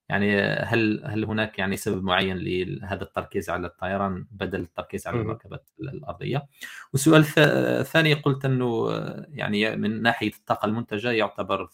يعني 0.09 0.41
هل 0.41 1.01
هل 1.05 1.25
هناك 1.25 1.59
يعني 1.59 1.77
سبب 1.77 2.03
معين 2.03 2.37
لهذا 2.37 3.03
التركيز 3.03 3.49
على 3.49 3.67
الطيران 3.67 4.25
بدل 4.31 4.61
التركيز 4.61 5.07
على 5.07 5.21
المركبات 5.21 5.69
الأرضية؟ 5.79 6.47
والسؤال 6.93 7.25
الثاني 7.37 8.13
قلت 8.13 8.45
أنه 8.45 8.89
يعني 9.29 9.75
من 9.75 10.01
ناحية 10.01 10.31
الطاقة 10.31 10.65
المنتجة 10.65 11.11
يعتبر 11.11 11.69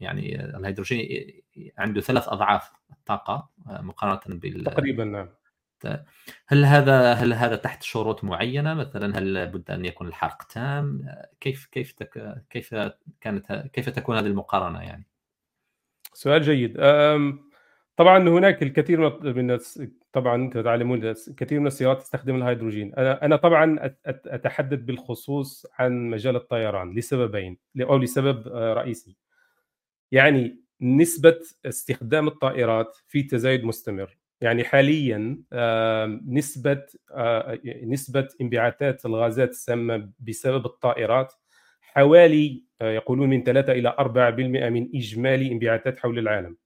يعني 0.00 0.44
الهيدروجين 0.44 1.30
عنده 1.78 2.00
ثلاث 2.00 2.28
أضعاف 2.28 2.70
الطاقة 2.92 3.50
مقارنة 3.66 4.20
بال 4.38 4.64
تقريبا 4.64 5.04
نعم. 5.04 5.28
هل 6.46 6.64
هذا 6.64 7.12
هل 7.12 7.32
هذا 7.32 7.56
تحت 7.56 7.82
شروط 7.82 8.24
معينة؟ 8.24 8.74
مثلا 8.74 9.18
هل 9.18 9.32
لابد 9.32 9.70
أن 9.70 9.84
يكون 9.84 10.08
الحرق 10.08 10.42
تام؟ 10.42 11.06
كيف 11.40 11.66
كيف 11.66 11.92
تك 11.92 12.44
كيف 12.50 12.74
كانت 13.20 13.70
كيف 13.72 13.88
تكون 13.88 14.16
هذه 14.16 14.26
المقارنة 14.26 14.82
يعني؟ 14.82 15.06
سؤال 16.12 16.42
جيد. 16.42 16.76
طبعا 17.96 18.28
هناك 18.28 18.62
الكثير 18.62 19.22
من 19.22 19.38
الناس 19.38 19.82
طبعا 20.12 20.34
أنتم 20.34 20.62
تعلمون 20.62 21.12
كثير 21.36 21.60
من 21.60 21.66
السيارات 21.66 22.02
تستخدم 22.02 22.36
الهيدروجين. 22.36 22.94
أنا 22.94 23.24
أنا 23.24 23.36
طبعا 23.36 23.96
أتحدث 24.06 24.78
بالخصوص 24.78 25.66
عن 25.78 26.10
مجال 26.10 26.36
الطيران 26.36 26.94
لسببين 26.94 27.58
أو 27.80 27.96
لسبب 27.96 28.48
آه، 28.48 28.74
رئيسي. 28.74 29.16
يعني 30.12 30.60
نسبة 30.80 31.38
استخدام 31.66 32.28
الطائرات 32.28 32.96
في 33.08 33.22
تزايد 33.22 33.64
مستمر. 33.64 34.16
يعني 34.40 34.64
حاليا 34.64 35.38
نسبة 36.26 36.82
نسبة 37.84 38.28
انبعاثات 38.40 39.06
الغازات 39.06 39.50
السامة 39.50 40.10
بسبب 40.18 40.66
الطائرات 40.66 41.32
حوالي 41.80 42.64
يقولون 42.82 43.30
من 43.30 43.42
3 43.42 43.72
إلى 43.72 43.94
4% 43.98 44.70
من 44.70 44.88
إجمالي 44.94 45.52
انبعاثات 45.52 45.98
حول 45.98 46.18
العالم. 46.18 46.56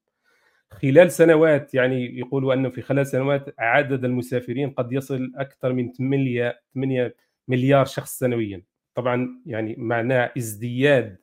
خلال 0.71 1.13
سنوات 1.13 1.75
يعني 1.75 2.19
يقولوا 2.19 2.55
أنه 2.55 2.69
في 2.69 2.83
خلال 2.83 3.07
سنوات 3.07 3.55
عدد 3.59 4.05
المسافرين 4.05 4.71
قد 4.71 4.93
يصل 4.93 5.33
أكثر 5.37 5.73
من 5.73 5.93
8 5.93 6.61
8 6.75 7.15
مليار 7.49 7.85
شخص 7.85 8.19
سنويا. 8.19 8.63
طبعا 8.95 9.41
يعني 9.47 9.75
معناه 9.79 10.33
ازدياد 10.39 11.19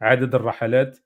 عدد 0.00 0.34
الرحلات 0.34 0.98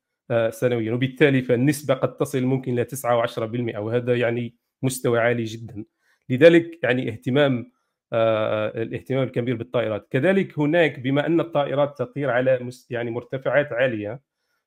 سنويا. 0.51 0.93
وبالتالي 0.93 1.43
فالنسبة 1.43 1.95
قد 1.95 2.17
تصل 2.17 2.43
ممكن 2.43 2.73
إلى 2.73 2.85
9 2.85 3.27
و10% 3.27 3.79
وهذا 3.79 4.17
يعني 4.17 4.55
مستوى 4.83 5.19
عالي 5.19 5.45
جدا. 5.45 5.85
لذلك 6.29 6.79
يعني 6.83 7.09
اهتمام 7.09 7.73
آه، 8.13 8.83
الاهتمام 8.83 9.23
الكبير 9.23 9.57
بالطائرات. 9.57 10.09
كذلك 10.11 10.59
هناك 10.59 11.01
بما 11.01 11.27
أن 11.27 11.41
الطائرات 11.41 11.99
تطير 11.99 12.31
على 12.31 12.71
يعني 12.91 13.11
مرتفعات 13.11 13.73
عالية 13.73 14.21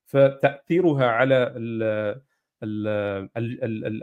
فتأثيرها 0.06 1.06
على 1.06 1.54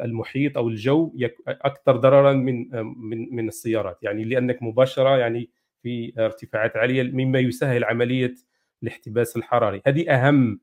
المحيط 0.04 0.58
أو 0.58 0.68
الجو 0.68 1.16
أكثر 1.48 1.96
ضررا 1.96 2.32
من 2.32 2.68
من 2.82 3.34
من 3.36 3.48
السيارات. 3.48 3.98
يعني 4.02 4.24
لأنك 4.24 4.62
مباشرة 4.62 5.16
يعني 5.16 5.50
في 5.82 6.12
ارتفاعات 6.18 6.76
عالية 6.76 7.02
مما 7.02 7.38
يسهل 7.38 7.84
عملية 7.84 8.34
الاحتباس 8.82 9.36
الحراري. 9.36 9.82
هذه 9.86 10.10
أهم 10.10 10.60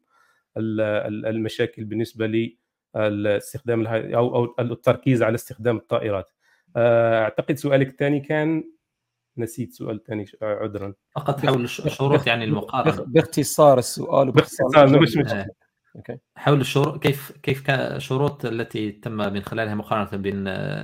المشاكل 0.57 1.83
بالنسبة 1.83 2.53
لاستخدام 2.95 3.87
أو 3.87 4.35
أو 4.35 4.55
التركيز 4.59 5.23
على 5.23 5.35
استخدام 5.35 5.77
الطائرات. 5.77 6.31
آه، 6.75 7.23
أعتقد 7.23 7.57
سؤالك 7.57 7.87
الثاني 7.87 8.19
كان 8.19 8.63
نسيت 9.37 9.73
سؤال 9.73 10.03
ثاني 10.03 10.25
عذرا. 10.41 10.93
فقط 11.15 11.45
حول 11.45 11.63
الشروط 11.63 12.27
يعني 12.27 12.45
المقارنة. 12.45 13.05
باختصار 13.07 13.77
السؤال 13.77 14.31
باختصار 14.31 14.99
مش 14.99 15.17
مشكله 15.17 15.47
okay. 15.95 16.17
حول 16.35 16.61
الشروط 16.61 17.03
كيف 17.03 17.31
كيف 17.31 17.69
الشروط 17.69 18.45
التي 18.45 18.91
تم 18.91 19.11
من 19.11 19.41
خلالها 19.41 19.75
مقارنة 19.75 20.21
بين 20.21 20.43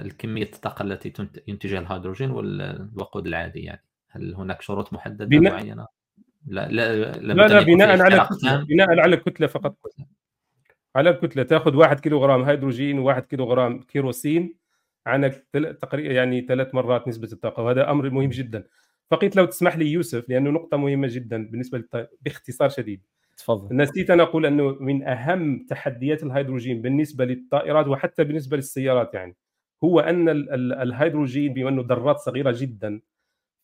كميه 0.10 0.50
الطاقة 0.54 0.84
التي 0.84 1.14
ينتجها 1.48 1.80
الهيدروجين 1.80 2.32
والوقود 2.32 3.28
العادي 3.28 3.60
يعني؟ 3.60 3.86
هل 4.10 4.36
هناك 4.36 4.62
شروط 4.62 4.94
محددة 4.94 5.26
بناء... 5.26 5.54
معينة؟ 5.54 5.88
لا 6.46 6.68
لا 6.70 6.96
لا, 6.96 7.34
لا 7.34 7.62
بناء 7.62 8.02
على 8.02 8.16
الكتله 8.22 8.64
بناء 8.64 9.00
على 9.00 9.16
الكتله 9.16 9.48
فقط. 9.48 9.78
على 10.96 11.10
الكتلة 11.10 11.44
تاخذ 11.44 11.76
1 11.76 12.00
كيلو 12.00 12.18
غرام 12.18 12.42
هيدروجين 12.42 13.06
و1 13.06 13.20
كيلو 13.20 13.46
غرام 13.46 13.80
كيروسين 13.82 14.56
عندك 15.08 15.48
تقريبا 15.82 16.14
يعني 16.14 16.42
ثلاث 16.42 16.76
مرات 16.76 17.08
نسبة 17.08 17.30
الطاقة 17.34 17.64
وهذا 17.64 17.92
أمر 17.92 18.10
مهم 18.10 18.30
جدا. 18.30 18.64
بقيت 19.12 19.36
لو 19.36 19.46
تسمح 19.46 19.78
لي 19.78 19.92
يوسف 19.92 20.30
لأنه 20.30 20.50
نقطة 20.50 20.78
مهمة 20.78 21.08
جدا 21.12 21.48
بالنسبة 21.52 21.78
للط... 21.78 22.10
باختصار 22.22 22.70
شديد. 22.70 23.02
تفضل. 23.38 23.76
نسيت 23.76 24.10
أن 24.10 24.20
أقول 24.20 24.46
أنه 24.46 24.78
من 24.80 25.08
أهم 25.08 25.66
تحديات 25.70 26.24
الهيدروجين 26.24 26.82
بالنسبة 26.82 27.26
للطائرات 27.26 27.88
وحتى 27.88 28.24
بالنسبة 28.24 28.58
للسيارات 28.58 29.14
يعني 29.14 29.36
هو 29.84 30.00
أن 30.00 30.30
الهيدروجين 30.82 31.54
بما 31.54 31.70
أنه 31.70 31.82
ذرات 31.82 32.18
صغيرة 32.18 32.56
جدا 32.58 33.02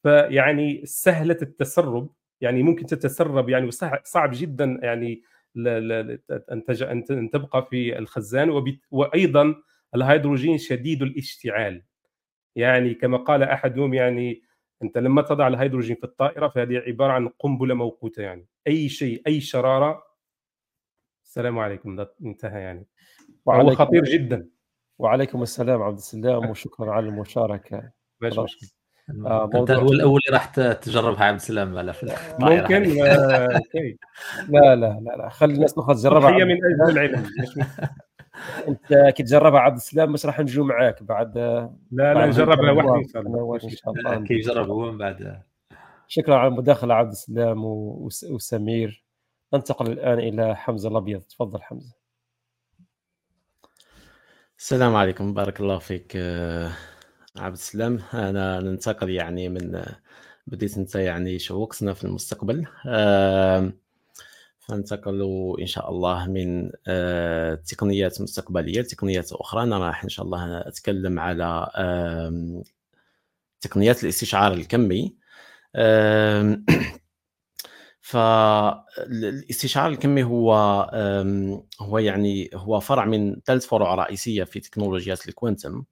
فيعني 0.04 0.82
سهلة 0.86 1.38
التسرب 1.42 2.10
يعني 2.42 2.64
ممكن 2.64 2.86
تتسرب 2.86 3.50
يعني 3.50 3.72
صعب 4.04 4.30
جدا 4.34 4.80
يعني 4.84 5.22
أن 5.58 6.64
أن 7.12 7.30
تبقى 7.32 7.68
في 7.70 7.98
الخزان 8.00 8.64
وأيضا 8.92 9.56
الهيدروجين 9.96 10.58
شديد 10.58 11.02
الاشتعال. 11.02 11.84
يعني 12.56 12.94
كما 12.94 13.18
قال 13.18 13.44
أحدهم 13.44 13.94
يعني 13.94 14.42
أنت 14.84 14.98
لما 14.98 15.22
تضع 15.22 15.48
الهيدروجين 15.48 15.96
في 15.96 16.04
الطائرة 16.04 16.48
فهذه 16.48 16.78
عبارة 16.78 17.12
عن 17.12 17.28
قنبلة 17.28 17.74
موقوتة 17.76 18.22
يعني. 18.22 18.48
أي 18.68 18.90
شيء 18.90 19.22
أي 19.28 19.42
شرارة. 19.42 20.04
السلام 21.26 21.60
عليكم 21.60 22.06
انتهى 22.26 22.62
يعني. 22.62 22.88
وهو 23.46 23.70
خطير 23.76 24.04
جدا. 24.04 24.50
وعليكم 25.00 25.42
السلام 25.42 25.82
عبد 25.82 25.98
السلام 25.98 26.50
وشكرا 26.50 26.92
على 26.92 27.06
المشاركة. 27.06 27.92
ماشي 28.22 28.42
مشكلة. 28.42 28.77
آه 29.10 29.50
انت 29.56 29.72
هو 29.72 29.92
الأول 29.92 30.22
راح 30.32 30.46
تجربها 30.56 31.24
عبد 31.24 31.36
السلام 31.36 31.78
على 31.78 31.94
في 31.94 32.16
ممكن 32.40 33.02
آه، 33.02 33.48
لا 34.50 34.76
لا 34.76 35.00
لا 35.02 35.16
لا 35.18 35.30
خلي 35.30 35.54
الناس 35.54 35.74
تأخذ 35.74 35.94
تجربها 35.94 36.30
هي 36.30 36.46
من 36.46 36.58
أجل 36.66 36.98
العلم. 36.98 37.26
أنت 38.68 39.14
كي 39.16 39.24
تجربها 39.24 39.60
عبد 39.60 39.76
السلام 39.76 40.12
مش 40.12 40.26
راح 40.26 40.40
نجو 40.40 40.64
معاك 40.64 41.04
بعد 41.04 41.38
لا 41.38 42.14
لا 42.14 42.26
نجربها 42.26 42.72
وحدي 42.72 43.04
إن 43.04 43.08
شاء 43.08 43.22
الله. 43.22 43.60
إن 43.64 43.70
شاء 43.70 43.94
الله. 43.94 44.26
كي 44.26 44.34
يجرب 44.34 44.70
هو 44.70 44.92
من 44.92 44.98
بعد. 44.98 45.42
شكرا 46.08 46.36
على 46.36 46.48
المداخلة 46.48 46.94
عبد 46.94 47.12
السلام 47.12 47.62
وسمير. 48.30 49.06
ننتقل 49.54 49.92
الآن 49.92 50.20
إلى 50.20 50.56
حمزة 50.56 50.90
الأبيض. 50.90 51.22
تفضل 51.22 51.62
حمزة. 51.62 51.94
السلام 54.60 54.96
عليكم. 54.96 55.34
بارك 55.34 55.60
الله 55.60 55.78
فيك. 55.80 56.14
آه، 56.16 56.72
عبد 57.38 57.56
السلام. 57.56 58.00
أنا 58.14 58.60
ننتقل 58.60 59.10
يعني 59.10 59.50
من 59.50 59.84
بديت 60.48 60.78
أنت 60.78 60.96
يعني 60.96 61.40
شوقتنا 61.40 61.94
في 61.94 62.04
المستقبل. 62.04 62.66
فننتقل 64.60 65.22
إن 65.62 65.66
شاء 65.66 65.90
الله 65.90 66.28
من 66.28 66.72
آه، 66.88 67.56
تقنيات 67.56 68.22
مستقبلية 68.22 68.82
لتقنيات 68.82 69.34
أخرى. 69.34 69.64
أنا 69.64 69.78
راح 69.78 70.04
إن 70.04 70.10
شاء 70.10 70.26
الله 70.26 70.60
أتكلم 70.68 71.20
على 71.20 71.68
تقنيات 73.62 74.04
الاستشعار 74.04 74.54
الكمي. 74.54 75.16
فالاستشعار 78.02 79.90
الكمي 79.90 80.24
هو 80.24 80.54
هو 81.82 81.98
يعني 81.98 82.50
هو 82.54 82.80
فرع 82.80 83.06
من 83.06 83.42
ثلاث 83.46 83.66
فروع 83.66 83.96
رئيسية 83.96 84.44
في 84.44 84.60
تكنولوجيات 84.60 85.28
الكوانتم. 85.28 85.84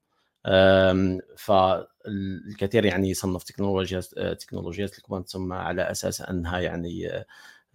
فالكثير 1.36 2.84
يعني 2.84 3.10
يصنف 3.10 3.42
تكنولوجيات 3.44 4.04
تكنولوجيات 4.40 4.98
الكوانتم 4.98 5.52
على 5.52 5.82
أساس 5.82 6.20
أنها 6.20 6.60
يعني 6.60 7.24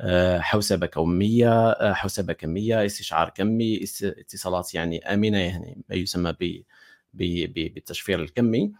آه، 0.02 0.40
حوسبة 0.40 0.86
كميه 0.86 1.72
آه، 1.72 1.94
حوسبة 1.94 2.34
كمية 2.34 2.86
استشعار 2.86 3.30
كمي 3.30 3.84
اتصالات 4.04 4.74
يعني 4.74 5.14
آمنة 5.14 5.38
يعني 5.38 5.84
ما 5.90 5.96
يسمى 5.96 6.34
ب 6.40 6.64
بالتشفير 7.14 8.22
الكمي. 8.22 8.74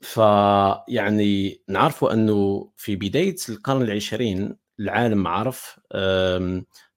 فيعني 0.00 1.60
نعرف 1.68 2.04
أنه 2.04 2.70
في 2.76 2.96
بداية 2.96 3.36
القرن 3.48 3.82
العشرين 3.82 4.56
العالم 4.80 5.26
عرف 5.26 5.80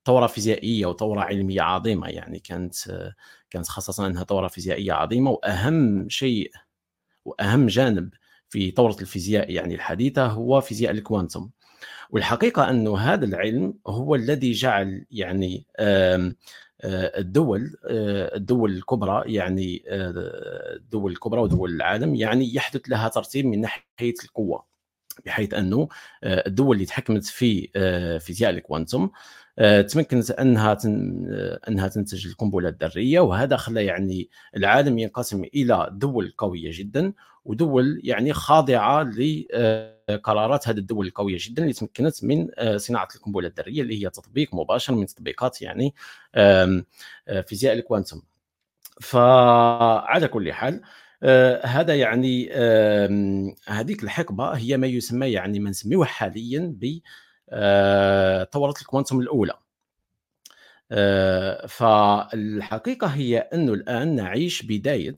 ثورة 0.06 0.28
فيزيائية 0.28 0.86
وثورة 0.86 1.22
علمية 1.22 1.62
عظيمة 1.62 2.08
يعني 2.10 2.40
كانت 2.40 2.76
كانت 3.52 3.68
خاصة 3.68 4.08
أنها 4.08 4.24
ثوره 4.24 4.48
فيزيائية 4.48 4.94
عظيمة 4.94 5.32
وأهم 5.32 6.10
شيء 6.10 6.52
وأهم 7.26 7.68
جانب 7.68 8.10
في 8.50 8.72
ثوره 8.72 8.96
الفيزياء 9.02 9.52
يعني 9.52 9.76
الحديثة 9.76 10.26
هو 10.26 10.62
فيزياء 10.62 10.92
الكوانتم. 10.92 11.50
والحقيقة 12.10 12.70
انه 12.70 12.98
هذا 12.98 13.26
العلم 13.26 13.74
هو 13.88 14.16
الذي 14.16 14.52
جعل 14.52 15.06
يعني 15.12 15.66
الدول 16.86 17.76
الدول 17.86 18.72
الكبرى 18.72 19.34
يعني 19.34 19.84
الدول 19.88 21.12
الكبرى 21.12 21.42
ودول 21.42 21.76
العالم 21.76 22.16
يعني 22.16 22.56
يحدث 22.56 22.82
لها 22.90 23.10
ترتيب 23.10 23.46
من 23.46 23.62
ناحية 23.62 24.14
القوة 24.24 24.66
بحيث 25.26 25.54
أنه 25.54 25.88
الدول 26.24 26.76
اللي 26.76 26.86
تحكمت 26.86 27.26
في 27.26 27.68
فيزياء 28.22 28.52
الكوانتم 28.52 29.04
آه، 29.04 29.10
تمكنت 29.88 30.32
أنها 30.32 30.78
أنها 31.68 31.88
تنتج 31.88 32.28
القنبلة 32.28 32.70
الذرية 32.70 33.20
وهذا 33.20 33.58
خلى 33.58 33.86
يعني 33.86 34.30
العالم 34.58 35.00
ينقسم 35.00 35.44
إلى 35.44 35.90
دول 35.92 36.34
قوية 36.38 36.72
جدا 36.74 37.14
ودول 37.46 38.02
يعني 38.04 38.34
خاضعة 38.34 39.04
لقرارات 39.04 40.68
هذه 40.68 40.78
الدول 40.78 41.08
القوية 41.08 41.38
جدا 41.40 41.62
اللي 41.64 41.74
تمكنت 41.74 42.24
من 42.24 42.48
آه، 42.56 42.78
صناعة 42.78 43.08
القنبلة 43.16 43.48
الذرية 43.48 43.82
اللي 43.82 44.04
هي 44.04 44.10
تطبيق 44.10 44.56
مباشر 44.56 44.96
من 44.96 45.06
تطبيقات 45.06 45.62
يعني 45.62 45.96
آه، 46.36 46.84
فيزياء 47.48 47.74
الكوانتم. 47.74 48.22
فعلى 49.02 50.28
كل 50.28 50.54
حال 50.54 50.82
هذا 51.64 51.96
يعني 51.96 52.50
هذيك 53.68 54.04
الحقبة 54.04 54.52
هي 54.52 54.78
ما 54.78 54.88
يسمى 54.88 55.28
يعني 55.32 55.60
ما 55.60 55.70
نسميه 55.70 56.04
حاليا 56.04 56.76
ب 56.82 57.00
طورت 58.52 58.78
آه، 58.78 58.82
ال 58.82 58.86
quantum 58.86 59.20
الأولى. 59.20 59.54
آه، 60.92 61.66
فالحقيقة 61.66 63.08
هي 63.08 63.38
أنه 63.38 63.74
الآن 63.74 64.16
نعيش 64.16 64.64
بداية 64.64 65.18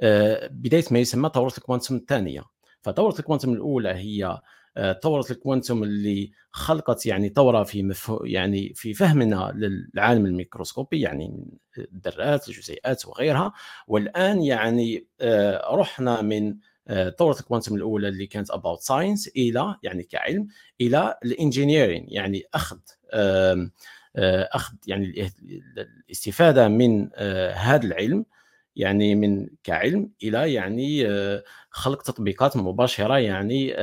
آه، 0.00 0.46
بداية 0.46 0.84
ما 0.90 0.98
يسمى 0.98 1.30
ثوره 1.34 1.52
ال 1.58 1.63
quantum 1.63 1.96
الثانية. 1.96 2.42
فثوره 2.82 3.18
ال 3.18 3.22
quantum 3.22 3.52
الأولى 3.52 3.88
هي 3.88 4.40
ثوره 5.02 5.24
ال 5.30 5.37
quantum 5.37 5.82
اللي 5.82 6.32
خلقت 6.50 7.06
يعني 7.06 7.28
ثوره 7.28 7.62
في 7.62 7.82
مفهوم 7.82 8.26
يعني 8.26 8.72
في 8.74 8.94
فهمنا 8.94 9.52
للعالم 9.54 10.26
الميكروسكوبي 10.26 11.00
يعني 11.00 11.44
الذرات 11.78 12.48
الجزيئات 12.48 13.06
وغيرها. 13.06 13.52
والآن 13.86 14.42
يعني 14.42 15.06
رحنا 15.72 16.22
من 16.22 16.56
ثوره 17.18 17.40
ال 17.40 17.44
quantum 17.44 17.74
الأولى 17.74 18.08
اللي 18.08 18.26
كانت 18.26 18.50
about 18.50 18.80
science 18.80 19.28
إلى 19.28 19.76
يعني 19.82 20.02
كعلم 20.02 20.48
إلى 20.80 21.18
ال 21.24 21.31
engineering 21.31 22.06
يعني 22.08 22.42
أخذ 22.54 22.78
أخذ 24.54 24.74
يعني 24.86 25.30
الاستفادة 26.08 26.68
من 26.68 27.08
هذا 27.54 27.86
العلم 27.86 28.24
يعني 28.76 29.14
من 29.14 29.48
كعلم 29.64 30.10
إلى 30.22 30.52
يعني 30.52 31.06
خلق 31.70 32.02
تطبيقات 32.02 32.56
مباشرة 32.56 33.18
يعني 33.18 33.74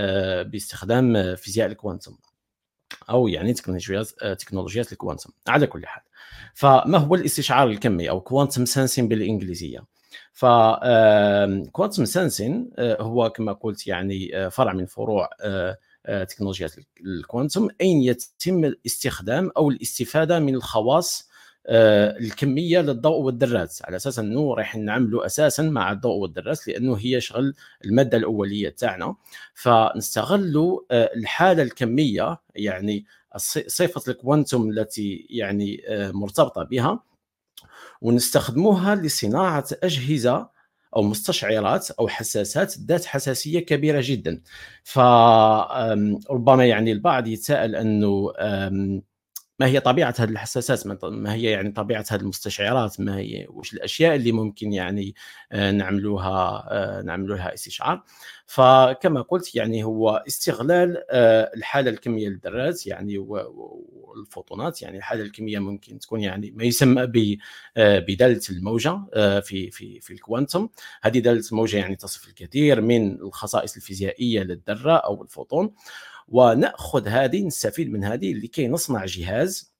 باستخدام 0.44 1.36
فيزياء 1.36 1.68
ال 1.68 1.74
quantum 1.74 2.18
أو 3.10 3.28
يعني 3.28 3.54
تكنولوجيات 3.54 4.10
تكنولوجيات 4.40 4.92
ال 4.92 4.96
quantum 4.97 5.30
على 5.48 5.68
كل 5.68 5.86
حال 5.86 6.04
فما 6.54 6.98
هو 6.98 7.16
الاستشعار 7.16 7.68
الكمي 7.68 8.10
أو 8.10 8.22
quantum 8.22 8.66
sensing 8.66 9.08
بالإنجليزية؟ 9.08 9.95
ف 10.34 10.46
quantum 11.72 12.06
sensing 12.06 12.70
هو 12.80 13.30
كما 13.30 13.54
قلت 13.54 13.88
يعني 13.88 14.50
فرع 14.52 14.74
من 14.74 14.86
فروع 14.86 15.30
تكنولوجيات 16.30 16.72
الكوانتم 17.06 17.68
أين 17.82 18.02
يتم 18.02 18.66
الاستخدام 18.66 19.52
أو 19.58 19.70
الاستفادة 19.70 20.40
من 20.40 20.56
الخواص 20.56 21.30
آه، 21.68 22.18
الكمية 22.18 22.82
للضوء 22.82 23.22
والذرات 23.22 23.80
على 23.84 23.96
أساس 23.96 24.20
أنه 24.20 24.54
راح 24.54 24.76
نعملوا 24.76 25.26
أساسا 25.26 25.64
مع 25.64 25.92
الضوء 25.92 26.16
والذرات 26.16 26.68
لأنه 26.68 26.96
هي 26.96 27.22
شغل 27.22 27.54
المادة 27.86 28.18
الأولية 28.18 28.70
تاعنا. 28.70 29.16
فنستغلوا 29.54 30.82
آه، 30.92 31.12
الحالة 31.16 31.64
الكمية 31.64 32.40
يعني 32.56 33.06
صفة 33.68 34.12
الكوانتم 34.12 34.70
التي 34.70 35.28
يعني 35.30 35.84
آه، 35.88 36.12
مرتبطة 36.12 36.64
بها 36.64 37.04
ونستخدموها 38.06 38.96
لصناعة 38.96 39.66
أجهزة 39.84 40.50
أو 40.96 41.04
مستشعرات 41.04 41.92
أو 41.92 42.08
حساسات 42.08 42.78
ذات 42.78 43.06
حساسية 43.06 43.60
كبيرة 43.60 44.02
جدا. 44.04 44.42
فربما 44.84 46.66
يعني 46.66 46.92
البعض 46.92 47.28
يتساءل 47.28 47.76
أنه 47.76 48.34
ما 49.60 49.66
هي 49.66 49.80
طبيعة 49.80 50.16
هذه 50.20 50.30
الحساسات؟ 50.30 50.88
ما 51.04 51.34
هي 51.34 51.44
يعني 51.44 51.72
طبيعة 51.72 52.06
هذه 52.12 52.22
المستشعرات؟ 52.22 53.00
ما 53.00 53.18
هي 53.18 53.48
وش 53.50 53.74
الأشياء 53.74 54.16
اللي 54.16 54.32
ممكن 54.32 54.74
يعني 54.74 55.16
آه، 55.52 55.72
نعملوها 55.72 56.68
آه، 56.72 57.02
نعملوها 57.02 57.54
استشعار؟ 57.54 58.04
فكما 58.46 59.22
قلت 59.22 59.56
يعني 59.56 59.84
هو 59.84 60.24
استغلال 60.28 61.04
آه، 61.10 61.52
الحالة 61.56 61.90
الكميه 61.92 62.30
للذرات 62.30 62.88
يعني 62.88 63.18
والفوتونات 63.18 64.82
يعني 64.82 64.98
الحالة 64.98 65.24
الكميه 65.24 65.60
ممكن 65.60 66.00
تكون 66.00 66.22
يعني 66.22 66.52
ما 66.52 66.64
يسمى 66.64 67.08
بدالة 67.78 68.42
الموجة 68.50 69.02
في 69.42 69.72
في 69.72 70.00
في 70.00 70.14
الكوانتم. 70.14 70.70
هذه 71.02 71.20
دالة 71.20 71.44
الموجة 71.52 71.78
يعني 71.78 71.96
تصف 71.96 72.28
الكثير 72.28 72.82
من 72.82 73.22
الخصائص 73.22 73.76
الفيزيائية 73.76 74.44
للذرة 74.44 74.94
أو 74.94 75.24
الفوتون. 75.24 75.74
ونأخذ 76.28 77.08
هذه 77.08 77.46
نستفيد 77.46 77.92
من 77.92 78.04
هذه 78.04 78.34
لكي 78.34 78.68
نصنع 78.68 79.06
جهاز 79.06 79.76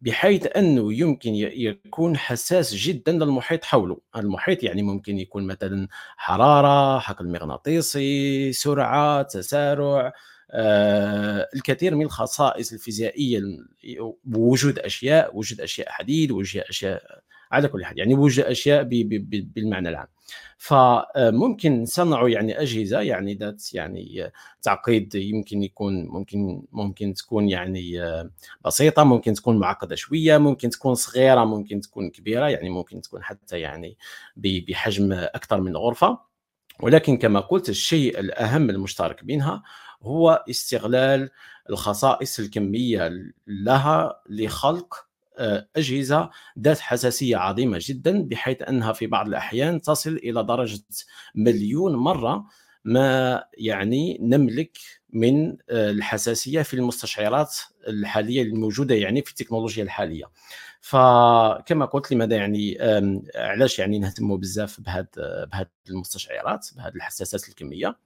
بحيث 0.00 0.46
أنه 0.56 0.94
يمكن 0.94 1.34
يكون 1.34 2.16
حساس 2.16 2.74
جدا 2.74 3.12
للمحيط 3.12 3.64
حوله، 3.64 4.00
المحيط 4.16 4.62
يعني 4.62 4.82
ممكن 4.82 5.18
يكون 5.18 5.46
مثلا 5.46 5.88
حرارة، 6.16 6.98
حقل 6.98 7.28
مغناطيسي، 7.28 8.52
سرعة، 8.52 9.22
تسارع، 9.22 10.12
آه، 10.50 11.48
الكثير 11.54 11.94
من 11.94 12.04
الخصائص 12.04 12.72
الفيزيائية 12.72 13.40
بوجود 14.24 14.78
أشياء، 14.78 15.36
وجود 15.36 15.60
أشياء 15.60 15.90
حديد، 15.90 16.30
وجود 16.30 16.62
أشياء 16.62 17.22
على 17.52 17.68
كل 17.68 17.84
حال 17.84 17.98
يعني 17.98 18.14
وجود 18.14 18.44
أشياء 18.44 18.82
بالمعنى 19.22 19.88
العام. 19.88 20.06
فممكن 20.58 21.82
نصنعوا 21.82 22.28
يعني 22.28 22.60
أجهزة 22.60 23.00
يعني 23.00 23.34
ذات 23.34 23.74
يعني 23.74 24.32
تعقيد 24.62 25.14
يمكن 25.14 25.62
يكون 25.62 26.06
ممكن 26.06 26.62
ممكن 26.72 27.14
تكون 27.14 27.48
يعني 27.48 28.00
بسيطة 28.64 29.04
ممكن 29.04 29.34
تكون 29.34 29.58
معقدة 29.58 29.94
شوية 29.94 30.38
ممكن 30.38 30.70
تكون 30.70 30.94
صغيرة 30.94 31.44
ممكن 31.44 31.80
تكون 31.80 32.10
كبيرة 32.10 32.48
يعني 32.48 32.70
ممكن 32.70 33.00
تكون 33.00 33.22
حتى 33.22 33.60
يعني 33.60 33.96
بحجم 34.36 35.12
أكثر 35.12 35.60
من 35.60 35.76
غرفة 35.76 36.18
ولكن 36.80 37.16
كما 37.16 37.40
قلت 37.40 37.68
الشيء 37.68 38.20
الأهم 38.20 38.70
المشترك 38.70 39.24
بينها 39.24 39.62
هو 40.02 40.44
استغلال 40.50 41.30
الخصائص 41.70 42.38
الكمية 42.38 43.10
لها 43.46 44.22
لخلق 44.28 45.06
أجهزة 45.76 46.30
ذات 46.58 46.78
حساسية 46.78 47.36
عظيمة 47.36 47.78
جدا 47.80 48.22
بحيث 48.22 48.62
أنها 48.62 48.92
في 48.92 49.06
بعض 49.06 49.28
الأحيان 49.28 49.80
تصل 49.80 50.16
إلى 50.16 50.44
درجة 50.44 50.82
مليون 51.34 51.96
مرة 51.96 52.46
ما 52.84 53.44
يعني 53.58 54.18
نملك 54.20 54.78
من 55.10 55.56
آه، 55.70 55.90
الحساسية 55.90 56.62
في 56.62 56.74
المستشعرات 56.74 57.56
الحالية 57.88 58.42
الموجودة 58.42 58.94
يعني 58.94 59.22
في 59.22 59.30
التكنولوجيا 59.30 59.82
الحالية. 59.82 60.24
فكما 60.80 61.84
قلت 61.84 62.12
لماذا 62.12 62.36
يعني 62.36 62.78
علاش 63.34 63.78
يعني 63.78 63.98
نهتموا 63.98 64.36
بزاف 64.36 64.80
بهذه 64.80 65.06
بهذه 65.52 65.66
المستشعرات 65.90 66.68
بهذه 66.76 66.94
الحساسات 66.94 67.48
الكمية؟ 67.48 67.96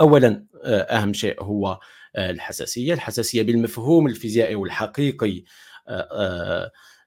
اولا 0.00 0.46
آه، 0.64 0.80
أهم 0.80 1.12
شيء 1.12 1.42
هو 1.42 1.80
الحساسية 2.18 2.94
الحساسية 2.94 3.42
بالمفهوم 3.42 4.06
الفيزيائي 4.06 4.54
والحقيقي 4.54 5.38
آه، 5.38 5.42
آه، 5.42 5.75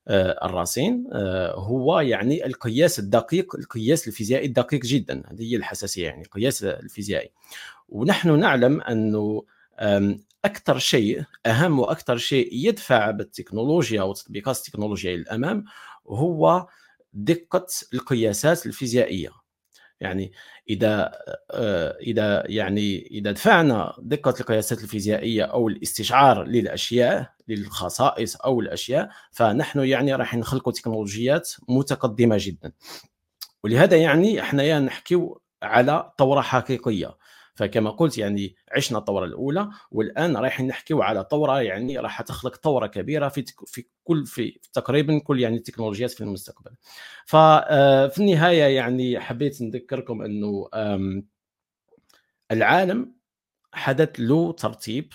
الراسين 0.09 1.07
آه، 1.13 1.53
هو 1.55 1.99
يعني 1.99 2.45
القياس 2.45 2.99
الدقيق 2.99 3.55
القياس 3.55 4.07
الفيزيائي 4.07 4.45
الدقيق 4.45 4.81
جدا. 4.81 5.23
هذه 5.31 5.51
هي 5.51 5.55
الحساسية 5.55 6.05
يعني 6.05 6.21
القياس 6.21 6.63
الفيزيائي. 6.63 7.31
ونحن 7.89 8.39
نعلم 8.39 8.81
أنه 8.81 9.43
أكثر 10.45 10.77
شيء 10.77 11.23
أهم 11.45 11.79
وأكثر 11.79 12.17
شيء 12.17 12.49
يدفع 12.51 13.11
بالتكنولوجيا 13.11 14.01
وتطبيقات 14.01 14.57
التكنولوجيا 14.57 15.17
للأمام 15.17 15.65
هو 16.07 16.67
دقة 17.13 17.65
القياسات 17.93 18.65
الفيزيائية. 18.65 19.29
يعني 20.01 20.31
إذا 20.69 21.11
آه، 21.51 21.97
إذا 22.01 22.43
يعني 22.45 23.07
إذا 23.11 23.31
دفعنا 23.31 23.93
دقة 23.99 24.33
القياسات 24.39 24.83
الفيزيائية 24.83 25.43
أو 25.43 25.67
الاستشعار 25.67 26.43
للأشياء 26.43 27.33
للخصائص 27.47 28.35
أو 28.35 28.61
الأشياء 28.61 29.09
فنحن 29.31 29.79
يعني 29.79 30.15
راح 30.15 30.35
نخلق 30.35 30.71
تكنولوجيات 30.71 31.51
متقدمة 31.69 32.37
جدا. 32.39 32.71
ولهذا 33.63 33.97
يعني 33.97 34.41
إحنا 34.41 34.79
نحكيو 34.79 35.41
على 35.63 36.11
ثوره 36.19 36.41
حقيقية. 36.41 37.17
فكما 37.59 37.89
قلت 37.89 38.17
يعني 38.17 38.55
عشنا 38.71 38.97
الطوره 38.97 39.25
الأولى 39.25 39.69
والآن 39.91 40.37
رايحين 40.37 40.67
نحكيو 40.67 41.01
على 41.01 41.23
طورة 41.23 41.61
يعني 41.61 41.99
راح 41.99 42.21
تخلق 42.21 42.55
طورة 42.57 42.87
كبيرة 42.87 43.27
في 43.27 43.45
في 43.65 43.85
كل 44.03 44.25
في 44.25 44.59
تقريبا 44.73 45.19
كل 45.19 45.39
يعني 45.39 45.57
التكنولوجيات 45.57 46.11
في 46.11 46.21
المستقبل. 46.21 46.71
ففي 47.25 47.65
آه، 47.69 48.11
النهاية 48.17 48.75
يعني 48.75 49.19
حبيت 49.19 49.61
نذكركم 49.61 50.21
إنه 50.21 50.69
العالم 52.51 53.15
حدث 53.73 54.09
له 54.19 54.51
ترتيب 54.51 55.13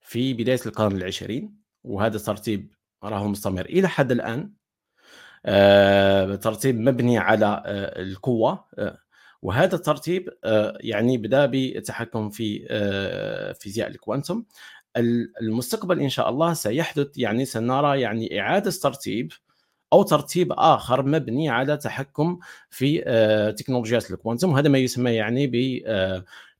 في 0.00 0.34
بداية 0.34 0.60
القرن 0.66 0.96
العشرين 0.96 1.56
وهذا 1.84 2.16
الترتيب 2.16 2.74
راه 3.04 3.26
مستمر 3.28 3.64
إلى 3.64 3.88
حد 3.88 4.12
الآن. 4.12 4.52
آه، 5.46 6.34
ترتيب 6.34 6.80
مبني 6.80 7.18
على 7.18 7.62
آه، 7.66 8.02
القوة 8.02 8.64
وهذا 9.42 9.74
الترتيب 9.74 10.28
آه، 10.44 10.78
يعني 10.80 11.18
بدأ 11.18 11.46
بالتحكم 11.46 12.30
في 12.30 12.66
آه، 12.70 13.52
فيزياء 13.52 13.88
الكوانتم. 13.88 14.44
المستقبل 15.42 16.00
إن 16.00 16.08
شاء 16.08 16.28
الله 16.28 16.54
سيحدث 16.54 17.18
يعني 17.18 17.44
سنرى 17.44 18.00
يعني 18.00 18.40
إعادة 18.40 18.70
ترتيب 18.70 19.32
أو 19.92 20.02
ترتيب 20.02 20.52
آخر 20.52 21.02
مبني 21.06 21.48
على 21.50 21.76
تحكم 21.76 22.38
في 22.70 23.02
آه، 23.06 23.50
تكنولوجيات 23.50 24.10
الكوانتم. 24.10 24.52
وهذا 24.52 24.68
ما 24.68 24.78
يسمى 24.78 25.10
يعني 25.10 25.50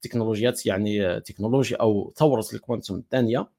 بتكنولوجيات 0.01 0.67
يعني 0.67 1.21
تكنولوجيا 1.21 1.77
أو 1.77 2.13
ثورة 2.17 2.45
الكوانتم 2.55 2.95
الثانية. 2.95 3.56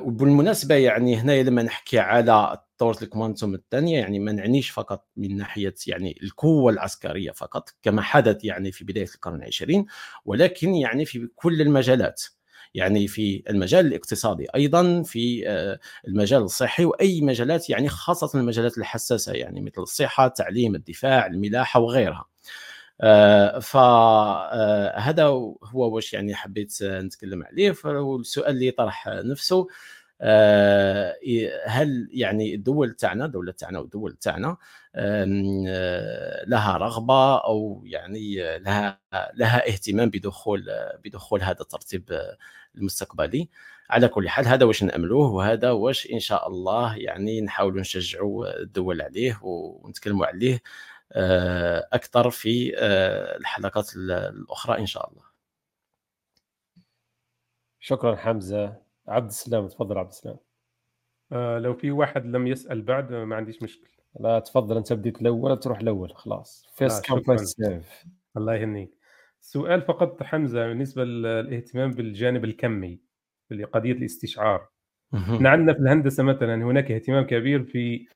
وبالمناسبة 0.00 0.74
يعني 0.74 1.16
هنا 1.16 1.42
لما 1.42 1.62
نحكي 1.62 1.98
على 1.98 2.58
ثوره 2.78 2.98
الكوانتم 3.02 3.54
الثانية 3.54 3.98
يعني 3.98 4.18
ما 4.18 4.32
نعنيش 4.32 4.70
فقط 4.70 5.06
من 5.16 5.36
ناحية 5.36 5.74
يعني 5.86 6.18
القوة 6.22 6.72
العسكرية 6.72 7.30
فقط 7.30 7.70
كما 7.82 8.02
حدث 8.02 8.44
يعني 8.44 8.72
في 8.72 8.84
بداية 8.84 9.08
القرن 9.14 9.36
العشرين 9.36 9.86
ولكن 10.24 10.74
يعني 10.74 11.04
في 11.04 11.28
كل 11.36 11.60
المجالات. 11.60 12.22
يعني 12.74 13.08
في 13.08 13.42
المجال 13.50 13.86
الاقتصادي 13.86 14.46
أيضا 14.54 15.02
في 15.02 15.48
آه، 15.48 15.78
المجال 16.08 16.42
الصحي 16.42 16.84
وأي 16.84 17.20
مجالات 17.20 17.70
يعني 17.70 17.88
خاصة 17.88 18.40
المجالات 18.40 18.78
الحساسة 18.78 19.32
يعني 19.32 19.60
مثل 19.60 19.82
الصحة 19.82 20.26
التعليم 20.26 20.74
الدفاع 20.74 21.26
الملاحة 21.26 21.80
وغيرها. 21.80 22.31
فهذا 23.60 25.24
هو 25.24 25.94
واش 25.94 26.12
يعني 26.12 26.34
حبيت 26.34 26.82
نتكلم 26.82 27.44
عليه. 27.44 27.72
فالسؤال 27.72 28.54
اللي 28.54 28.70
طرح 28.70 29.08
نفسه 29.08 29.66
آه، 30.24 31.16
هل 31.66 32.08
يعني 32.12 32.54
الدول 32.54 32.94
تاعنا 32.94 33.26
دولة 33.26 33.52
تاعنا 33.52 33.78
والدول 33.78 34.12
تاعنا 34.16 34.56
آه، 34.96 36.44
لها 36.46 36.76
رغبة 36.76 37.38
أو 37.38 37.82
يعني 37.86 38.58
لها 38.58 39.00
لها 39.34 39.68
اهتمام 39.68 40.10
بدخول 40.10 40.66
بدخول 41.04 41.42
هذا 41.42 41.60
الترتيب 41.60 42.20
المستقبلي؟ 42.76 43.48
على 43.90 44.08
كل 44.08 44.28
حال 44.28 44.46
هذا 44.46 44.64
واش 44.66 44.82
نأملوه 44.84 45.30
وهذا 45.32 45.70
واش 45.70 46.08
إن 46.12 46.20
شاء 46.20 46.48
الله 46.48 46.96
يعني 46.96 47.40
نحاولوا 47.40 47.80
نشجعوا 47.80 48.60
الدول 48.62 49.02
عليه 49.02 49.38
ونتكلموا 49.42 50.26
عليه. 50.26 50.54
آه، 50.54 50.60
أكثر 51.92 52.30
في 52.30 52.72
الحلقات 53.36 53.96
الأخرى 53.96 54.78
إن 54.78 54.86
شاء 54.86 55.10
الله. 55.10 55.22
شكرا 57.80 58.16
حمزة. 58.16 58.76
عبد 59.08 59.28
السلام 59.28 59.68
تفضل 59.68 59.98
عبد 59.98 60.08
السلام. 60.08 60.38
آه 61.32 61.58
لو 61.58 61.74
في 61.74 61.90
واحد 61.90 62.26
لم 62.26 62.46
يسأل 62.46 62.82
بعد 62.82 63.12
ما 63.12 63.36
عنديش 63.36 63.62
مشكلة. 63.62 63.92
لا 64.20 64.38
تفضل 64.38 64.76
أنت 64.76 64.92
بديت 64.92 65.20
الأول 65.20 65.60
تروح 65.60 65.78
الأول 65.78 66.16
خلاص. 66.16 66.66
فيست 66.74 67.04
كم 67.04 67.36
سيف 67.36 68.04
الله 68.36 68.54
يهنيك. 68.54 68.98
سؤال 69.40 69.82
فقط 69.82 70.22
حمزة 70.22 70.66
بالنسبة 70.66 71.04
للاهتمام 71.04 71.90
بالجانب 71.90 72.44
الكمي 72.44 73.00
في 73.48 73.64
قضيه 73.64 73.92
الاستشعار. 73.92 74.68
إحنا 75.14 75.50
عندنا 75.50 75.72
في 75.72 75.78
الهندسة 75.78 76.22
مثلا 76.22 76.54
هناك 76.54 76.90
اهتمام 76.90 77.26
كبير 77.26 77.64
في 77.64 77.96
آه، 77.96 78.06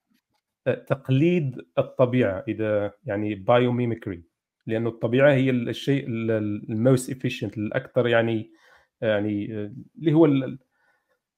تقليد 0.69 1.61
الطبيعة 1.79 2.45
إذا 2.49 2.93
يعني 3.05 3.35
biomimicry 3.35 4.25
لأنه 4.67 4.89
الطبيعة 4.89 5.33
هي 5.33 5.51
الشيء 5.51 6.05
ال 6.09 6.29
most 6.29 7.11
efficient 7.11 7.59
الأكثر 7.59 8.09
يعني 8.09 8.53
يعني 9.01 9.45
اللي 9.99 10.13
هو 10.13 10.27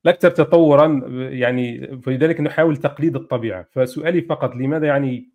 الأكثر 0.05 0.31
تطورا 0.31 1.03
يعني 1.31 1.87
فلذلك 2.01 2.41
نحاول 2.41 2.77
تقليد 2.77 3.17
الطبيعة. 3.17 3.69
فسؤالي 3.73 4.23
فقط 4.23 4.55
لماذا 4.55 4.87
يعني 4.87 5.33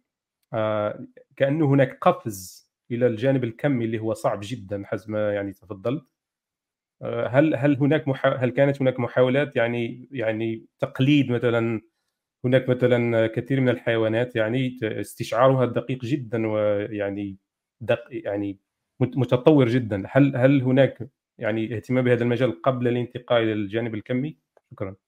آه 0.53 1.05
كأنه 1.35 1.65
هناك 1.73 1.97
قفز 2.01 2.69
إلى 2.91 3.07
الجانب 3.07 3.43
الكمي 3.43 3.85
اللي 3.85 3.99
هو 3.99 4.13
صعب 4.13 4.39
جدا 4.43 4.83
حسب 4.85 5.11
ما 5.11 5.33
يعني 5.33 5.53
تفضلت؟ 5.53 6.05
آه 7.01 7.27
هل 7.27 7.55
هل 7.55 7.77
هناك 7.77 8.07
محا... 8.07 8.29
هل 8.35 8.49
كانت 8.49 8.81
هناك 8.81 8.99
محاولات 8.99 9.55
يعني 9.55 10.09
يعني 10.11 10.65
تقليد 10.79 11.31
مثلا 11.31 11.81
هناك 12.45 12.69
مثلا 12.69 13.27
كثير 13.27 13.61
من 13.61 13.69
الحيوانات 13.69 14.35
يعني 14.35 14.79
استشعارها 14.83 15.65
دقيق 15.65 16.05
جدا 16.05 16.47
ويعني 16.47 17.37
دق 17.81 18.03
يعني 18.11 18.59
متطور 18.99 19.69
جدا. 19.69 20.03
هل 20.11 20.35
هل 20.37 20.61
هناك 20.61 21.09
يعني 21.37 21.75
اهتمام 21.75 22.03
بهذا 22.03 22.23
المجال 22.23 22.61
قبل 22.61 22.87
الانتقال 22.87 23.43
إلى 23.43 23.53
الجانب 23.53 23.95
الكمي؟ 23.95 24.37
شكرا. 24.71 25.02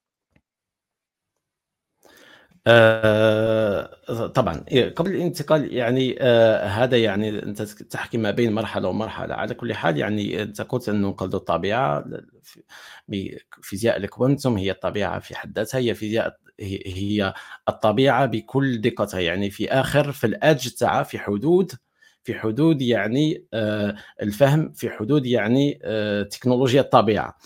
آه 2.68 4.28
طبعا. 4.36 4.66
إيه، 4.72 4.94
قبل 4.96 5.12
الانتقال 5.12 5.74
يعني 5.74 6.16
آه 6.22 6.66
هذا 6.68 6.98
يعني 6.98 7.30
أنت 7.44 7.62
تحكي 7.62 8.18
ما 8.18 8.32
بين 8.32 8.54
مرحلة 8.54 8.88
ومرحلة. 8.90 9.36
على 9.36 9.54
كل 9.54 9.74
حال 9.74 9.98
يعني 9.98 10.42
أنت 10.42 10.62
قلت 10.62 10.90
أنه 10.90 11.08
نقلد 11.10 11.36
الطبيعة 11.36 12.06
بفيزياء 13.08 13.98
الكوانتم 13.98 14.58
هي 14.58 14.72
الطبيعة 14.72 15.20
في 15.20 15.36
حد 15.36 15.58
ذاتها 15.60 15.78
هي 15.80 15.94
فيزياء 15.96 16.38
هي 16.60 17.34
الطبيعة 17.70 18.26
بكل 18.26 18.82
دقتها. 18.82 19.20
يعني 19.20 19.50
في 19.50 19.72
آخر 19.72 20.12
في 20.12 20.28
الادج 20.28 20.70
تاعها 20.70 21.04
في 21.04 21.20
حدود 21.20 21.72
في 22.24 22.34
حدود 22.40 22.82
يعني 22.82 23.46
آه 23.54 23.96
الفهم 24.22 24.72
في 24.74 24.90
حدود 24.90 25.26
يعني 25.26 25.80
آه 25.84 26.24
تكنولوجيا 26.24 26.82
الطبيعة. 26.82 27.38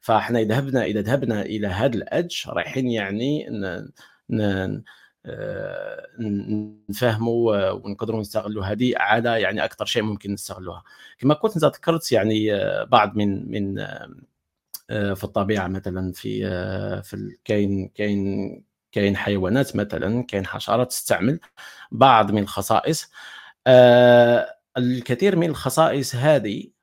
فإحنا 0.00 0.38
إذا 0.38 0.48
ذهبنا 0.54 0.84
إذا 0.84 1.00
ذهبنا 1.02 1.42
إلى 1.42 1.66
هذا 1.66 1.94
الادج 1.96 2.36
رايحين 2.48 2.88
يعني 2.90 3.46
نفهموا 6.88 7.70
ونقدروا 7.70 8.20
نستغلوا 8.20 8.64
هذه 8.64 8.92
على 8.96 9.40
يعني 9.40 9.64
أكثر 9.64 9.84
شيء 9.84 10.02
ممكن 10.02 10.32
نستغلوها. 10.32 10.82
كما 11.18 11.34
كنت 11.34 11.54
انت 11.54 11.64
ذكرت 11.64 12.12
يعني 12.12 12.54
آه، 12.54 12.84
بعض 12.84 13.16
من 13.16 13.50
من 13.50 13.78
آه، 14.90 15.14
في 15.14 15.24
الطبيعة 15.24 15.68
مثلا 15.68 16.12
في 16.12 16.40
في 17.02 17.36
كاين 17.44 17.88
كاين 17.88 18.64
كاين 18.92 19.16
حيوانات 19.16 19.76
مثلا 19.76 20.22
كاين 20.22 20.46
حشرات 20.46 20.88
تستعمل 20.90 21.40
بعض 21.92 22.30
من 22.30 22.42
الخصائص 22.42 23.10
الكثير 24.76 25.36
من 25.36 25.50
الخصائص 25.50 26.14
هذه 26.14 26.75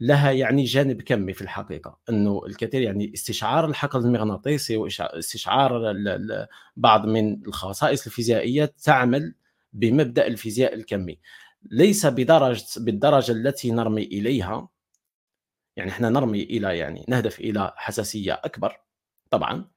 لها 0.00 0.30
يعني 0.30 0.64
جانب 0.64 1.02
كمي 1.02 1.32
في 1.32 1.42
الحقيقة 1.42 1.98
إنه 2.10 2.42
الكثير 2.46 2.82
يعني 2.82 3.12
استشعار 3.14 3.66
الحقل 3.66 4.00
المغناطيسي 4.00 4.76
واستشعار 4.76 5.94
بعض 6.76 7.06
من 7.06 7.46
الخصائص 7.46 8.06
الفيزيائية 8.06 8.74
تعمل 8.84 9.34
بمبدأ 9.72 10.26
الفيزياء 10.26 10.74
الكمي. 10.74 11.18
ليس 11.70 12.06
بدرجه 12.06 12.64
بالدرجة 12.76 13.32
التي 13.32 13.70
نرمي 13.70 14.02
إليها 14.02 14.68
يعني 15.76 15.90
إحنا 15.90 16.08
نرمي 16.08 16.42
إلى 16.42 16.78
يعني 16.78 17.04
نهدف 17.08 17.40
إلى 17.40 17.72
حساسية 17.76 18.32
أكبر 18.44 18.80
طبعا 19.30 19.68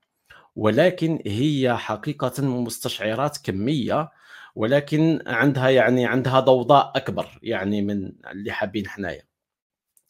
ولكن 0.55 1.19
هي 1.25 1.77
حقيقة 1.77 2.43
مستشعرات 2.43 3.37
كمية 3.37 4.09
ولكن 4.55 5.23
عندها 5.27 5.69
يعني 5.69 6.05
عندها 6.05 6.39
ضوضاء 6.39 6.91
أكبر 6.95 7.39
يعني 7.43 7.81
من 7.81 8.11
اللي 8.31 8.51
حابين 8.51 8.87
حنايا 8.87 9.23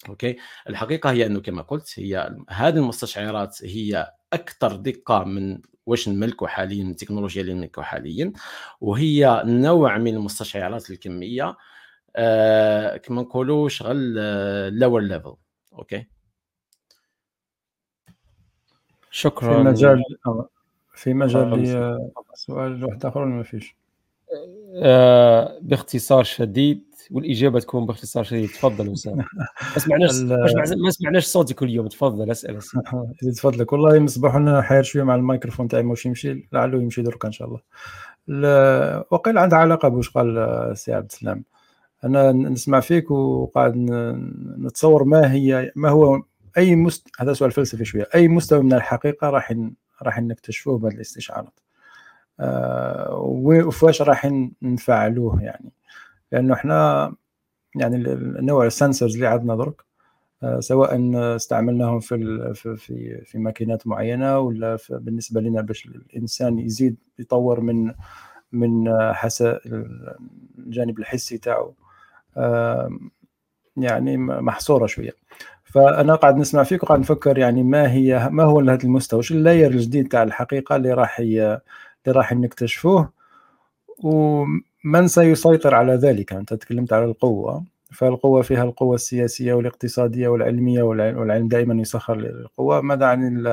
okay? 0.09 0.37
الحقيقة 0.69 1.11
هي 1.11 1.25
إنه 1.25 1.41
كما 1.41 1.61
قلت 1.61 1.99
هي 1.99 2.35
هذه 2.49 2.77
المستشعرات 2.77 3.63
هي 3.63 4.11
أكثر 4.33 4.75
دقة 4.75 5.23
من 5.23 5.59
واش 5.85 6.09
نملكوا 6.09 6.47
حاليا 6.47 6.83
التكنولوجيا 6.83 7.41
اللي 7.41 7.53
نملكوا 7.53 7.83
حاليا 7.83 8.33
وهي 8.81 9.43
نوع 9.45 9.97
من 9.97 10.15
المستشعرات 10.15 10.89
الكمية 10.89 11.57
آه 12.15 12.97
كما 12.97 13.21
نقولوا 13.21 13.69
شغل 13.69 14.13
lower 14.79 15.01
level 15.01 15.35
okay? 15.73 16.07
شكرا. 19.11 19.63
في 19.63 19.69
مجال 19.69 20.03
في 20.93 21.13
مجال 21.13 21.65
سؤال 22.33 22.85
واحد 22.85 23.05
آخر 23.05 23.25
ما 23.25 23.43
فيش؟ 23.43 23.75
آه 24.75 25.59
باختصار 25.61 26.23
شديد 26.23 26.86
والإجابة 27.11 27.59
تكون 27.59 27.85
باختصار 27.85 28.23
شديد 28.23 28.49
تفضل 28.49 28.89
وسام 28.89 29.17
ما 29.17 29.77
سمعناش 29.77 30.11
ما 30.77 30.89
سمعناش 30.89 31.25
صوتك 31.25 31.63
اليوم 31.63 31.87
تفضل 31.87 32.31
أسأل 32.31 32.57
أسأل. 32.57 32.81
تفضلك. 33.35 33.73
والله 33.73 33.99
مصباح 33.99 34.35
لنا 34.35 34.61
حير 34.61 34.83
شوية 34.83 35.03
مع 35.03 35.15
الميكروفون 35.15 35.67
تاعي 35.67 35.83
واش 35.83 36.05
يمشي. 36.05 36.47
لعله 36.53 36.81
يمشي 36.81 37.01
درك 37.01 37.25
إن 37.25 37.31
شاء 37.31 37.47
الله. 37.47 37.59
وقيل 39.11 39.37
عندها 39.37 39.59
علاقة 39.59 39.87
بوش 39.87 40.09
قال 40.09 40.37
السي 40.37 40.93
عبد 40.93 41.11
السلام. 41.11 41.43
أنا 42.03 42.31
نسمع 42.31 42.79
فيك 42.79 43.11
وقاعد 43.11 43.75
نتصور 44.59 45.03
ما 45.03 45.31
هي 45.31 45.71
ما 45.75 45.89
هو 45.89 46.21
أي 46.57 46.75
مست... 46.75 47.07
هذا 47.19 47.33
سؤال 47.33 47.51
فلسفي 47.51 47.85
شوية. 47.85 48.07
أي 48.15 48.27
مستوى 48.27 48.63
من 48.63 48.73
الحقيقة 48.73 49.29
راح 49.29 49.53
راح 50.03 50.19
نكتشفوه 50.21 50.77
بهذه 50.77 50.93
الاستشعارات؟ 50.93 51.59
آه 52.39 53.13
وفاش 53.19 54.01
راح 54.01 54.31
نفعلوه 54.61 55.43
يعني؟ 55.43 55.71
لأنه 56.31 56.53
إحنا 56.53 57.13
يعني 57.75 57.95
النوع 57.95 58.65
السنسرز 58.65 59.13
اللي 59.15 59.27
عندنا 59.27 59.55
درك 59.55 59.81
آه، 60.43 60.59
سواء 60.59 61.11
استعملناهم 61.35 61.99
في 61.99 62.53
في 62.53 63.21
في 63.25 63.37
ماكينات 63.37 63.87
معينة 63.87 64.39
ولا 64.39 64.77
بالنسبة 64.89 65.41
لنا 65.41 65.61
باش 65.61 65.85
الإنسان 65.85 66.59
يزيد 66.59 66.97
يطور 67.19 67.61
من 67.61 67.93
من 68.51 68.93
حس 69.13 69.41
الجانب 70.57 70.99
الحسي 70.99 71.37
تاعو 71.37 71.73
يعني 73.77 74.17
محصورة 74.17 74.85
شوية. 74.85 75.15
فأنا 75.63 76.15
قاعد 76.15 76.37
نسمع 76.37 76.63
فيك 76.63 76.83
وقاعد 76.83 76.99
نفكر 76.99 77.37
يعني 77.37 77.63
ما 77.63 77.91
هي 77.91 78.29
ما 78.31 78.43
هو 78.43 78.59
هذا 78.59 78.83
المستوى؟ 78.83 79.23
شو 79.23 79.33
اللاير 79.33 79.71
الجديد 79.71 80.07
تاع 80.07 80.23
الحقيقة 80.23 80.75
اللي 80.75 80.93
راح 80.93 81.19
اللي 81.19 81.61
راح 82.07 82.33
نكتشفوه؟ 82.33 83.11
من 84.87 85.07
سيسيطر 85.07 85.75
على 85.75 85.93
ذلك؟ 85.93 86.33
أنت 86.33 86.53
تكلمت 86.53 86.93
على 86.93 87.05
القوة 87.05 87.65
فالقوة 87.93 88.41
فيها 88.41 88.63
القوة 88.63 88.95
السياسية 88.95 89.53
والاقتصادية 89.53 90.27
والعلمية 90.27 90.81
والعلم 90.83 91.47
دائما 91.47 91.81
يسخر 91.81 92.15
للقوة. 92.15 92.81
ماذا 92.81 93.05
عن 93.05 93.43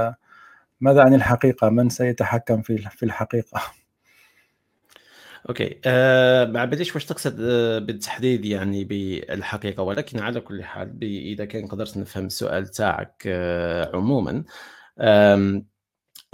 ماذا 0.80 1.03
عن 1.03 1.14
الحقيقة؟ 1.14 1.68
من 1.70 1.89
سيتحكم 1.89 2.62
في 2.62 2.78
في 2.78 3.03
الحقيقة؟ 3.03 3.61
أوكي. 5.49 5.80
أه 5.85 6.45
ما 6.45 6.64
بديش 6.64 6.95
واش 6.95 7.05
تقصد 7.05 7.37
أه 7.41 7.78
بالتحديد 7.78 8.45
يعني 8.45 8.85
بالحقيقة 8.85 9.82
ولكن 9.82 10.18
على 10.20 10.41
كل 10.41 10.64
حال 10.64 10.99
إذا 11.03 11.45
كان 11.45 11.66
قدرت 11.66 11.97
نفهم 11.97 12.26
السؤال 12.26 12.68
تاعك 12.68 13.22
أه 13.26 13.97
عموما 13.97 14.45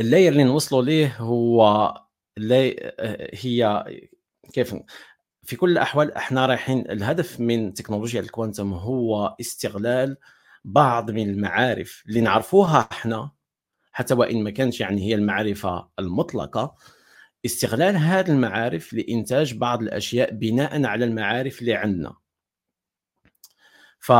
اللاير 0.00 0.32
اللي 0.32 0.44
نوصلوا 0.44 0.82
ليه 0.82 1.16
هو 1.18 1.94
هي 3.34 3.84
كيف؟ 4.52 4.74
في 5.42 5.56
كل 5.56 5.70
الأحوال 5.70 6.14
إحنا 6.14 6.46
رايحين 6.46 6.90
الهدف 6.90 7.40
من 7.40 7.74
تكنولوجيا 7.74 8.20
الكوانتم 8.20 8.72
هو 8.72 9.36
استغلال 9.40 10.16
بعض 10.64 11.10
من 11.10 11.30
المعارف 11.30 12.04
اللي 12.08 12.20
نعرفوها 12.20 12.88
إحنا 12.92 13.30
حتى 13.92 14.14
وإن 14.14 14.44
ما 14.44 14.50
كانش 14.50 14.80
يعني 14.80 15.02
هي 15.02 15.14
المعرفة 15.14 15.88
المطلقة. 15.98 16.74
استغلال 17.44 17.96
هذه 17.96 18.30
المعارف 18.30 18.92
لإنتاج 18.92 19.54
بعض 19.54 19.82
الأشياء 19.82 20.30
بناء 20.34 20.84
على 20.84 21.04
المعارف 21.04 21.60
اللي 21.60 21.74
عندنا. 21.74 22.16
ف 24.00 24.12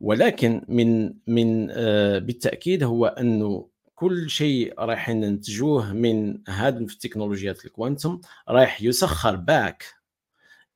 ولكن 0.00 0.64
من 0.68 1.14
من 1.26 1.70
آه، 1.70 2.18
بالتأكيد 2.18 2.82
هو 2.82 3.06
أنه 3.06 3.69
كل 4.00 4.30
شيء 4.30 4.74
راح 4.78 5.08
ننتجوه 5.08 5.92
من 5.92 6.48
هذه 6.48 6.76
التكنولوجيات 6.78 7.64
ال 7.64 7.71
quantum 7.71 8.20
راح 8.48 8.82
يسخر 8.82 9.36
back 9.36 9.84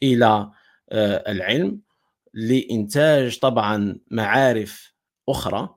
إلى 0.03 0.51
آه، 0.89 1.33
العلم 1.33 1.81
لإنتاج 2.35 3.39
طبعا 3.39 3.99
معارف 4.11 4.95
أخرى 5.29 5.75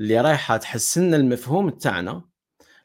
اللي 0.00 0.20
رايحة 0.20 0.56
تحسن 0.56 1.14
المفهوم 1.14 1.70
تاعنا. 1.70 2.22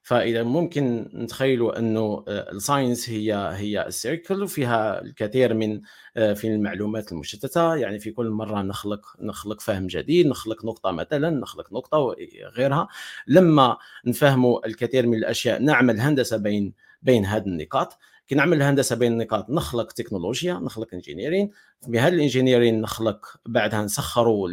فإذا 0.08 0.44
ممكن 0.44 1.10
نتخيلوا 1.14 1.80
أنه 1.80 2.24
آه، 2.28 2.52
ال 2.52 2.59
science 2.59 3.10
هي 3.10 3.34
هي 3.56 3.88
ال 3.88 3.96
circle 3.96 4.44
وفيها 4.44 5.02
الكثير 5.02 5.54
من 5.54 5.82
آه، 6.18 6.34
في 6.34 6.48
المعلومات 6.48 7.12
المشتتة. 7.12 7.76
يعني 7.76 8.00
في 8.00 8.12
كل 8.12 8.30
مرة 8.30 8.62
نخلق 8.62 9.06
نخلق 9.20 9.62
فهم 9.62 9.88
جديد 9.88 10.28
نخلق 10.28 10.66
نقطة 10.66 10.92
مثلا 10.92 11.30
نخلق 11.30 11.74
نقطة 11.74 11.98
وغيرها. 11.98 12.88
لما 13.28 13.78
نفهموا 14.06 14.68
الكثير 14.68 15.08
من 15.08 15.18
الأشياء 15.18 15.62
نعمل 15.62 16.00
هندسة 16.00 16.38
بين 16.38 16.74
بين 17.02 17.26
هذه 17.26 17.46
النقاط. 17.46 17.98
كي 18.28 18.36
نعمل 18.36 18.62
هندسة 18.62 18.96
بين 18.96 19.12
النقاط 19.12 19.50
نخلق 19.50 19.92
تكنولوجيا 19.92 20.54
نخلق 20.54 20.88
انجينيرين 20.94 21.50
بهذا 21.88 22.16
الانجينيرين 22.16 22.82
نخلق 22.82 23.40
بعدها 23.46 23.82
نسخروا 23.82 24.50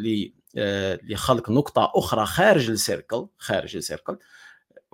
آه، 0.57 1.00
لخلق 1.02 1.50
نقطة 1.50 1.92
أخرى 1.94 2.26
خارج 2.26 2.70
السيركل 2.70 3.26
خارج 3.38 3.76
السيركل 3.76 4.18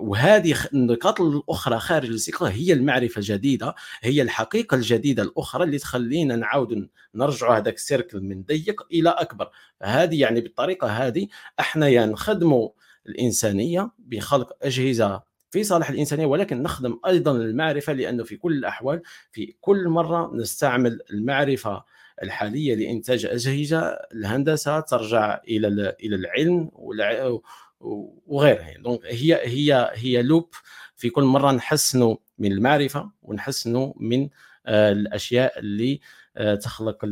وهذه 0.01 0.57
النقاط 0.75 1.21
الأخرى 1.21 1.79
خارج 1.79 2.09
السيكل 2.09 2.45
هي 2.45 2.73
المعرفة 2.73 3.19
الجديدة 3.19 3.75
هي 4.01 4.23
الحقيقة 4.23 4.75
الجديدة 4.75 5.23
الأخرى 5.23 5.65
اللي 5.65 5.79
تخلينا 5.79 6.37
نعاود 6.37 6.89
نرجع 7.15 7.59
هذاك 7.59 7.75
السيركل 7.75 8.21
من 8.21 8.43
ضيق 8.43 8.87
إلى 8.93 9.11
أكبر. 9.11 9.51
هذه 9.83 10.21
يعني 10.21 10.41
بالطريقة 10.41 10.89
هذه 10.89 11.29
إحنا 11.61 11.89
يا 11.89 11.93
يعني 11.93 12.13
نخدموا 12.13 12.69
الإنسانية 13.07 13.91
بخلق 13.99 14.57
أجهزة 14.63 15.23
في 15.51 15.65
صالح 15.65 15.91
الإنسانية 15.91 16.27
ولكن 16.27 16.63
نخدم 16.63 17.01
أيضا 17.07 17.33
المعرفة 17.33 17.93
لأنه 17.93 18.25
في 18.25 18.37
كل 18.37 18.53
الأحوال 18.53 19.03
في 19.33 19.55
كل 19.61 19.89
مرة 19.89 20.31
نستعمل 20.35 21.01
المعرفة 21.11 21.85
الحالية 22.23 22.75
لإنتاج 22.75 23.27
أجهزة 23.27 23.81
الهندسه 24.15 24.81
ترجع 24.81 25.41
إلى 25.49 25.97
إلى 26.03 26.17
العلم 26.17 26.71
وغيرها 27.81 28.75
دونك 28.79 29.01
هي 29.05 29.41
هي 29.45 29.91
هي 29.95 30.23
لوب 30.23 30.49
في 30.97 31.11
كل 31.11 31.25
مرة 31.25 31.53
نحسنوا 31.53 32.17
من 32.39 32.53
المعرفة 32.53 33.11
ونحسنوا 33.23 33.93
من 33.97 34.29
آه، 34.67 34.93
الأشياء 34.93 35.59
اللي 35.59 36.01
آه، 36.37 36.55
تخلق 36.55 37.05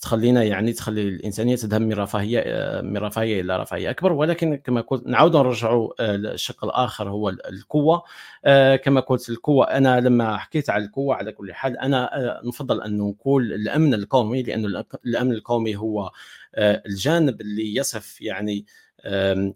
تخلينا 0.00 0.42
يعني 0.42 0.72
تخلي 0.72 1.02
الإنسانية 1.02 1.56
تذهب 1.56 1.80
من 1.80 1.92
رفاهية 1.92 2.42
آه، 2.46 2.80
من 2.80 2.96
رفاهية 2.96 3.40
إلى 3.40 3.56
رفاهية 3.56 3.90
أكبر. 3.90 4.12
ولكن 4.12 4.56
كما 4.56 4.80
قلت 4.80 5.06
نعود 5.06 5.36
نرجعوا 5.36 5.92
الشق 6.00 6.64
الآخر 6.64 7.08
هو 7.08 7.28
القوة. 7.28 8.02
كما 8.76 9.00
قلت 9.00 9.30
القوة 9.30 9.64
أنا 9.66 10.00
لما 10.00 10.36
حكيت 10.36 10.70
على 10.70 10.84
القوة 10.84 11.14
على 11.14 11.32
كل 11.32 11.52
حال 11.52 11.78
أنا 11.78 12.10
نفضل 12.44 12.82
أن 12.82 12.98
نقول 12.98 13.52
الأمن 13.52 13.94
القومي 13.94 14.42
لأنه 14.42 14.84
الأمن 15.06 15.32
القومي 15.32 15.76
هو 15.76 16.10
الجانب 16.58 17.40
اللي 17.40 17.74
يصف 17.76 18.20
يعني 18.20 18.66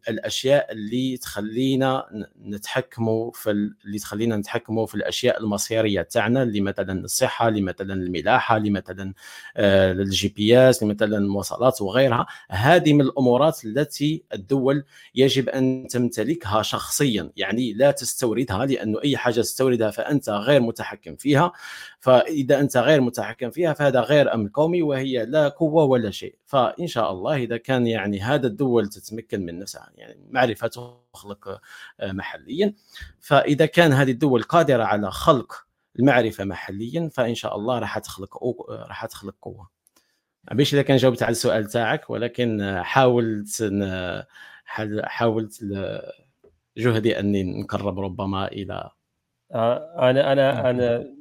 الأشياء 0.09 0.73
اللي 0.73 1.17
تخلينا 1.17 2.07
نتحكموا 2.45 3.31
في 3.35 3.51
اللي 3.85 3.99
تخلينا 3.99 4.37
نتحكموا 4.37 4.87
في 4.87 4.95
الأشياء 4.95 5.41
المصيرية 5.41 6.03
تاعنا 6.03 6.43
اللي 6.43 6.61
مثلا 6.61 7.05
الصحة 7.05 7.49
اللي 7.49 7.61
مثلا 7.61 7.95
الملاحة 7.95 8.57
اللي 8.57 8.71
مثلا 8.71 9.15
ال 9.59 10.29
GPS 10.29 10.83
اللي 10.83 10.95
مثلا 10.95 11.19
المواصلات 11.19 11.83
وغيرها. 11.83 12.27
هذه 12.51 12.93
من 12.93 13.01
الأمورات 13.01 13.65
التي 13.65 14.23
الدول 14.35 14.85
يجب 15.15 15.49
أن 15.49 15.87
تمتلكها 15.91 16.63
شخصيا 16.63 17.31
يعني 17.37 17.73
لا 17.73 17.91
تستوردها 17.91 18.67
لأنه 18.67 19.03
أي 19.05 19.17
حاجة 19.17 19.35
تستوردها 19.41 19.91
فأنت 19.91 20.29
غير 20.31 20.61
متحكم 20.61 21.17
فيها. 21.17 21.53
فإذا 22.05 22.61
أنت 22.61 22.77
غير 22.77 23.01
متحكم 23.01 23.51
فيها 23.51 23.73
فهذا 23.73 24.01
غير 24.01 24.35
امن 24.35 24.49
قومي 24.49 24.83
وهي 24.83 25.25
لا 25.25 25.49
قوة 25.49 25.85
ولا 25.85 26.11
شيء. 26.11 26.39
فإن 26.47 26.87
شاء 26.87 27.13
الله 27.13 27.37
إذا 27.37 27.57
كان 27.57 27.87
يعني 27.87 28.21
هذا 28.21 28.47
الدول 28.47 28.89
تتمكن 28.89 29.47
من 29.47 29.59
نفسها 29.59 29.91
يعني 29.95 30.27
معرفة 30.31 30.67
تخلق 31.15 31.61
آه، 32.01 32.13
محليا. 32.13 32.75
فإذا 33.21 33.67
كان 33.67 33.93
هذه 33.93 34.11
الدول 34.11 34.43
قادرة 34.43 34.85
على 34.85 35.11
خلق 35.11 35.67
المعرفة 35.99 36.45
محليا 36.45 37.11
فإن 37.13 37.35
شاء 37.35 37.57
الله 37.57 37.79
راح 37.79 37.99
تخلق 37.99 38.39
راح 38.71 39.07
تخلق 39.07 39.35
قوة. 39.43 39.71
باش 40.53 40.75
إذا 40.75 40.83
كان 40.83 40.97
جاوبت 40.97 41.23
على 41.23 41.33
السؤال 41.33 41.67
تاعك 41.67 42.11
ولكن 42.11 42.81
حاولت 42.83 43.73
حاولت 45.05 45.65
جهدي 46.77 47.19
أني 47.19 47.61
نقرب 47.63 48.01
ربما 48.01 48.47
إلى 48.49 48.91
آه، 49.53 50.11
أنا 50.11 50.33
أنا 50.33 50.71
أنا 50.71 51.15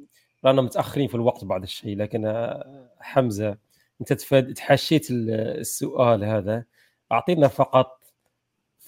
رانا 0.44 0.62
متاخرين 0.62 1.08
في 1.08 1.14
الوقت 1.14 1.44
بعض 1.44 1.62
الشيء 1.62 1.96
لكن 1.96 2.26
آه، 2.26 2.90
حمزة 3.00 3.56
انت 4.00 4.12
تحشيت 4.56 5.06
السؤال 5.10 6.24
هذا. 6.24 6.64
أعطينا 7.12 7.48
فقط 7.48 8.02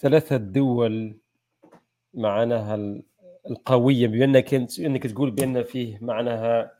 ثلاثة 0.01 0.37
دول 0.37 1.19
معناها 2.15 3.01
القوية 3.51 4.07
بانك 4.07 4.55
إنك 4.79 5.07
تقول 5.07 5.31
بأن 5.31 5.63
فيه 5.63 5.99
معناها 6.01 6.73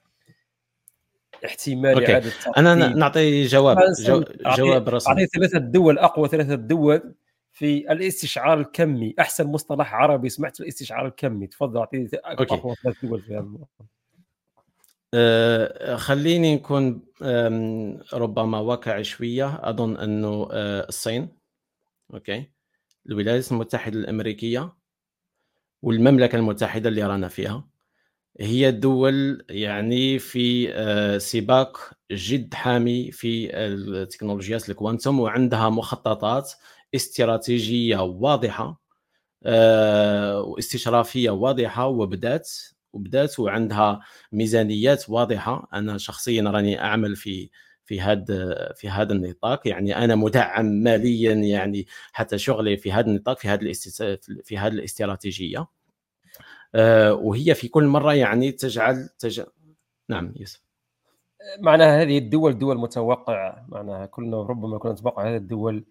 احتمال. 1.45 2.11
إعادة 2.11 2.33
أنا 2.57 2.74
نعطي 2.74 3.45
جواب 3.45 3.79
جو 4.01 4.24
جواب 4.57 4.89
رسمي. 4.89 5.12
أعطي 5.12 5.27
ثلاثة 5.27 5.59
دول 5.59 5.99
أقوى 5.99 6.29
ثلاثة 6.29 6.55
دول 6.55 7.14
في 7.53 7.93
الاستشعار 7.93 8.61
الكمي. 8.61 9.14
أحسن 9.20 9.47
مصطلح 9.47 9.95
عربي 9.95 10.29
سمعت 10.29 10.61
الاستشعار 10.61 11.07
الكمي. 11.07 11.47
تفضل 11.47 11.79
أعطيني 11.79 12.09
أقوى 12.14 12.74
ثلاث 12.83 13.05
دول 13.05 13.22
في 13.22 13.35
هذا 13.35 13.59
خليني 15.96 16.54
نكون 16.54 17.02
ربما 18.12 18.59
واقعي 18.59 19.04
شوية. 19.04 19.61
أظن 19.70 19.96
أنه 19.96 20.48
أه 20.52 20.88
الصين 20.88 21.28
أوكي 22.14 22.50
الولايات 23.07 23.52
المتحدة 23.52 23.98
الأمريكية 23.98 24.72
والمملكة 25.82 26.36
المتحدة 26.36 26.88
اللي 26.88 27.02
رانا 27.02 27.28
فيها 27.28 27.68
هي 28.40 28.68
الدول 28.68 29.44
يعني 29.50 30.18
في 30.18 30.72
آه، 30.74 31.18
سباق 31.18 31.92
جد 32.12 32.54
حامي 32.54 33.11
في 33.12 33.57
التكنولوجيات 33.57 34.70
الكوانتم 34.70 35.20
وعندها 35.20 35.70
مخططات 35.70 36.52
استراتيجية 36.94 37.96
واضحة 38.02 38.80
آه، 39.44 40.40
واستشرافية 40.40 41.30
واضحة 41.30 41.86
وبدأت 41.86 42.50
وبدأت 42.97 43.38
وعندها 43.40 44.01
ميزانيات 44.32 45.11
واضحة. 45.11 45.68
أنا 45.74 45.99
شخصيا 45.99 46.42
راني 46.42 46.80
أعمل 46.80 47.16
في 47.16 47.51
في 47.84 48.01
هذا 48.01 48.72
في 48.76 48.88
هذا 48.88 49.12
النطاق. 49.12 49.68
يعني 49.68 50.05
أنا 50.05 50.14
مدعم 50.14 50.66
ماليا 50.66 51.32
يعني 51.34 51.86
حتى 52.12 52.38
شغلي 52.38 52.76
في 52.76 52.92
هذا 52.92 53.07
النطاق 53.07 53.38
في 53.38 53.49
هذا 53.49 53.72
في 54.44 54.59
هذه 54.59 54.72
الاستراتيجية. 54.72 55.66
آه، 56.74 57.14
وهي 57.14 57.55
في 57.55 57.68
كل 57.68 57.84
مرة 57.84 58.14
يعني 58.14 58.53
تجعل 58.53 59.09
تجعل 59.18 59.47
نعم 60.09 60.32
يوسف 60.36 60.62
معناها 61.61 62.03
هذه 62.03 62.18
الدول 62.18 62.59
دول 62.59 62.78
متوقعة. 62.78 63.66
معناها 63.68 64.07
كلنا 64.07 64.42
ربما 64.42 64.78
كنا 64.78 64.92
نتوقع 64.92 65.28
هذه 65.28 65.36
الدول 65.36 65.84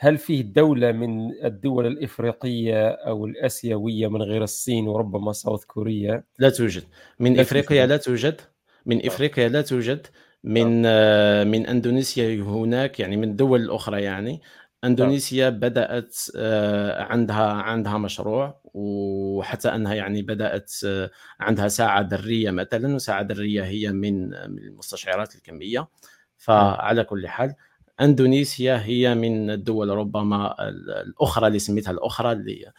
هل 0.00 0.18
فيه 0.18 0.42
دولة 0.42 0.92
من 0.92 1.44
الدول 1.44 1.86
الإفريقية 1.86 2.88
أو 2.88 3.26
الآسيوية 3.26 4.08
من 4.08 4.22
غير 4.22 4.42
الصين 4.42 4.88
وربما 4.88 5.32
ساوث 5.32 5.64
كوريا؟ 5.64 6.24
لا 6.38 6.50
توجد. 6.50 6.82
من 7.20 7.34
لا 7.34 7.42
إفريقيا 7.42 7.86
لا 7.86 7.96
توجد. 7.96 8.40
من 8.86 9.06
إفريقيا 9.06 9.48
لا 9.48 9.62
توجد. 9.62 10.06
من 10.44 10.82
آه، 10.86 11.44
من 11.44 11.66
إندونيسيا 11.66 12.42
هناك 12.42 13.00
يعني 13.00 13.16
من 13.16 13.30
الدول 13.30 13.60
الاخرى 13.60 14.02
يعني. 14.02 14.42
إندونيسيا 14.84 15.48
بدأت 15.48 16.16
آه، 16.36 17.02
عندها 17.02 17.52
عندها 17.52 17.98
مشروع 17.98 18.60
وحتى 18.74 19.68
أنها 19.68 19.94
يعني 19.94 20.22
بدأت 20.22 20.72
آه، 20.86 21.10
عندها 21.40 21.68
ساعة 21.68 22.00
ذريه 22.00 22.50
مثلا 22.50 22.94
وساعة 22.94 23.22
ذريه 23.22 23.62
هي 23.64 23.92
من 23.92 24.28
من 24.28 24.58
المستشعرات 24.58 25.34
الكمية. 25.34 25.88
فعلى 26.36 27.04
كل 27.04 27.28
حال 27.28 27.54
إندونيسيا 28.00 28.82
هي 28.84 29.14
من 29.14 29.50
الدول 29.50 29.88
ربما 29.88 30.68
الأخرى 31.00 31.46
اللي 31.46 31.58
سميتها 31.58 31.90
الأخرى 31.90 32.32
اللي 32.32 32.72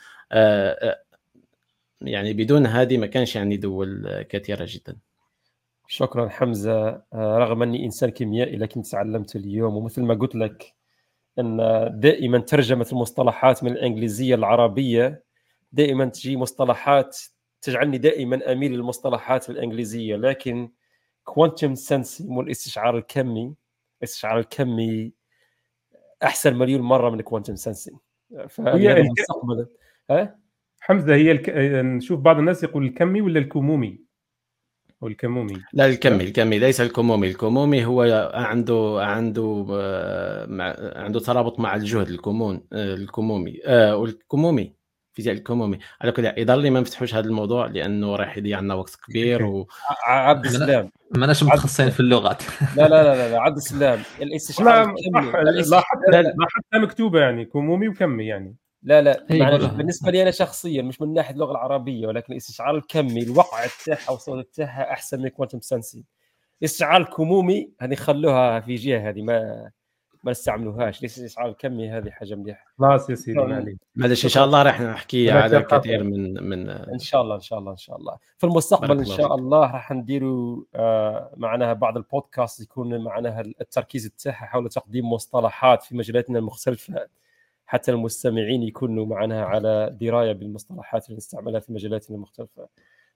يعني 2.01 2.33
بدون 2.33 2.65
هذه 2.65 2.97
ما 2.97 3.07
كانش 3.07 3.35
يعني 3.35 3.57
دول 3.57 4.21
كثيرة 4.29 4.65
جدا. 4.69 4.97
شكرا 5.87 6.29
حمزة. 6.29 6.87
آه، 6.89 7.37
رغم 7.37 7.63
أني 7.63 7.85
إنسان 7.85 8.09
كيميائي 8.09 8.57
لكن 8.57 8.81
تعلمت 8.81 9.35
اليوم 9.35 9.75
ومثل 9.77 10.03
ما 10.03 10.13
قلت 10.13 10.35
لك 10.35 10.73
أن 11.39 11.57
دائما 11.99 12.39
ترجمة 12.39 12.87
المصطلحات 12.91 13.63
من 13.63 13.71
الإنجليزية 13.71 14.35
العربية 14.35 15.23
دائما 15.71 16.05
تجي 16.05 16.37
مصطلحات 16.37 17.17
تجعلني 17.61 17.97
دائما 17.97 18.51
أميل 18.51 18.71
للمصطلحات 18.71 19.49
الإنجليزية 19.49 20.15
لكن 20.15 20.71
quantum 21.23 21.75
sensing 21.75 22.27
والإستشعار 22.27 22.97
الكمي 22.97 23.53
الاستشعار 23.99 24.39
الكمي 24.39 25.13
أحسن 26.23 26.55
مليون 26.55 26.81
مرة 26.81 27.09
من 27.09 27.21
quantum 27.21 27.55
sensing 27.55 27.91
هي 28.59 29.01
المستقبل 29.01 29.67
ها؟ 30.09 30.39
حمزة 30.79 31.15
هي 31.15 31.31
الك... 31.31 31.49
نشوف 31.85 32.19
بعض 32.19 32.37
الناس 32.37 32.63
يقول 32.63 32.85
الكمي 32.85 33.21
ولا 33.21 33.39
الكمومي؟ 33.39 34.09
أو 35.03 35.07
الكمومي. 35.07 35.63
لا 35.73 35.85
الكمي 35.85 36.23
الكمي 36.23 36.59
ليس 36.59 36.81
الكمومي. 36.81 37.27
الكمومي 37.27 37.85
هو 37.85 38.01
عنده 38.33 38.97
عنده 38.99 39.67
آه، 39.71 40.93
عنده 40.95 41.19
ترابط 41.19 41.59
مع 41.59 41.75
الجهد 41.75 42.07
الكمون 42.07 42.67
آه، 42.73 42.93
الكمومي. 42.93 43.61
آه 43.65 43.97
والكمومي 45.19 45.19
فيزياء 45.19 45.35
الكمومي 45.35 45.79
على 46.01 46.11
كل 46.11 46.41
يظهر 46.41 46.57
لي 46.57 46.69
ما 46.69 46.79
نفتحوش 46.79 47.15
هذا 47.15 47.27
الموضوع 47.27 47.67
لأنه 47.67 48.15
راح 48.15 48.37
يضيع 48.37 48.57
عندنا 48.57 48.73
وقت 48.73 48.95
كبير 49.07 49.45
و... 49.45 49.67
عبد 50.07 50.45
السلام. 50.45 50.91
ما 51.15 51.25
ناش 51.25 51.43
متخصصين 51.43 51.89
في 51.89 51.99
اللغات. 51.99 52.43
لا 52.77 52.87
لا 52.87 53.03
لا 53.03 53.31
لا 53.31 53.41
عبد 53.41 53.57
السلام. 53.57 53.99
الاستشعار 54.21 54.95
لا 55.71 55.81
حتى 55.81 56.21
لا. 56.21 56.33
حتى 56.49 56.79
مكتوبة 56.79 57.19
يعني 57.19 57.45
كمومي 57.45 57.87
وكمي 57.87 58.25
يعني. 58.25 58.55
لا 58.83 59.01
لا 59.01 59.25
بالنسبة 59.67 60.11
لي 60.11 60.21
أنا 60.21 60.31
شخصيا 60.31 60.81
مش 60.81 61.01
من 61.01 61.13
ناحية 61.13 61.33
اللغة 61.33 61.51
العربية 61.51 62.07
ولكن 62.07 62.33
الاستشعار 62.33 62.77
الكمي 62.77 63.23
الوقع 63.23 63.65
تاعها 63.85 64.11
والصوت 64.11 64.49
تاعها 64.53 64.91
أحسن 64.91 65.21
من 65.21 65.29
كوانتم 65.29 65.59
سنسي 65.59 66.03
الاستشعار 66.61 67.01
الكمومي 67.01 67.71
هذه 67.81 67.95
خلوها 67.95 68.59
في 68.59 68.75
جهة 68.75 69.09
هذه 69.09 69.21
ما 69.21 69.69
ما 70.23 70.31
نستعملوهاش 70.31 70.99
الاستشعار 70.99 71.49
الكمي 71.49 71.89
هذه 71.89 72.09
حاجة 72.09 72.35
مليحة. 72.35 72.65
خلاص 72.79 73.09
يا 73.09 73.15
سيدي 73.15 73.39
معليش 73.39 73.77
معلش 73.95 74.25
إن 74.25 74.29
شاء 74.29 74.45
الله 74.45 74.63
راح 74.63 74.81
نحكي 74.81 75.31
على 75.31 75.57
الكثير 75.57 76.03
من 76.03 76.43
من 76.43 76.69
إن 76.69 76.99
شاء 76.99 77.21
الله 77.21 77.35
إن 77.35 77.41
شاء 77.41 77.59
الله 77.59 77.71
إن 77.71 77.77
شاء 77.77 77.97
الله. 77.97 78.17
في 78.37 78.43
المستقبل 78.43 78.99
إن 78.99 79.05
شاء 79.05 79.35
الله 79.35 79.59
راح 79.59 79.91
نديروا 79.91 80.63
آه 80.75 81.33
معناها 81.37 81.73
بعض 81.73 81.97
البودكاست 81.97 82.61
يكون 82.61 83.03
معناها 83.03 83.41
التركيز 83.41 84.09
تاعها 84.09 84.45
حول 84.45 84.69
تقديم 84.69 85.09
مصطلحات 85.09 85.83
في 85.83 85.97
مجالاتنا 85.97 86.39
المختلفة. 86.39 87.07
حتى 87.65 87.91
المستمعين 87.91 88.63
يكونوا 88.63 89.05
معنا 89.05 89.45
على 89.45 89.97
دراية 90.01 90.31
بالمصطلحات 90.33 91.05
اللي 91.05 91.17
نستعملها 91.17 91.59
في 91.59 91.73
مجالاتنا 91.73 92.15
المختلفة. 92.15 92.67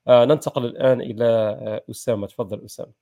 آه 0.08 0.24
ننتقل 0.24 0.64
الآن 0.64 1.00
إلى 1.00 1.24
آه 1.24 1.82
أسامة. 1.90 2.26
تفضل 2.26 2.64
أسامة. 2.64 2.92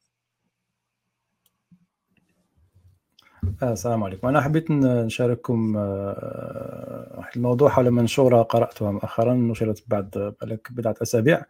السلام 3.63 4.05
عليكم. 4.05 4.29
أنا 4.29 4.41
حبيت 4.41 4.71
نشارككم 4.71 5.75
آه، 5.77 7.25
الموضوع 7.37 7.69
حول 7.69 7.91
منشورة 7.91 8.43
قرأتها 8.43 8.91
مؤخرا 8.91 9.35
نشرت 9.35 9.85
بعد 9.89 10.35
بضعة 10.71 10.95
أسابيع. 11.03 11.43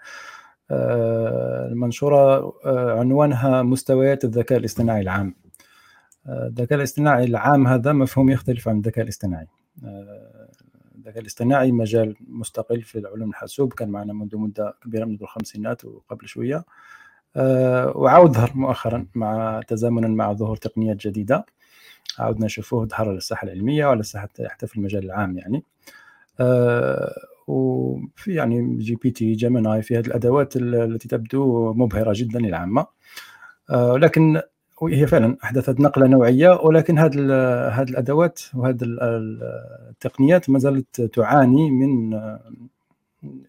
آه، 0.70 1.68
المنشورة 1.68 2.54
عنوانها 2.98 3.62
مستويات 3.62 4.24
الذكاء 4.24 4.58
الاصطناعي 4.58 5.00
العام. 5.00 5.34
الذكاء 6.28 6.78
الاصطناعي 6.78 7.24
العام 7.24 7.66
هذا 7.66 7.92
مفهوم 7.92 8.30
يختلف 8.30 8.68
عن 8.68 8.76
الذكاء 8.76 9.04
الاصطناعي. 9.04 9.46
الذكاء 10.96 11.18
الاصطناعي 11.18 11.72
مجال 11.72 12.16
مستقل 12.28 12.82
في 12.82 12.98
العلوم 12.98 13.30
الحاسوب 13.30 13.72
كان 13.72 13.88
معنا 13.88 14.12
منذ 14.12 14.36
مدة 14.36 14.74
كبيرة 14.84 15.04
منذ 15.04 15.22
الخمسينات 15.22 15.84
وقبل 15.84 16.28
شوية. 16.28 16.64
وعاود 17.94 18.32
ظهر 18.32 18.50
مؤخرا 18.54 19.06
مع 19.14 19.60
تزامنا 19.68 20.08
مع 20.08 20.32
ظهور 20.32 20.56
تقنيات 20.56 21.06
جديدة. 21.06 21.46
عاودنا 22.18 22.46
نشوفوه 22.46 22.86
ظهر 22.86 23.08
على 23.08 23.16
الساحة 23.16 23.44
العلمية 23.44 23.86
وعلى 23.86 24.00
الساحة 24.00 24.28
حتى 24.46 24.66
في 24.66 24.76
المجال 24.76 25.04
العام 25.04 25.38
يعني. 25.38 25.62
وفي 27.46 28.34
يعني 28.34 28.76
GPT 28.78 29.32
Gemini 29.32 29.82
في 29.82 29.98
هذه 29.98 30.06
الأدوات 30.06 30.56
التي 30.56 31.08
تبدو 31.08 31.72
مبهرة 31.72 32.12
جدا 32.16 32.38
للعامة 32.40 32.86
لكن 33.72 34.40
هي 34.88 35.06
فعلا 35.06 35.36
أحدثت 35.44 35.80
نقلة 35.80 36.06
نوعية 36.06 36.50
ولكن 36.50 36.98
هذه 36.98 37.14
هذه 37.68 37.90
الأدوات 37.90 38.40
وهذه 38.54 38.78
التقنيات 38.82 40.50
ما 40.50 40.58
زالت 40.58 41.00
تعاني 41.00 41.70
من 41.70 42.20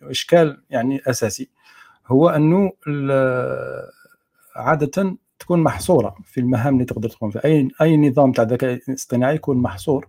إشكال 0.04 0.58
يعني 0.70 1.02
أساسي. 1.08 1.50
هو 2.08 2.30
أنه 2.30 2.72
عادة 4.56 5.18
تكون 5.40 5.60
محصورة 5.60 6.16
في 6.24 6.40
المهام 6.40 6.74
اللي 6.74 6.86
تقدر 6.86 7.10
تقوم 7.10 7.30
فيها 7.32 7.46
اي 7.46 7.68
أي 7.82 7.98
نظام 7.98 8.32
تاع 8.32 8.44
الذكاء 8.44 8.80
الاصطناعي 8.90 9.36
يكون 9.36 9.58
محصور 9.58 10.08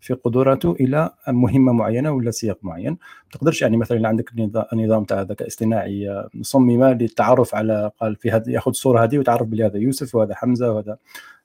في 0.00 0.14
قدراته 0.14 0.72
إلى 0.80 1.10
مهمة 1.28 1.72
معينة 1.72 2.10
ولا 2.10 2.30
سياق 2.30 2.58
معين. 2.62 2.90
ما 2.90 3.30
تقدرش 3.32 3.62
يعني 3.62 3.76
مثلا 3.76 4.08
عندك 4.08 4.30
نظام 4.74 5.04
تاع 5.04 5.22
ذكاء 5.22 5.48
اصطناعي 5.48 6.28
صمم 6.42 6.84
للتعرف 6.84 7.54
على 7.54 7.90
قال 8.00 8.16
في 8.16 8.30
هذا 8.30 8.50
ياخذ 8.50 8.70
الصورة 8.70 9.04
هذه 9.04 9.18
ويتعرف 9.18 9.46
بلي 9.46 9.66
هذا 9.66 9.78
يوسف 9.78 10.14
وهذا 10.14 10.34
حمزة 10.34 10.72
وهذا 10.72 10.96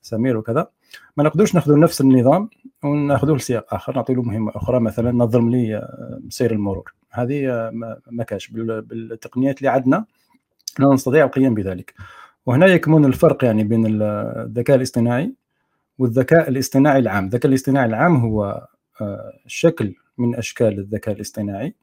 سمير 0.01 0.37
وكذا. 0.37 0.67
ما 1.17 1.23
نقدرش 1.23 1.55
ناخذ 1.55 1.79
نفس 1.79 2.01
النظام 2.01 2.49
وناخذوه 2.83 3.35
لسياق 3.35 3.73
آخر 3.73 3.95
نعطي 3.95 4.13
له 4.13 4.21
مهمة 4.21 4.51
أخرى 4.55 4.79
مثلا 4.79 5.11
نظم 5.11 5.49
لي 5.49 5.89
سير 6.29 6.51
المرور. 6.51 6.93
هذه 7.09 7.69
ما 8.11 8.23
كاش 8.23 8.47
بالتقنيات 8.47 9.57
اللي 9.57 9.69
عندنا 9.69 10.05
لا 10.79 10.93
نستطيع 10.93 11.25
القيام 11.25 11.53
بذلك. 11.53 11.93
وهنا 12.45 12.65
يكمن 12.65 13.05
الفرق 13.05 13.45
يعني 13.45 13.63
بين 13.63 14.01
الذكاء 14.01 14.77
الاصطناعي 14.77 15.33
والذكاء 15.97 16.49
الاصطناعي 16.49 16.99
العام. 16.99 17.25
الذكاء 17.25 17.49
الاصطناعي 17.49 17.85
العام 17.85 18.15
هو 18.15 18.67
آه، 19.01 19.33
شكل 19.47 19.95
من 20.17 20.35
أشكال 20.35 20.79
الذكاء 20.79 21.15
الاصطناعي 21.15 21.75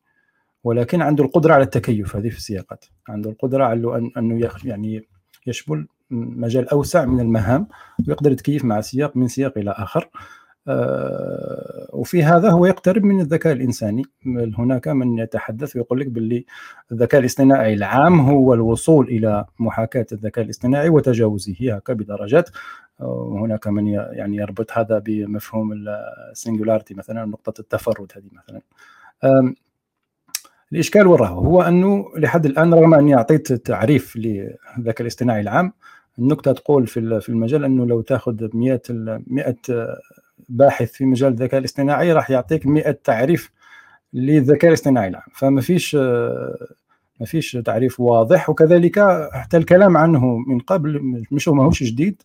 ولكن 0.65 1.03
عنده 1.03 1.25
القدرة 1.25 1.55
على 1.55 1.63
التكيف 1.63 2.17
هذه 2.17 2.29
في 2.29 2.37
السياقات. 2.37 2.85
عنده 3.09 3.31
القدرة 3.31 3.65
على 3.65 4.11
أنه 4.17 4.51
يعني 4.65 5.09
يشمل 5.47 5.87
مجال 6.11 6.69
أوسع 6.69 7.05
من 7.05 7.21
المهام 7.21 7.69
ويقدر 8.09 8.33
يتكيف 8.33 8.65
مع 8.65 8.81
سياق 8.81 9.17
من 9.17 9.29
سياق 9.29 9.59
إلى 9.59 9.71
آخر. 9.71 10.09
وفي 11.93 12.23
هذا 12.23 12.51
هو 12.51 12.66
يقترب 12.66 13.05
من 13.05 13.21
الذكاء 13.21 13.53
الإنساني. 13.53 14.03
هناك 14.59 14.89
من 14.89 15.19
يتحدث 15.19 15.77
ويقول 15.77 16.01
لك 16.01 16.07
باللي 16.07 16.45
الذكاء 16.93 17.21
الاصطناعي 17.21 17.75
العام 17.75 18.21
هو 18.21 18.55
الوصول 18.55 19.09
إلى 19.09 19.45
محاكاة 19.59 20.07
الذكاء 20.12 20.45
الاصطناعي 20.45 20.89
وتجاوزه 20.89 21.57
هكا 21.61 21.93
بدرجات. 21.93 22.51
وهناك 23.01 23.66
من 23.66 23.87
يعني 23.87 24.37
يربط 24.37 24.73
هذا 24.73 24.99
بمفهوم 24.99 25.73
السنجولاريتي 26.31 26.95
مثلا 26.95 27.25
نقطة 27.25 27.61
التفرد 27.61 28.12
هذه 28.16 28.29
مثلا. 28.33 28.61
الإشكال 30.73 31.07
وين 31.07 31.21
هو 31.21 31.62
أنه 31.62 32.07
لحد 32.16 32.47
الآن 32.47 32.75
رغم 32.75 32.95
أني 32.95 33.14
أعطيت 33.14 33.53
تعريف 33.53 34.16
للذكاء 34.16 35.01
الاصطناعي 35.01 35.41
العام 35.41 35.73
النكتة 36.19 36.53
تقول 36.53 36.87
في 36.87 37.29
المجال 37.29 37.64
أنه 37.64 37.87
لو 37.87 38.01
تأخذ 38.01 38.49
100 38.55 38.81
100 39.27 39.57
باحث 40.49 40.93
في 40.93 41.05
مجال 41.05 41.32
الذكاء 41.32 41.61
الاصطناعي 41.61 42.12
راح 42.12 42.30
يعطيك 42.30 42.66
100 42.66 42.91
تعريف 42.91 43.53
للذكاء 44.12 44.68
الاصطناعي. 44.68 45.09
العام 45.09 45.28
فما 45.34 45.61
فيش 45.61 45.95
ما 47.20 47.26
فيش 47.26 47.53
تعريف 47.53 48.01
واضح. 48.01 48.51
وكذلك 48.51 49.28
حتى 49.32 49.57
الكلام 49.57 49.97
عنه 49.97 50.36
من 50.36 50.59
قبل 50.59 51.01
مش 51.30 51.49
ماهوش 51.49 51.82
جديد 51.82 52.22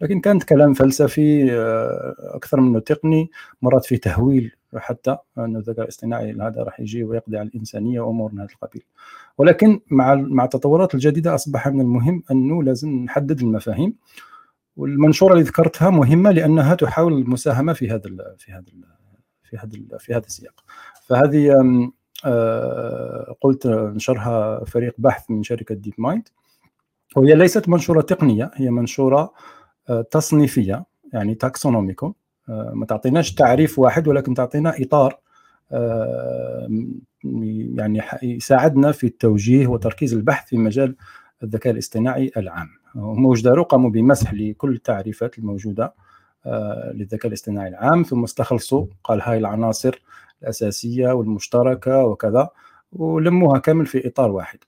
لكن 0.00 0.20
كانت 0.20 0.44
كلام 0.44 0.74
فلسفي 0.74 1.52
أكثر 2.18 2.60
منه 2.60 2.78
تقني 2.78 3.30
مرات 3.62 3.84
في 3.84 3.96
تهويل 3.96 4.52
حتى 4.76 5.16
أن 5.38 5.56
الذكاء 5.56 5.84
الاصطناعي 5.84 6.32
هذا 6.32 6.62
راح 6.62 6.80
يجي 6.80 7.04
ويقضي 7.04 7.38
على 7.38 7.48
الإنسانية 7.48 8.00
وأمور 8.00 8.32
من 8.32 8.40
هذا 8.40 8.48
القبيل. 8.52 8.82
ولكن 9.38 9.80
مع 9.90 10.14
مع 10.14 10.44
التطورات 10.44 10.94
الجديدة 10.94 11.34
أصبح 11.34 11.68
من 11.68 11.80
المهم 11.80 12.22
أنه 12.30 12.62
لازم 12.62 12.88
نحدد 12.88 13.40
المفاهيم. 13.40 13.94
والمنشورة 14.78 15.32
اللي 15.32 15.44
ذكرتها 15.44 15.90
مهمة 15.90 16.30
لأنها 16.30 16.74
تحاول 16.74 17.12
المساهمة 17.12 17.72
في 17.72 17.90
هذا 17.90 18.10
في 18.38 18.52
هذا 18.52 18.64
في 19.42 19.56
هذا 19.56 19.98
في 19.98 20.14
هذا 20.14 20.26
السياق. 20.26 20.64
فهذه 21.06 21.56
آه، 22.24 23.36
قلت 23.40 23.66
نشرها 23.66 24.64
فريق 24.64 24.94
بحث 24.98 25.30
من 25.30 25.42
شركة 25.42 25.74
DeepMind 25.74 26.28
وهي 27.16 27.34
ليست 27.34 27.68
منشورة 27.68 28.00
تقنية 28.00 28.50
هي 28.54 28.70
منشورة 28.70 29.32
تصنيفية 30.10 30.84
يعني 31.12 31.34
تاكسونوميكو 31.34 32.14
آه، 32.48 32.72
ما 32.74 32.86
تعطيناش 32.86 33.34
تعريف 33.34 33.78
واحد 33.78 34.08
ولكن 34.08 34.34
تعطينا 34.34 34.74
إطار 34.78 35.18
آه، 35.72 36.68
يعني 37.74 38.02
يساعدنا 38.22 38.92
في 38.92 39.06
التوجيه 39.06 39.66
وتركيز 39.66 40.14
البحث 40.14 40.48
في 40.48 40.56
مجال 40.56 40.96
الذكاء 41.42 41.72
الاصطناعي 41.72 42.30
العام. 42.36 42.68
هم 42.98 43.26
وجدارو 43.26 43.62
قاموا 43.62 43.90
بمسح 43.90 44.34
لكل 44.34 44.72
التعريفات 44.72 45.38
الموجودة 45.38 45.94
آه، 46.46 46.92
للذكاء 46.94 47.26
الاصطناعي 47.26 47.68
العام. 47.68 48.02
ثم 48.02 48.24
استخلصوا 48.24 48.86
قال 49.04 49.20
هاي 49.22 49.38
العناصر 49.38 50.02
الأساسية 50.42 51.12
والمشتركة 51.12 52.04
وكذا 52.04 52.48
ولموها 52.92 53.58
كامل 53.58 53.86
في 53.86 54.08
إطار 54.08 54.30
واحد. 54.30 54.58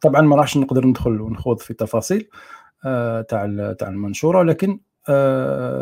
طبعا 0.00 0.20
ما 0.20 0.36
راحش 0.36 0.56
نقدر 0.56 0.86
ندخل 0.86 1.20
ونخوض 1.20 1.58
في 1.58 1.74
تفاصيل 1.74 2.28
تاع 3.28 3.74
تاع 3.78 3.88
المنشورة 3.88 4.42
لكن 4.42 4.80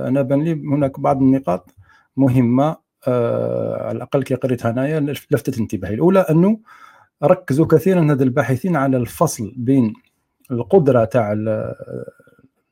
أنا 0.07 0.23
بان 0.23 0.43
لي 0.43 0.53
هناك 0.53 1.01
بعض 1.01 1.23
النقاط 1.23 1.75
مهمة 2.17 2.77
على 3.07 3.97
الأقل 3.97 4.23
كي 4.23 4.35
قريتها 4.35 4.71
انايا 4.71 5.01
لفتت 5.01 5.59
انتباهي. 5.59 5.95
الأولى 5.95 6.21
أنه 6.21 6.61
ركزوا 7.25 7.67
كثيرا 7.67 8.13
هذا 8.13 8.25
الباحثين 8.25 8.77
على 8.77 8.97
الفصل 8.97 9.53
بين 9.57 9.93
القدرة 10.53 11.05
تاع 11.05 11.35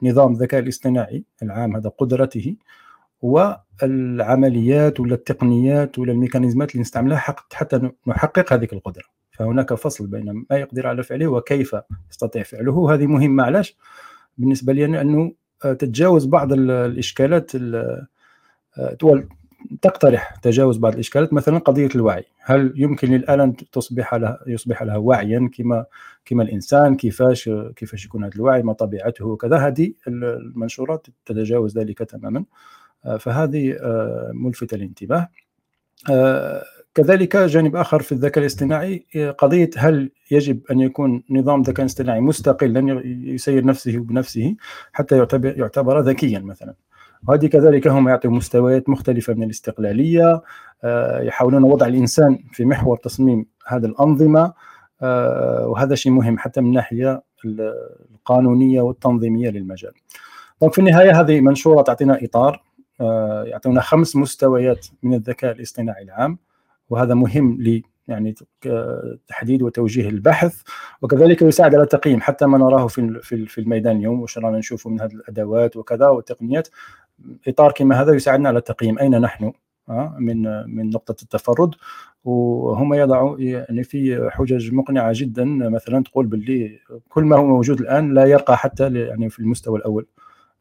نظام 0.03 0.33
الذكاء 0.33 0.61
الاصطناعي 0.61 1.24
العام 1.43 1.76
هذا 1.76 1.89
قدرته 1.89 2.57
والعمليات 3.22 5.01
ولا 5.01 5.14
التقنيات 5.14 5.99
ولا 5.99 6.12
الميكانيزمات 6.12 6.70
اللي 6.70 6.81
نستعملها 6.81 7.18
حتى 7.53 7.91
نحقق 8.07 8.53
هذه 8.53 8.68
القدرة. 8.72 9.05
فهناك 9.33 9.74
فصل 9.74 10.07
بين 10.07 10.45
ما 10.51 10.57
يقدر 10.57 10.87
على 10.87 11.03
فعله 11.03 11.26
وكيف 11.26 11.76
يستطيع 12.11 12.43
فعله. 12.43 12.95
هذه 12.95 13.07
مهمة 13.07 13.45
علاش؟ 13.45 13.76
بالنسبة 14.39 14.72
لي 14.72 15.01
انه 15.01 15.33
تتجاوز 15.61 16.26
بعض 16.26 16.53
الإشكالات 16.53 17.51
تقترح 19.83 20.37
تجاوز 20.37 20.79
بعض 20.79 20.93
الإشكالات 20.93 21.33
مثلا 21.33 21.59
قضية 21.59 21.89
الوعي. 21.95 22.25
هل 22.41 22.73
يمكن 22.77 23.09
للاله 23.09 23.45
ان 23.45 23.57
تصبح 23.57 24.15
لها 24.15 24.39
يصبح 24.47 24.83
لها 24.83 24.97
واعيا 24.97 25.51
كما 25.55 25.85
كما 26.25 26.43
الإنسان؟ 26.43 26.97
كيفاش 26.97 27.51
كيفاش 27.77 28.05
يكون 28.05 28.25
هذا 28.25 28.35
الوعي؟ 28.37 28.63
ما 28.63 28.73
طبيعته 28.73 29.27
وكذا. 29.27 29.57
هذه 29.57 29.93
المنشورات 30.09 31.07
تتجاوز 31.27 31.79
ذلك 31.79 31.99
تماما. 31.99 32.45
فهذه 33.19 33.77
آه، 33.81 34.31
ملفتة 34.35 34.77
للانتباه 34.77 35.29
آه، 36.11 36.63
كذلك 36.95 37.37
جانب 37.37 37.77
آخر 37.77 38.03
في 38.03 38.13
الذكاء 38.13 38.39
الاصطناعي 38.39 39.07
قضية 39.39 39.71
هل 39.77 40.11
يجب 40.31 40.61
أن 40.71 40.81
يكون 40.81 41.23
نظام 41.31 41.63
ذكاء 41.63 41.87
اصطناعي 41.87 42.21
مستقلا 42.21 43.03
يسير 43.05 43.65
نفسه 43.65 43.99
بنفسه 43.99 44.57
حتى 44.93 45.17
يعتبر, 45.17 45.59
يعتبر 45.59 46.01
ذكيا 46.01 46.39
مثلا. 46.39 46.75
وهذه 47.29 47.47
كذلك 47.47 47.89
هم 47.89 48.09
يعطوا 48.09 48.31
مستويات 48.31 48.89
مختلفة 48.89 49.35
من 49.35 49.43
الاستقلالية 49.43 50.43
آه، 50.85 51.21
يحاولون 51.21 51.64
وضع 51.64 51.87
الإنسان 51.87 52.39
في 52.53 52.64
محور 52.64 52.97
تصميم 52.97 53.47
هذه 53.66 53.85
الأنظمة 53.85 54.53
وهذا 55.66 55.95
شيء 55.95 56.12
مهم 56.12 56.39
حتى 56.39 56.61
من 56.61 56.66
الناحية 56.66 57.23
القانونية 57.45 58.81
والتنظيمية 58.81 59.51
للمجال. 59.51 59.93
طيب 60.61 60.73
في 60.73 60.79
النهاية 60.79 61.21
هذه 61.21 61.41
منشورة 61.41 61.83
تعطينا 61.83 62.18
إطار 62.25 62.62
آه، 63.01 63.45
يعطونا 63.45 63.81
خمس 63.81 64.16
مستويات 64.16 64.87
من 65.03 65.14
الذكاء 65.14 65.53
الاصطناعي 65.53 66.03
العام 66.03 66.39
وهذا 66.91 67.14
مهم 67.14 67.57
يعني 68.11 68.35
تحديد 69.27 69.63
وتوجيه 69.63 70.09
البحث 70.09 70.63
وكذلك 71.03 71.43
يساعد 71.43 71.75
على 71.75 71.83
التقييم 71.83 72.21
حتى 72.21 72.47
ما 72.47 72.59
نراه 72.59 72.87
في 72.87 73.21
في 73.47 73.59
الميدان 73.61 73.97
اليوم 73.97 74.21
وش 74.21 74.39
رانا 74.39 74.59
نشوفه 74.59 74.91
من 74.91 75.01
هذه 75.01 75.13
الأدوات 75.13 75.77
وكذا 75.77 76.09
والتقنيات. 76.09 76.69
إطار 77.49 77.73
كما 77.73 78.03
هذا 78.03 78.15
يساعدنا 78.15 78.49
على 78.49 78.59
التقييم 78.59 78.99
أين 78.99 79.21
نحن؟ 79.21 79.53
آه، 79.89 80.17
من 80.19 80.43
من 80.77 80.91
نقطة 80.91 81.17
التفرد. 81.23 81.75
وهم 82.25 82.95
يضعوا 82.95 83.39
يعني 83.39 83.83
في 83.85 84.31
حجج 84.31 84.73
مقنعة 84.75 85.13
جدا 85.15 85.45
مثلا 85.45 86.03
تقول 86.05 86.27
باللي 86.27 86.79
كل 87.09 87.25
ما 87.25 87.37
هو 87.37 87.47
موجود 87.47 87.81
الآن 87.81 88.15
لا 88.15 88.25
يرقى 88.25 88.57
حتى 88.59 88.95
يعني 88.95 89.31
في 89.31 89.39
المستوى 89.39 89.79
الأول. 89.79 90.07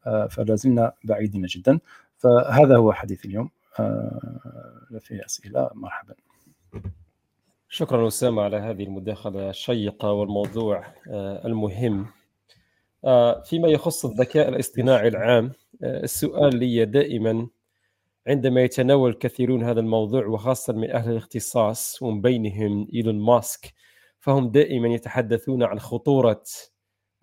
آه، 0.07 0.27
فلا 0.27 0.55
زلنا 0.55 0.93
بعيدين 1.03 1.45
جدا. 1.45 1.79
فهذا 2.17 2.77
هو 2.77 2.93
حديث 2.93 3.25
اليوم. 3.25 3.49
آه، 3.79 4.97
في 4.99 5.25
أسئلة 5.25 5.69
مرحبا. 5.73 6.13
شكرا 7.69 8.07
أسامة 8.07 8.41
على 8.41 8.57
هذه 8.57 8.83
المداخلة 8.83 9.49
الشيقة 9.49 10.11
والموضوع 10.11 10.85
آه، 11.09 11.47
المهم. 11.47 12.05
آه، 13.05 13.41
فيما 13.41 13.67
يخص 13.67 14.05
الذكاء 14.05 14.49
الاصطناعي 14.49 15.07
العام 15.07 15.51
السؤال 15.83 16.55
لي 16.55 16.85
دائما 16.85 17.47
عندما 18.27 18.61
يتناول 18.61 19.09
الكثيرون 19.09 19.63
هذا 19.63 19.79
الموضوع 19.79 20.25
وخاصة 20.25 20.73
من 20.73 20.91
أهل 20.91 21.11
الاختصاص 21.11 22.01
ومن 22.01 22.21
بينهم 22.21 22.87
إيلون 22.93 23.19
ماسك 23.19 23.73
فهم 24.19 24.51
دائما 24.51 24.87
يتحدثون 24.87 25.63
عن 25.63 25.79
خطورة 25.79 26.43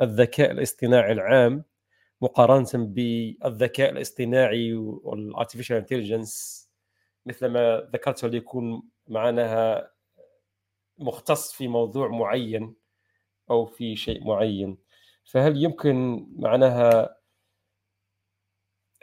الذكاء 0.02 0.50
الاصطناعي 0.50 1.12
العام 1.12 1.64
مقارنة 2.20 2.86
بالذكاء 2.86 3.90
الاصطناعي 3.90 4.74
وال 4.74 4.91
artificial 4.91 5.76
intelligence 5.76 6.66
مثل 7.26 7.46
ما 7.46 7.88
ذكرت 7.92 8.24
اللي 8.24 8.36
يكون 8.36 8.82
معناها 9.08 9.95
مختص 10.98 11.52
في 11.52 11.68
موضوع 11.68 12.08
معين 12.08 12.74
أو 13.50 13.66
في 13.66 13.96
شيء 13.96 14.24
معين. 14.24 14.78
فهل 15.24 15.64
يمكن 15.64 16.26
معناها 16.36 17.16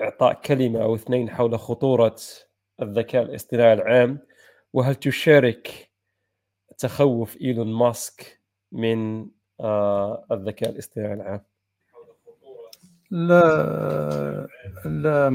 إعطاء 0.01 0.33
كلمة 0.33 0.83
أو 0.83 0.95
اثنين 0.95 1.29
حول 1.29 1.59
خطورة 1.59 2.15
الذكاء 2.81 3.23
الاصطناعي 3.23 3.73
العام؟ 3.73 4.19
وهل 4.73 4.95
تشارك 4.95 5.91
تخوف 6.77 7.41
إيلون 7.41 7.73
ماسك 7.73 8.41
من 8.71 9.27
آه، 9.59 10.25
الذكاء 10.31 10.69
الاصطناعي 10.69 11.13
العام؟ 11.13 11.41
لا 13.11 14.47
لا 14.85 15.27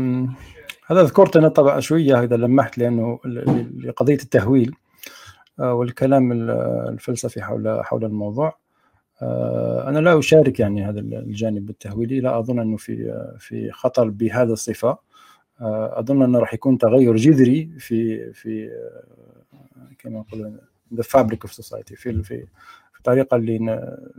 هذا 0.86 1.02
ذكرت 1.02 1.36
أنا 1.36 1.48
طبعا 1.48 1.80
شوية 1.80 2.22
إذا 2.22 2.36
لمحت 2.36 2.78
لأنه 2.78 3.20
لقضية 3.84 4.14
التهويل. 4.14 4.74
والكلام 5.58 6.32
الفلسفي 6.88 7.42
حول 7.42 7.84
حول 7.84 8.04
الموضوع. 8.04 8.58
آه، 9.22 9.88
أنا 9.88 9.98
لا 9.98 10.18
أشارك 10.18 10.60
يعني 10.60 10.84
هذا 10.84 11.00
الجانب 11.00 11.70
التهويلي. 11.70 12.20
لا 12.20 12.38
أظن 12.38 12.58
أنه 12.58 12.76
في 12.76 13.26
في 13.38 13.70
خطر 13.70 14.08
بهذا 14.08 14.52
الصفة. 14.52 14.98
آه، 15.60 15.98
أظن 16.00 16.22
أنه 16.22 16.38
راح 16.38 16.54
يكون 16.54 16.78
تغير 16.78 17.16
جذري 17.16 17.70
في 17.78 18.32
في 18.32 18.70
كما 19.98 20.18
نقول 20.20 20.60
the 20.94 21.02
fabric 21.02 21.48
of 21.48 21.52
society 21.52 21.94
في 21.96 22.22
في 22.22 22.46
الطريقة 23.08 23.36
اللي 23.36 23.58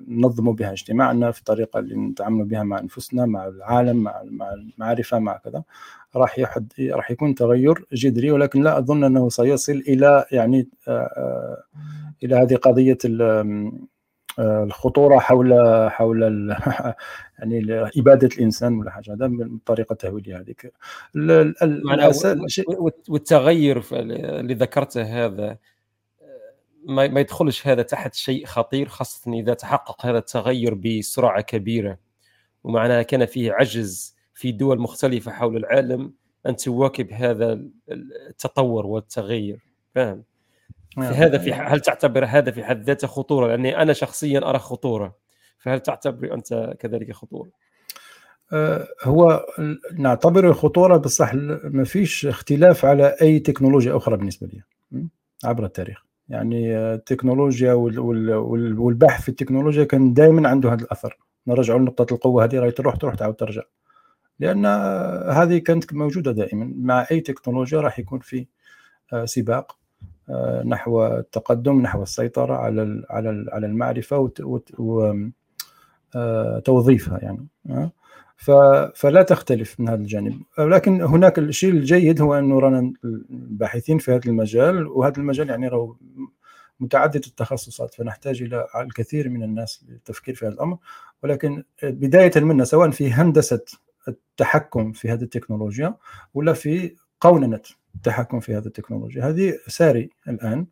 ننظموا 0.07 0.53
بها 0.53 0.71
اجتماعنا 0.71 1.31
في 1.31 1.39
الطريقة 1.39 1.79
اللي 1.79 1.95
نتعاملوا 1.95 2.45
بها 2.45 2.63
مع 2.63 2.79
أنفسنا 2.79 3.25
مع 3.25 3.47
العالم 3.47 3.97
مع 3.97 4.21
مع 4.25 4.53
المعرفة 4.53 5.19
مع 5.19 5.37
كذا. 5.37 5.63
راح 6.15 6.39
يحد 6.39 6.73
راح 6.79 7.11
يكون 7.11 7.35
تغير 7.35 7.85
جذري 7.93 8.31
ولكن 8.31 8.63
لا 8.63 8.77
أظن 8.77 9.03
أنه 9.03 9.29
سيصل 9.29 9.83
إلى 9.87 10.25
يعني 10.31 10.69
آه، 10.87 10.91
آه، 10.91 11.63
إلى 12.23 12.35
هذه 12.35 12.55
قضية 12.55 12.97
آه، 14.39 14.63
الخطورة 14.63 15.19
حول 15.19 15.53
حول 15.89 16.21
يعني 17.39 17.83
إبادة 17.97 18.29
الإنسان 18.37 18.73
ولا 18.79 18.91
حاجة. 18.91 19.13
هذا 19.13 19.27
من 19.27 19.41
الطريقة 19.41 19.93
التهويليه 19.93 20.39
هذيك. 20.39 20.73
والتغير 23.09 23.83
اللي 23.93 24.53
ذكرته 24.53 25.25
هذا 25.25 25.57
ما, 26.89 27.07
ما 27.07 27.19
يدخلش 27.19 27.67
هذا 27.67 27.81
تحت 27.81 28.13
شيء 28.13 28.45
خطير 28.45 28.87
خاصة 28.87 29.33
إذا 29.33 29.53
تحقق 29.53 30.05
هذا 30.05 30.17
التغير 30.17 30.73
بسرعة 30.73 31.41
كبيرة. 31.41 31.97
ومعناها 32.63 33.01
كان 33.01 33.25
فيه 33.25 33.51
عجز 33.51 34.15
في 34.33 34.51
دول 34.51 34.79
مختلفة 34.79 35.31
حول 35.31 35.57
العالم 35.57 36.13
أن 36.47 36.55
تواكب 36.55 37.11
هذا 37.11 37.61
التطور 38.29 38.85
والتغير. 38.85 39.59
فاهم؟ 39.95 40.23
نعم. 40.97 41.13
هذا 41.13 41.37
في 41.37 41.53
هل 41.53 41.79
تعتبر 41.79 42.25
هذا 42.25 42.51
في 42.51 42.63
حد 42.63 42.83
ذاته 42.83 43.07
خطورة؟ 43.07 43.47
لأني 43.47 43.81
أنا 43.81 43.93
شخصيا 43.93 44.49
أرى 44.49 44.59
خطورة. 44.59 45.15
فهل 45.59 45.79
تعتبر 45.79 46.33
أنت 46.33 46.73
كذلك 46.79 47.11
خطورة؟ 47.11 47.49
أه، 48.53 48.87
هو 49.03 49.45
نعتبر 49.93 50.53
خطورة 50.53 50.97
بصح 50.97 51.33
ما 51.63 51.83
فيش 51.83 52.25
اختلاف 52.25 52.85
على 52.85 53.15
أي 53.21 53.39
تكنولوجيا 53.39 53.97
أخرى 53.97 54.17
بالنسبة 54.17 54.47
لي 54.47 54.63
عبر 55.43 55.65
التاريخ. 55.65 56.08
يعني 56.29 56.77
التكنولوجيا 56.77 57.73
والبحث 57.73 59.21
في 59.21 59.29
التكنولوجيا 59.29 59.83
كان 59.83 60.13
دائما 60.13 60.49
عنده 60.49 60.73
هذا 60.73 60.83
الأثر. 60.83 61.17
نرجعوا 61.47 61.79
لنقطة 61.79 62.13
القوة 62.13 62.43
هذه 62.43 62.59
راهي 62.59 62.71
تروح 62.71 62.95
تروح 62.95 63.15
تعاود 63.15 63.35
ترجع. 63.35 63.63
لأن 64.39 64.65
هذه 65.31 65.57
كانت 65.57 65.93
موجودة 65.93 66.31
دائما 66.31 66.73
مع 66.77 67.07
أي 67.11 67.19
تكنولوجيا 67.19 67.81
راح 67.81 67.99
يكون 67.99 68.19
في 68.19 68.47
آه، 69.13 69.25
سباق 69.25 69.77
آه، 70.29 70.63
نحو 70.63 71.05
التقدم 71.05 71.81
نحو 71.81 72.03
السيطرة 72.03 72.55
على 72.55 73.05
على 73.51 73.65
المعرفة 73.65 74.31
وتوظيفها 76.09 77.15
آه، 77.15 77.19
يعني 77.23 77.47
فلا 78.95 79.25
تختلف 79.27 79.79
من 79.79 79.89
هذا 79.89 80.01
الجانب. 80.01 80.41
لكن 80.59 81.01
هناك 81.01 81.39
الشيء 81.39 81.71
الجيد 81.71 82.21
هو 82.21 82.33
انه 82.33 82.59
رانا 82.59 82.93
الباحثين 83.03 83.97
في 83.97 84.11
هذا 84.11 84.21
المجال 84.25 84.87
وهذا 84.87 85.17
المجال 85.17 85.49
يعني 85.49 85.67
راهو 85.67 85.95
متعدد 86.79 87.25
التخصصات 87.25 87.93
فنحتاج 87.93 88.41
إلى 88.41 88.67
الكثير 88.75 89.29
من 89.29 89.43
الناس 89.43 89.85
للتفكير 89.89 90.35
في 90.35 90.45
هذا 90.45 90.53
الأمر. 90.53 90.77
ولكن 91.23 91.63
بداية 91.83 92.31
منه 92.35 92.63
سواء 92.63 92.89
في 92.89 93.11
هندسة 93.11 93.61
التحكم 94.07 94.91
في 94.91 95.09
هذه 95.09 95.21
التكنولوجيا 95.21 95.95
ولا 96.33 96.53
في 96.53 96.95
قوننه 97.21 97.61
التحكم 97.95 98.39
في 98.39 98.55
هذه 98.55 98.65
التكنولوجيا. 98.65 99.29
هذه 99.29 99.53
ساري 99.67 100.09
الآن. 100.27 100.65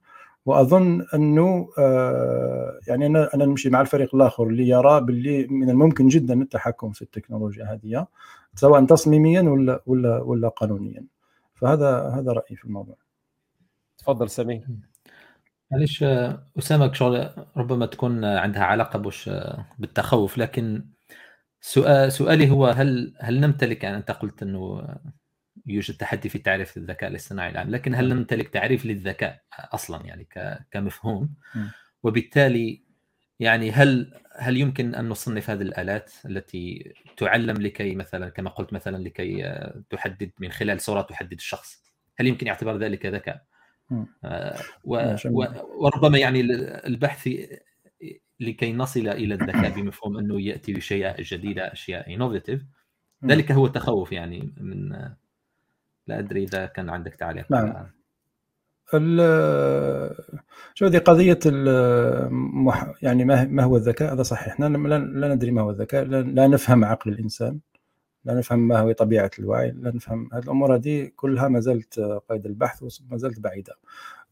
وأظن 0.47 1.05
أنه 1.13 1.69
آه، 1.79 2.79
يعني 2.87 3.05
أنا 3.05 3.29
أنا 3.35 3.45
نمشي 3.45 3.69
مع 3.69 3.81
الفريق 3.81 4.15
الآخر 4.15 4.47
اللي 4.47 4.67
يرى 4.69 5.01
باللي 5.01 5.47
من 5.47 5.69
الممكن 5.69 6.07
جدا 6.07 6.41
التحكم 6.41 6.91
في 6.91 7.01
التكنولوجيا 7.01 7.65
هذه 7.65 8.07
سواء 8.55 8.85
تصميميا 8.85 9.41
ولا 9.41 9.81
ولا 9.85 10.17
ولا 10.21 10.47
قانونيا. 10.47 11.05
فهذا 11.55 11.99
هذا 12.09 12.31
رأيي 12.31 12.55
في 12.55 12.65
الموضوع. 12.65 12.95
تفضل 13.97 14.29
سمير 14.29 14.67
معليش 15.71 16.03
أسامة 16.57 16.93
شغل 16.93 17.29
ربما 17.57 17.85
تكون 17.85 18.25
عندها 18.25 18.63
علاقة 18.63 18.99
بوش 18.99 19.29
بالتخوف 19.79 20.37
لكن 20.37 20.85
سؤال 21.61 22.11
سؤالي 22.11 22.49
هو 22.49 22.67
هل 22.67 23.13
هل 23.19 23.39
نمتلك 23.39 23.83
يعني 23.83 23.97
أنت 23.97 24.11
قلت 24.11 24.43
إنه 24.43 24.87
يوجد 25.67 25.97
تحدي 25.97 26.29
في 26.29 26.39
تعريف 26.39 26.77
الذكاء 26.77 27.09
الاصطناعي 27.09 27.49
الآن 27.49 27.69
لكن 27.69 27.95
هل. 27.95 28.09
نمتلك 28.09 28.49
تعريف 28.49 28.85
للذكاء 28.85 29.41
أصلا 29.53 30.05
يعني 30.05 30.27
كمفهوم؟ 30.71 31.33
وبالتالي 32.03 32.83
يعني 33.39 33.71
هل 33.71 34.13
هل 34.39 34.57
يمكن 34.57 34.95
أن 34.95 35.09
نصنف 35.09 35.49
هذه 35.49 35.61
الآلات 35.61 36.11
التي 36.25 36.93
تعلم 37.17 37.57
لكي 37.57 37.95
مثلا 37.95 38.29
كما 38.29 38.49
قلت 38.49 38.73
مثلا 38.73 38.97
لكي 38.97 39.61
تحدد 39.89 40.31
من 40.39 40.51
خلال 40.51 40.81
صورة 40.81 41.01
تحدد 41.01 41.33
الشخص؟ 41.33 41.83
هل 42.19 42.27
يمكن 42.27 42.47
اعتبار 42.47 42.77
ذلك 42.77 43.05
ذكاء؟ 43.05 43.43
آه 44.23 44.55
و 44.83 45.13
وربما 45.79 46.17
يعني 46.17 46.41
البحث 46.87 47.29
لكي 48.39 48.73
نصل 48.73 49.07
إلى 49.07 49.33
الذكاء 49.33 49.69
بمفهوم 49.69 50.17
أنه 50.17 50.41
يأتي 50.41 50.73
بشيء 50.73 51.21
جديده 51.21 51.73
أشياء 51.73 52.13
انوفيتيف 52.13 52.61
ذلك 53.25 53.51
هو 53.51 53.65
التخوف 53.65 54.11
يعني 54.11 54.53
من 54.57 54.91
لا 56.07 56.19
أدري 56.19 56.43
إذا 56.43 56.65
كان 56.65 56.89
عندك 56.89 57.15
تعليق 57.15 57.51
نعم. 57.51 57.87
شو 60.73 60.85
هذه 60.85 60.97
قضية 60.97 61.39
المح... 61.45 62.93
يعني 63.01 63.25
ما 63.25 63.45
ما 63.45 63.63
هو 63.63 63.75
الذكاء؟ 63.75 64.13
هذا 64.13 64.23
صحيح. 64.23 64.47
إحنا 64.47 64.65
لا 64.65 65.35
ندري 65.35 65.51
ما 65.51 65.61
هو 65.61 65.69
الذكاء. 65.69 66.03
لا 66.05 66.47
نفهم 66.47 66.85
عقل 66.85 67.11
الإنسان. 67.11 67.59
لا 68.25 68.33
نفهم 68.33 68.67
ما 68.67 68.79
هو 68.79 68.91
طبيعة 68.91 69.31
الوعي. 69.39 69.71
لا 69.71 69.95
نفهم 69.95 70.29
هذه 70.33 70.43
الأمور 70.43 70.75
هذه 70.75 71.11
كلها 71.15 71.47
ما 71.47 71.59
زالت 71.59 71.99
قيد 72.29 72.45
البحث 72.45 72.83
وما 72.83 73.17
زالت 73.17 73.39
بعيدة. 73.39 73.73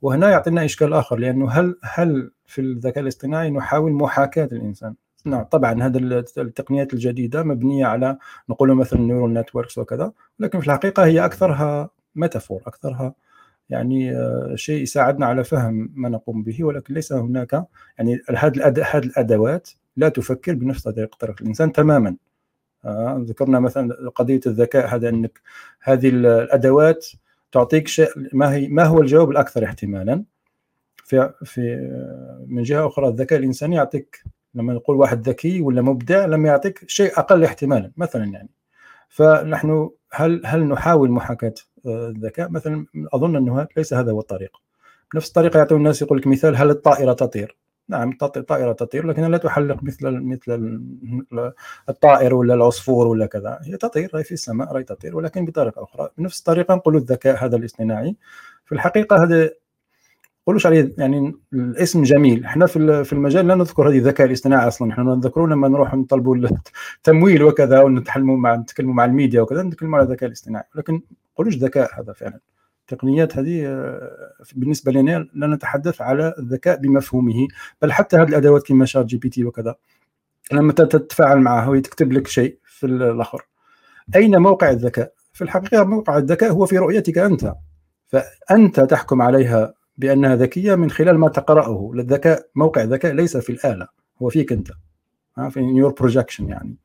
وهنا 0.01 0.30
يعطينا 0.30 0.65
إشكال 0.65 0.93
آخر 0.93 1.19
لأنه 1.19 1.51
هل 1.51 1.76
هل 1.84 2.32
في 2.45 2.61
الذكاء 2.61 3.03
الاصطناعي 3.03 3.51
نحاول 3.51 3.91
محاكاة 3.91 4.49
الإنسان؟ 4.51 4.95
نعم 5.26 5.43
طبعا 5.43 5.84
هذه 5.84 5.97
التقنيات 6.38 6.93
الجديدة 6.93 7.43
مبنية 7.43 7.86
على 7.86 8.17
نقول 8.49 8.76
مثلا 8.76 8.99
neural 8.99 9.33
networks 9.33 9.77
وكذا 9.78 10.11
لكن 10.39 10.59
في 10.59 10.67
الحقيقة 10.67 11.05
هي 11.05 11.26
أكثرها 11.26 11.89
metaphor 12.15 12.61
أكثرها 12.67 13.13
يعني 13.69 14.11
آه، 14.17 14.55
شيء 14.55 14.82
يساعدنا 14.82 15.26
على 15.26 15.43
فهم 15.43 15.91
ما 15.95 16.09
نقوم 16.09 16.43
به 16.43 16.63
ولكن 16.63 16.93
ليس 16.93 17.13
هناك 17.13 17.65
يعني 17.97 18.21
هذه 18.38 18.78
الأدوات 18.97 19.69
لا 19.97 20.09
تفكر 20.09 20.53
بنفس 20.53 20.84
طريقة 20.84 21.36
الإنسان 21.41 21.71
تماما. 21.71 22.15
آه 22.86 23.26
ذكرنا 23.28 23.59
مثلا 23.59 24.09
قضية 24.15 24.39
الذكاء 24.47 24.95
هذا 24.95 25.09
إنك 25.09 25.41
هذه 25.82 26.09
الأدوات 26.09 27.07
تعطيك 27.51 27.88
شيء 27.88 28.09
ما 28.34 28.53
هي 28.53 28.67
ما 28.67 28.84
هو 28.86 29.01
الجواب 29.01 29.30
الأكثر 29.32 29.65
احتمالا؟ 29.65 30.23
في 31.05 31.34
في 31.45 31.73
آه، 31.76 32.45
من 32.47 32.63
جهة 32.63 32.88
أخرى 32.88 33.07
الذكاء 33.07 33.39
الإنساني 33.39 33.76
يعطيك 33.76 34.23
لما 34.55 34.73
نقول 34.73 34.97
واحد 34.97 35.29
ذكي 35.29 35.61
ولا 35.61 35.81
مبدع 35.81 36.25
لم 36.25 36.45
يعطيك 36.45 36.89
شيء 36.89 37.19
أقل 37.19 37.43
احتمالا 37.43 37.91
مثلا 37.97 38.25
يعني. 38.25 38.49
فنحن 39.09 39.89
هل 40.11 40.41
هل 40.45 40.67
نحاول 40.67 41.11
محاكاة 41.11 41.53
آه، 41.85 42.07
الذكاء؟ 42.07 42.49
مثلا 42.49 42.85
أظن 43.13 43.35
أنه 43.35 43.67
ليس 43.77 43.93
هذا 43.93 44.11
هو 44.11 44.19
الطريق. 44.19 44.57
نفس 45.15 45.27
الطريقة 45.27 45.57
يعطون 45.57 45.77
الناس 45.77 46.01
يقول 46.01 46.17
لك 46.17 46.27
مثال 46.27 46.55
هل 46.55 46.69
الطائرة 46.69 47.13
تطير؟ 47.13 47.57
نعم 47.89 48.17
الطائرة 48.21 48.71
تطير 48.73 49.07
لكنها 49.07 49.29
لا 49.29 49.37
تحلق 49.37 49.83
مثل 49.83 50.11
مثل 50.11 50.81
الطائر 51.89 52.35
ولا 52.35 52.53
العصفور 52.53 53.07
ولا 53.07 53.25
كذا. 53.25 53.59
هي 53.63 53.77
تطير 53.77 54.11
هي 54.15 54.23
في 54.23 54.31
السماء 54.31 54.73
راهي 54.73 54.83
تطير 54.83 55.17
ولكن 55.17 55.45
بطريقة 55.45 55.83
أخرى. 55.83 56.09
بنفس 56.17 56.39
الطريقة 56.39 56.75
نقول 56.75 56.95
الذكاء 56.95 57.45
هذا 57.45 57.57
الاصطناعي. 57.57 58.15
في 58.65 58.71
الحقيقة 58.75 59.23
هذا 59.23 59.49
نقولوش 60.45 60.65
عليه 60.65 60.93
يعني 60.97 61.33
الاسم 61.53 62.03
جميل. 62.03 62.45
إحنا 62.45 62.65
في 62.65 63.03
في 63.03 63.13
المجال 63.13 63.47
لا 63.47 63.55
نذكر 63.55 63.89
هذه 63.89 63.97
الذكاء 63.97 64.27
الاصطناعي 64.27 64.67
أصلا. 64.67 64.91
إحنا 64.91 65.03
نذكرون 65.03 65.51
لما 65.51 65.67
نروح 65.67 65.93
نطلبوا 65.93 66.37
التمويل 66.97 67.43
وكذا 67.43 67.81
ونتكلموا 67.81 68.38
مع 68.37 68.55
نتكلموا 68.55 68.93
مع 68.93 69.05
الميديا 69.05 69.41
وكذا 69.41 69.63
نتكلموا 69.63 69.97
على 69.97 70.07
الذكاء 70.07 70.27
الاصطناعي. 70.27 70.65
لكن 70.75 71.01
نقولوش 71.33 71.57
ذكاء 71.57 72.01
هذا 72.01 72.13
فعلا. 72.13 72.39
التقنيات 72.81 73.37
هذه 73.37 73.65
آه، 73.67 74.31
بالنسبة 74.55 74.91
لنا 74.91 75.27
لا 75.33 75.47
نتحدث 75.47 76.01
على 76.01 76.33
الذكاء 76.39 76.77
بمفهومه 76.77 77.47
بل 77.81 77.91
حتى 77.91 78.17
هذه 78.17 78.27
الأدوات 78.27 78.67
كما 78.67 78.85
ChatGPT 78.86 79.45
وكذا. 79.45 79.75
لما 80.51 80.73
تتفاعل 80.73 81.39
معه 81.39 81.69
ويكتب 81.69 82.11
لك 82.11 82.27
شيء 82.27 82.57
في 82.63 82.85
الآخر. 82.85 83.41
أين 84.15 84.37
موقع 84.37 84.69
الذكاء؟ 84.69 85.13
في 85.33 85.43
الحقيقة 85.43 85.83
موقع 85.83 86.17
الذكاء 86.17 86.51
هو 86.51 86.65
في 86.65 86.77
رؤيتك 86.77 87.17
أنت. 87.17 87.53
فأنت 88.07 88.79
تحكم 88.79 89.21
عليها 89.21 89.73
بأنها 89.97 90.35
ذكية 90.35 90.75
من 90.75 90.89
خلال 90.89 91.17
ما 91.17 91.29
تقرأه. 91.29 91.91
الذكاء 91.95 92.47
موقع 92.55 92.83
الذكاء 92.83 93.13
ليس 93.13 93.37
في 93.37 93.51
الآلة 93.51 93.87
هو 94.21 94.29
فيك 94.29 94.51
أنت. 94.51 94.71
في 95.49 95.61
your 95.61 95.91
projection 95.91 96.49
يعني. 96.49 96.75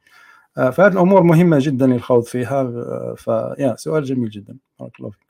آه، 0.59 0.71
فهذه 0.71 0.93
الأمور 0.93 1.23
مهمة 1.23 1.59
جدا 1.61 1.87
للخوض 1.87 2.23
فيها. 2.25 2.61
آه، 2.61 3.15
فهو 3.19 3.77
سؤال 3.77 4.05
جميل 4.05 4.31
جدا. 4.31 4.57
بارك 4.81 5.01
الله 5.01 5.11
فيك. 5.11 5.27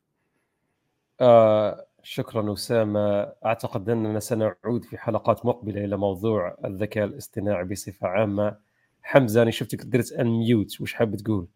آه 1.20 1.86
شكرا 2.02 2.52
أسامة. 2.52 3.20
أعتقد 3.44 3.88
أننا 3.90 4.20
سنعود 4.20 4.84
في 4.84 4.98
حلقات 4.98 5.46
مقبلة 5.46 5.84
إلى 5.84 5.96
موضوع 5.96 6.56
الذكاء 6.64 7.04
الاصطناعي 7.04 7.64
بصفة 7.64 8.08
عامة. 8.08 8.56
حمزة 9.02 9.42
أنا 9.42 9.50
شفتك 9.50 9.84
درت 9.84 10.12
unmute 10.12 10.80
وش 10.80 10.94
حاب 10.94 11.16
تقول؟ 11.16 11.46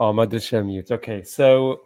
آه 0.00 0.12
ما 0.12 0.24
درتش 0.24 0.54
unmute 0.54 0.92
okay. 0.92 1.22
so 1.22 1.74
so, 1.74 1.78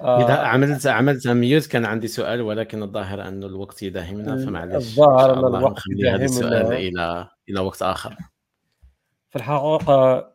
آه 0.00 0.24
اذا 0.24 0.34
عملت 0.34 0.86
عملت 0.86 1.28
mute 1.28 1.66
كان 1.66 1.84
عندي 1.84 2.08
سؤال 2.08 2.40
ولكن 2.40 2.82
الظاهر 2.82 3.28
انه 3.28 3.46
الوقت 3.46 3.82
يداهمنا 3.82 4.36
فمعلش 4.36 4.74
الظاهر 4.74 5.32
أن 5.32 5.54
الوقت 5.54 5.82
يداهمنا. 5.90 6.24
السؤال 6.24 6.72
إلى 6.72 7.28
إلى 7.48 7.60
وقت 7.60 7.82
آخر. 7.82 8.16
في 9.30 9.36
الحقيقة 9.36 10.32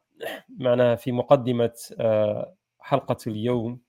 معنا 0.50 0.96
في 0.96 1.12
مقدمة 1.12 1.74
آه، 2.00 2.56
حلقة 2.80 3.18
اليوم 3.28 3.80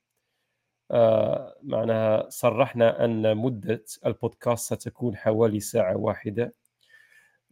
آه، 0.90 1.56
معناها 1.62 2.26
صرحنا 2.28 3.04
أن 3.04 3.36
مدة 3.36 3.84
البودكاست 4.06 4.74
ستكون 4.74 5.16
حوالي 5.16 5.60
ساعة 5.60 5.96
واحدة 5.96 6.54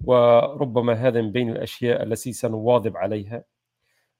وربما 0.04 0.92
هذا 0.92 1.20
من 1.22 1.32
بين 1.32 1.50
الأشياء 1.50 2.02
التي 2.02 2.32
سنواظب 2.32 2.96
عليها. 2.96 3.44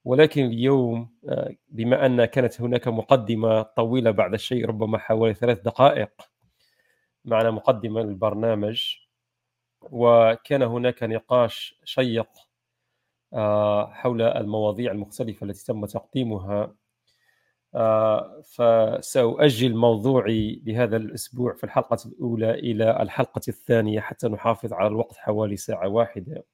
ولكن 0.05 0.45
اليوم 0.47 1.11
آه، 1.29 1.55
بما 1.69 2.07
أن 2.07 2.25
كانت 2.25 2.61
هناك 2.61 2.89
مقدمة 2.89 3.63
طويلة 3.63 4.11
بعد 4.11 4.35
الشيء 4.35 4.67
ربما 4.67 4.99
حوالي 4.99 5.35
ثلاث 5.35 5.61
دقائق 5.61 6.11
معنا 7.25 7.51
مقدمة 7.51 8.03
للبرنامج 8.03 8.97
وكان 9.83 10.63
هناك 10.63 11.03
نقاش 11.03 11.81
شيق 11.85 12.29
آه، 13.33 13.91
حول 13.93 14.23
المواضيع 14.23 14.93
المختلفة 14.93 15.45
التي 15.47 15.65
تم 15.67 15.87
تقديمها. 15.87 16.75
آه، 17.75 18.43
فسأؤجل 18.45 19.77
موضوعي 19.77 20.63
لهذا 20.67 20.97
الأسبوع 20.97 21.55
في 21.55 21.65
الحلقة 21.65 21.99
الأولى 22.07 22.51
إلى 22.55 23.03
الحلقة 23.03 23.41
الثانية 23.49 24.01
حتى 24.01 24.29
نحافظ 24.29 24.73
على 24.73 24.87
الوقت 24.89 25.17
حوالي 25.17 25.57
ساعة 25.57 25.89
واحدة. 25.89 26.45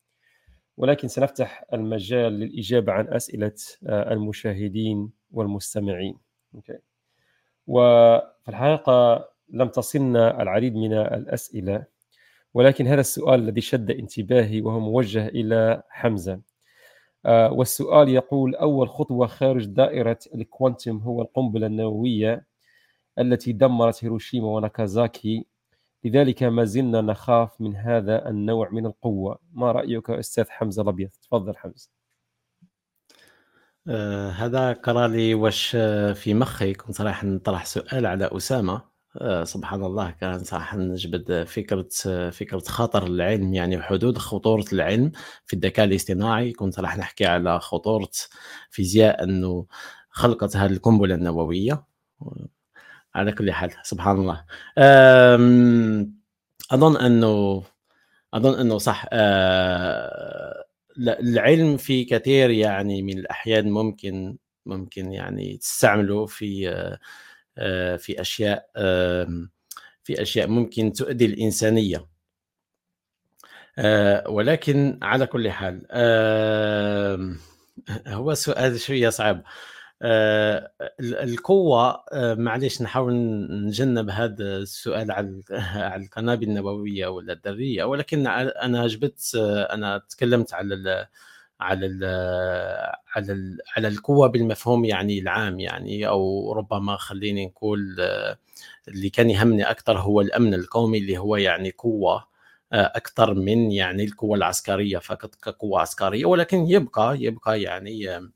ولكن 0.76 1.08
سنفتح 1.08 1.64
المجال 1.72 2.32
للإجابة 2.32 2.92
عن 2.92 3.08
أسئلة 3.08 3.52
آه، 3.86 4.12
المشاهدين 4.12 5.10
والمستمعين 5.30 6.18
أوكي. 6.54 6.78
وفي 7.66 8.48
الحقيقة 8.48 9.28
لم 9.48 9.68
تصلنا 9.68 10.42
العديد 10.42 10.74
من 10.74 10.92
الأسئلة 10.92 11.84
ولكن 12.54 12.86
هذا 12.86 13.00
السؤال 13.00 13.40
الذي 13.40 13.60
شد 13.60 13.90
انتباهي 13.90 14.60
وهو 14.60 14.80
موجه 14.80 15.28
إلى 15.28 15.82
حمزة 15.88 16.40
آه، 17.26 17.52
والسؤال 17.52 18.08
يقول 18.08 18.54
أول 18.54 18.88
خطوة 18.88 19.26
خارج 19.26 19.64
دائرة 19.66 20.18
الكوانتم 20.34 20.98
هو 20.98 21.22
القنبلة 21.22 21.66
النووية 21.66 22.46
التي 23.18 23.52
دمرت 23.52 24.04
هيروشيما 24.04 24.46
وناكازاكي 24.46 25.46
لذلك 26.06 26.42
ما 26.42 26.64
زلنا 26.64 27.00
نخاف 27.00 27.60
من 27.60 27.76
هذا 27.76 28.28
النوع 28.28 28.70
من 28.70 28.86
القوة. 28.86 29.38
ما 29.52 29.72
رأيك 29.72 30.10
أستاذ 30.10 30.44
حمزة 30.50 30.82
الأبيض؟ 30.82 31.10
تفضل 31.22 31.56
حمزة. 31.56 31.90
آه 33.88 34.30
هذا 34.30 34.72
قرأ 34.72 35.08
لي 35.08 35.34
واش 35.34 35.70
في 36.14 36.34
مخي. 36.34 36.74
كنت 36.74 37.00
راح 37.00 37.24
نطرح 37.24 37.64
سؤال 37.64 38.06
على 38.06 38.30
أسامة. 38.32 38.82
آه 39.16 39.44
سبحان 39.44 39.84
الله 39.84 40.10
كان 40.10 40.44
صح 40.44 40.74
نجبد 40.74 41.44
فكرة 41.44 41.88
فكرة 42.30 42.58
خطر 42.58 43.06
العلم 43.06 43.54
يعني 43.54 43.82
حدود 43.82 44.18
خطورة 44.18 44.64
العلم 44.72 45.12
في 45.46 45.56
الذكاء 45.56 45.86
الاصطناعي. 45.86 46.52
كنت 46.52 46.80
راح 46.80 46.98
نحكي 46.98 47.26
على 47.26 47.60
خطورة 47.60 48.10
فيزياء 48.70 49.24
أنه 49.24 49.66
خلقت 50.10 50.56
هذه 50.56 50.72
القنبلة 50.72 51.14
النووية. 51.14 51.84
على 53.16 53.32
كل 53.32 53.52
حال 53.52 53.72
سبحان 53.82 54.16
الله. 54.16 54.44
أظن 56.70 56.96
أنه 56.96 57.62
أظن 58.34 58.60
أنه 58.60 58.78
صح. 58.78 59.06
العلم 60.98 61.76
في 61.76 62.04
كثير 62.04 62.50
يعني 62.50 63.02
من 63.02 63.18
الأحيان 63.18 63.70
ممكن 63.70 64.36
ممكن 64.66 65.12
يعني 65.12 65.56
تستعمله 65.56 66.26
في 66.26 66.70
في 67.98 68.20
أشياء 68.20 68.70
في 70.04 70.22
أشياء 70.22 70.48
ممكن 70.48 70.92
تؤذي 70.92 71.26
الإنسانية. 71.26 72.06
ولكن 74.28 74.98
على 75.02 75.26
كل 75.26 75.50
حال 75.50 75.86
هو 78.06 78.34
سؤال 78.34 78.80
شوية 78.80 79.08
صعب. 79.08 79.42
آه، 80.02 80.70
القوة 81.00 82.04
آه، 82.12 82.34
معليش 82.34 82.82
نحاول 82.82 83.14
نجنب 83.66 84.10
هذا 84.10 84.56
السؤال 84.56 85.10
على 85.12 85.42
على 85.92 86.04
القنابل 86.04 86.48
النووية 86.48 87.06
ولا 87.06 87.32
الذرية 87.32 87.84
ولكن 87.84 88.26
أنا 88.26 88.86
جبت 88.86 89.32
آه، 89.36 89.74
أنا 89.74 89.98
تكلمت 90.08 90.54
على 90.54 90.74
ال 90.74 91.06
على 91.60 91.86
ال 91.86 92.04
على 93.14 93.32
ال 93.32 93.58
على 93.76 93.88
القوة 93.88 94.28
بالمفهوم 94.28 94.84
يعني 94.84 95.18
العام 95.18 95.60
يعني 95.60 96.08
أو 96.08 96.52
ربما 96.52 96.96
خليني 96.96 97.46
نقول 97.46 97.96
اللي 98.88 99.10
كان 99.10 99.30
يهمني 99.30 99.70
أكثر 99.70 99.98
هو 100.00 100.20
الأمن 100.20 100.54
القومي 100.54 100.98
اللي 100.98 101.18
هو 101.18 101.36
يعني 101.36 101.70
قوة 101.78 102.28
أكثر 102.72 103.34
من 103.34 103.72
يعني 103.72 104.04
القوة 104.04 104.36
العسكرية 104.36 104.98
فقط 104.98 105.34
كقوة 105.34 105.80
عسكرية 105.80 106.26
ولكن 106.26 106.58
يبقى 106.66 107.22
يبقى 107.22 107.62
يعني 107.62 108.30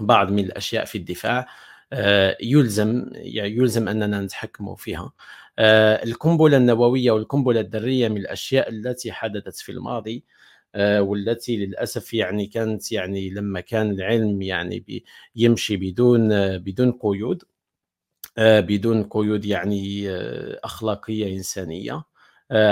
بعض 0.00 0.30
من 0.30 0.38
الأشياء 0.44 0.84
في 0.84 0.98
الدفاع 0.98 1.46
آه، 1.92 2.36
يلزم 2.40 3.06
يعني 3.12 3.50
يلزم 3.56 3.88
أننا 3.88 4.20
نتحكم 4.20 4.74
فيها. 4.74 5.12
آه، 5.58 6.04
القنبلة 6.04 6.56
النووية 6.56 7.10
والقنبلة 7.10 7.60
الذرية 7.60 8.08
من 8.08 8.16
الأشياء 8.16 8.68
التي 8.70 9.12
حدثت 9.12 9.56
في 9.56 9.72
الماضي 9.72 10.24
آه، 10.74 11.02
والتي 11.02 11.56
للأسف 11.56 12.14
يعني 12.14 12.46
كانت 12.46 12.92
يعني 12.92 13.30
لما 13.30 13.60
كان 13.60 13.90
العلم 13.90 14.42
يعني 14.42 15.04
يمشي 15.36 15.76
بدون 15.76 16.58
بدون 16.58 16.92
قيود 16.92 17.42
بدون 18.38 19.04
قيود 19.04 19.44
يعني 19.44 20.10
أخلاقية 20.64 21.36
إنسانية 21.36 22.04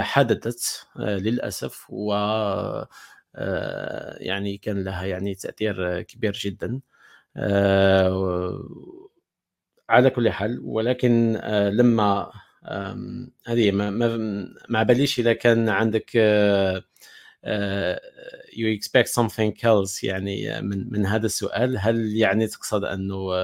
حدثت 0.00 0.86
للأسف 0.98 1.86
و 1.90 2.12
يعني 4.20 4.58
كان 4.58 4.84
لها 4.84 5.04
يعني 5.04 5.34
تأثير 5.34 6.02
كبير 6.02 6.32
جدا. 6.32 6.80
على 9.88 10.10
كل 10.10 10.30
حال 10.30 10.60
ولكن 10.64 11.38
آه، 11.42 11.70
لما 11.70 12.30
هذه 13.46 13.70
ما 13.70 13.90
ما 14.68 14.82
باليش 14.82 15.18
إذا 15.18 15.32
كان 15.32 15.68
عندك 15.68 16.14
you 18.56 18.74
expect 18.74 19.08
something 19.08 19.52
else 19.64 20.04
يعني 20.04 20.62
من 20.62 20.92
من 20.92 21.06
هذا 21.06 21.26
السؤال. 21.26 21.78
هل 21.78 22.16
يعني 22.16 22.46
تقصد 22.46 22.84
أنه 22.84 23.34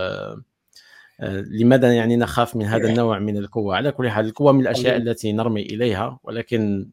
آه، 1.21 1.41
لماذا 1.41 1.95
يعني 1.95 2.17
نخاف 2.17 2.57
من 2.57 2.65
هذا 2.65 2.89
النوع 2.89 3.19
من 3.19 3.37
القوة؟ 3.37 3.77
على 3.77 3.93
كل 3.93 4.11
حال 4.11 4.27
القوة 4.27 4.53
من 4.53 4.61
الأشياء 4.61 4.97
التي 4.97 5.33
نرمي 5.33 5.63
إليها 5.63 6.19
ولكن 6.23 6.91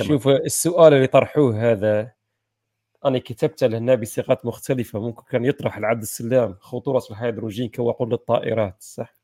شوف 0.00 0.28
السؤال 0.28 0.94
اللي 0.94 1.06
طرحوه 1.06 1.72
هذا 1.72 2.12
أنا 3.04 3.18
كتبت 3.18 3.64
لهنا 3.64 3.94
بصيغات 3.94 4.46
مختلفة. 4.46 5.00
ممكن 5.00 5.22
كان 5.30 5.44
يطرح 5.44 5.78
لعبد 5.78 6.02
السلام 6.02 6.56
خطورة 6.60 7.02
الهيدروجين 7.10 7.68
كوقود 7.68 8.08
للطائرات 8.12 8.76
صح؟ 8.78 9.14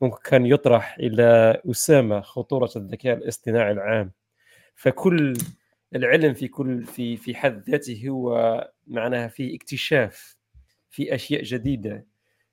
ممكن 0.00 0.18
كان 0.24 0.46
يطرح 0.46 0.96
إلى 1.00 1.60
أسامة 1.70 2.20
خطورة 2.20 2.70
الذكاء 2.76 3.16
الاصطناعي 3.16 3.72
العام. 3.72 4.12
فكل 4.74 5.34
العلم 5.94 6.34
في 6.34 6.48
كل 6.48 6.84
في 6.84 7.16
في 7.16 7.34
حد 7.34 7.70
ذاته 7.70 8.04
هو 8.08 8.70
معناها 8.86 9.28
في 9.28 9.54
اكتشاف 9.56 10.36
في 10.90 11.14
أشياء 11.14 11.42
جديدة 11.42 12.06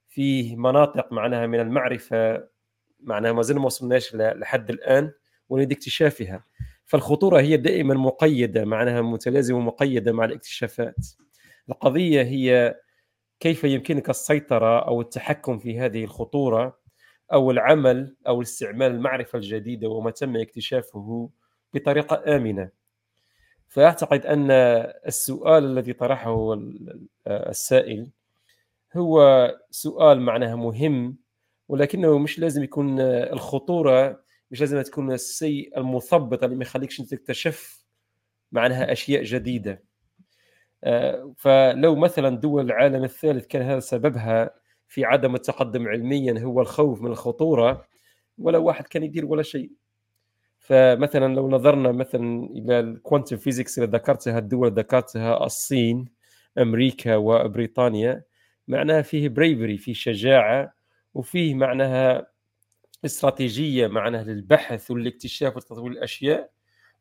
فيه 0.09 0.55
مناطق 0.55 1.13
معناها 1.13 1.47
من 1.47 1.59
المعرفة. 1.59 2.47
معناها 2.99 3.31
ما 3.33 3.41
زلنا 3.41 3.59
ما 3.59 3.65
وصلناش 3.65 4.15
لحد 4.15 4.69
الآن 4.69 5.11
ونريد 5.49 5.71
اكتشافها. 5.71 6.43
فالخطورة 6.91 7.39
هي 7.39 7.57
دائما 7.57 7.93
مقيدة 7.93 8.65
معناها 8.65 9.01
متلازمة 9.01 9.57
ومقيدة 9.57 10.11
مع 10.11 10.25
الاكتشافات. 10.25 11.07
القضية 11.69 12.21
هي 12.21 12.75
كيف 13.39 13.63
يمكنك 13.63 14.09
السيطرة 14.09 14.79
أو 14.79 15.01
التحكم 15.01 15.59
في 15.59 15.79
هذه 15.79 16.03
الخطورة 16.03 16.79
أو 17.33 17.51
العمل 17.51 18.15
أو 18.27 18.41
استعمال 18.41 18.91
المعرفة 18.91 19.37
الجديدة 19.37 19.89
وما 19.89 20.11
تم 20.11 20.37
اكتشافه 20.37 21.29
بطريقة 21.73 22.35
آمنة. 22.35 22.69
فأعتقد 23.67 24.25
أن 24.25 24.51
السؤال 25.07 25.63
الذي 25.63 25.93
طرحه 25.93 26.59
السائل 27.27 28.11
هو 28.97 29.47
سؤال 29.69 30.21
معناها 30.21 30.55
مهم 30.55 31.17
ولكنه 31.69 32.17
مش 32.17 32.39
لازم 32.39 32.63
يكون 32.63 32.99
الخطورة 32.99 34.20
مش 34.51 34.59
لازم 34.59 34.81
تكون 34.81 35.11
السيء 35.11 35.77
المثبط 35.79 36.43
اللي 36.43 36.55
ما 36.55 36.63
يخليكش 36.63 36.97
تكتشف 36.97 37.85
معناها 38.51 38.91
أشياء 38.91 39.23
جديدة. 39.23 39.83
آه، 40.83 41.33
فلو 41.37 41.95
مثلا 41.95 42.37
دول 42.37 42.65
العالم 42.65 43.03
الثالث 43.03 43.47
كان 43.47 43.61
هذا 43.61 43.79
سببها 43.79 44.51
في 44.87 45.05
عدم 45.05 45.35
التقدم 45.35 45.87
علميا 45.87 46.39
هو 46.39 46.61
الخوف 46.61 47.01
من 47.01 47.11
الخطورة 47.11 47.85
ولا 48.37 48.57
واحد 48.57 48.87
كان 48.87 49.03
يدير 49.03 49.25
ولا 49.25 49.43
شيء. 49.43 49.71
فمثلا 50.59 51.35
لو 51.35 51.49
نظرنا 51.49 51.91
مثلا 51.91 52.43
إلى 52.43 52.79
ال 52.79 52.86
quantum 52.86 53.37
physics 53.37 53.79
اللي 53.79 53.89
ذكرتها 53.97 54.37
الدول 54.39 54.71
ذكرتها 54.71 55.45
الصين 55.45 56.05
أمريكا 56.57 57.15
وبريطانيا 57.15 58.23
معناها 58.67 59.01
فيه 59.01 59.29
بريفري 59.29 59.77
فيه 59.77 59.93
شجاعة 59.93 60.73
وفيه 61.13 61.55
معناها 61.55 62.30
استراتيجية 63.05 63.87
معناها 63.87 64.23
للبحث 64.23 64.91
والاكتشاف 64.91 65.55
وتطوير 65.57 65.91
الاشياء 65.91 66.51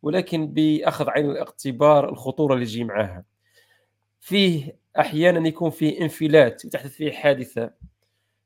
ولكن 0.03 0.47
بأخذ 0.47 1.11
عين 1.11 1.31
الاعتبار 1.31 2.09
الخطورة 2.09 2.55
اللي 2.55 2.67
تجي 2.67 2.85
معها 2.85 3.25
فيه 4.21 4.77
أحيانا 4.99 5.49
يكون 5.49 5.71
فيه 5.71 6.01
انفلات 6.01 6.65
وتحدث 6.65 6.93
فيه 6.93 7.13
حادثة 7.13 7.71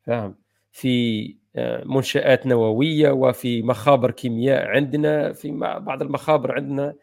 فاهم؟ 0.02 0.36
في 0.72 1.36
آه، 1.56 1.84
منشآت 1.84 2.46
نووية 2.46 3.10
وفي 3.10 3.62
مخابر 3.62 4.10
كيمياء 4.10 4.66
عندنا 4.66 5.32
في 5.32 5.50
بعض 5.80 6.02
المخابر 6.02 6.54
عندنا 6.54 6.94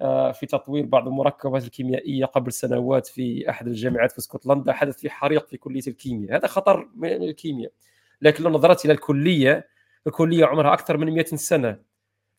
آه، 0.00 0.32
في 0.32 0.46
تطوير 0.46 0.86
بعض 0.86 1.08
المركبات 1.08 1.64
الكيميائية 1.64 2.24
قبل 2.24 2.52
سنوات 2.52 3.06
في 3.06 3.50
أحد 3.50 3.66
الجامعات 3.66 4.12
في 4.12 4.18
اسكتلندا 4.18 4.72
حدث 4.72 4.98
في 4.98 5.10
حريق 5.10 5.48
في 5.48 5.56
كلية 5.56 5.82
الكيمياء. 5.88 6.36
هذا 6.36 6.46
خطر 6.46 6.88
من 6.94 7.08
الكيمياء. 7.22 7.72
لكن 8.22 8.44
لو 8.44 8.50
نظرت 8.50 8.84
إلى 8.84 8.92
الكلية 8.92 9.68
الكلية 10.06 10.46
عمرها 10.46 10.72
أكثر 10.72 10.96
من 10.96 11.14
100 11.14 11.24
سنة. 11.24 11.78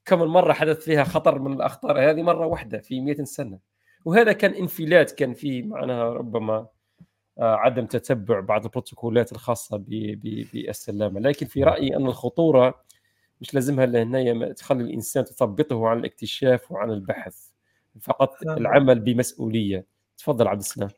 كم 0.06 0.24
المره 0.24 0.54
حدث 0.54 0.86
فيها 0.86 1.04
خطر 1.04 1.40
من 1.40 1.54
الأخطار؟ 1.54 2.10
هذه 2.10 2.22
مرة 2.22 2.46
واحدة 2.46 2.80
في 2.80 3.02
100 3.02 3.24
سنة. 3.24 3.60
وهذا 4.06 4.32
كان 4.32 4.54
انفلات 4.54 5.12
كان 5.12 5.34
فيه 5.34 5.64
معناها 5.64 6.14
ربما 6.14 6.68
آه، 7.40 7.56
عدم 7.56 7.86
تتبع 7.86 8.40
بعض 8.40 8.66
البروتوكولات 8.66 9.32
الخاصة 9.32 9.84
بالسلامه 9.88 11.20
لكن 11.20 11.46
في 11.46 11.64
رأيي 11.64 11.96
أن 11.96 12.06
الخطورة 12.06 12.84
مش 13.42 13.54
لازمها 13.54 13.86
لهنا 13.86 14.54
تخلي 14.54 14.84
الإنسان 14.84 15.26
تثبطه 15.26 15.88
عن 15.88 16.00
الاكتشاف 16.00 16.72
وعن 16.72 16.92
البحث. 16.92 17.52
فقط 18.02 18.46
نعم. 18.46 18.58
العمل 18.58 19.00
بمسؤولية. 19.00 19.86
تفضل 20.18 20.48
عبد 20.48 20.60
السلام. 20.60 20.90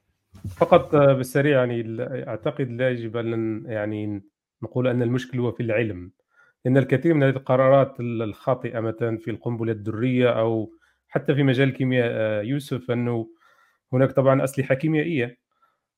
فقط 0.57 0.95
آه، 0.95 1.13
بالسريع 1.13 1.57
يعني 1.59 1.97
أعتقد 2.27 2.69
لا 2.71 2.89
يجب 2.89 3.17
أن 3.17 3.63
يعني 3.65 4.21
نقول 4.63 4.87
أن 4.87 5.01
المشكل 5.01 5.39
هو 5.39 5.51
في 5.51 5.63
العلم. 5.63 6.11
إن 6.67 6.77
الكثير 6.77 7.13
من 7.13 7.23
هذه 7.23 7.29
القرارات 7.29 7.99
الخاطئة 7.99 8.79
مثلا 8.79 9.17
في 9.17 9.31
القنبلة 9.31 9.71
الذرية 9.71 10.29
أو 10.29 10.71
حتى 11.09 11.35
في 11.35 11.43
مجال 11.43 11.69
الكيمياء 11.69 12.07
آه، 12.11 12.41
يوسف 12.41 12.91
أنه 12.91 13.29
هناك 13.93 14.11
طبعا 14.11 14.43
أسلحة 14.43 14.75
كيميائية 14.75 15.37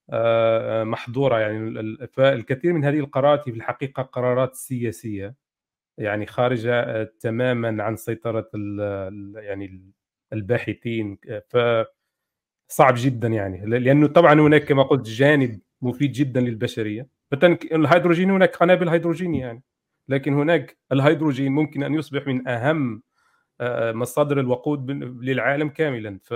آه، 0.09 0.83
محظورة. 0.83 1.39
يعني 1.39 1.97
فالكثير 2.13 2.73
من 2.73 2.85
هذه 2.85 2.99
القرارات 2.99 3.43
في 3.43 3.51
الحقيقة 3.51 4.03
قرارات 4.03 4.55
سياسية 4.55 5.35
يعني 5.97 6.25
خارجة 6.25 6.79
آه، 6.81 7.09
تماما 7.19 7.83
عن 7.83 7.95
سيطرة 7.95 8.49
يعني 9.35 9.91
الباحثين 10.33 11.17
ف 11.49 11.57
صعب 12.67 12.93
جدا 12.97 13.27
يعني. 13.27 13.65
لأنه 13.79 14.07
طبعا 14.07 14.33
هناك 14.33 14.63
كما 14.65 14.83
قلت 14.83 15.07
جانب 15.07 15.59
مفيد 15.81 16.11
جدا 16.11 16.41
للبشرية. 16.41 17.07
مثلا 17.31 17.57
الهيدروجين 17.71 18.31
هناك 18.31 18.55
قنابل 18.55 18.89
هيدروجينية 18.89 19.41
يعني. 19.41 19.63
لكن 20.09 20.33
هناك 20.33 20.77
الهيدروجين 20.91 21.51
ممكن 21.51 21.83
أن 21.83 21.93
يصبح 21.93 22.27
من 22.27 22.47
أهم 22.47 23.01
آه، 23.61 23.91
مصادر 23.91 24.39
الوقود 24.39 24.91
للعالم 25.21 25.69
كاملا. 25.69 26.19
ف 26.23 26.33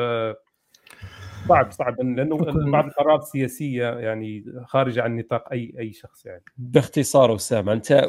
صعب 1.48 1.72
صعب 1.72 2.02
لأنه 2.02 2.38
بعض 2.72 2.86
القرارات 2.86 3.22
السياسيه 3.22 3.90
يعني 3.90 4.46
خارجه 4.66 5.04
عن 5.04 5.16
نطاق 5.16 5.52
أي 5.52 5.74
أي 5.80 5.94
شخص 5.94 6.26
يعني. 6.26 6.44
باختصار 6.58 7.36
اسامه 7.36 7.74
أنت 7.74 8.06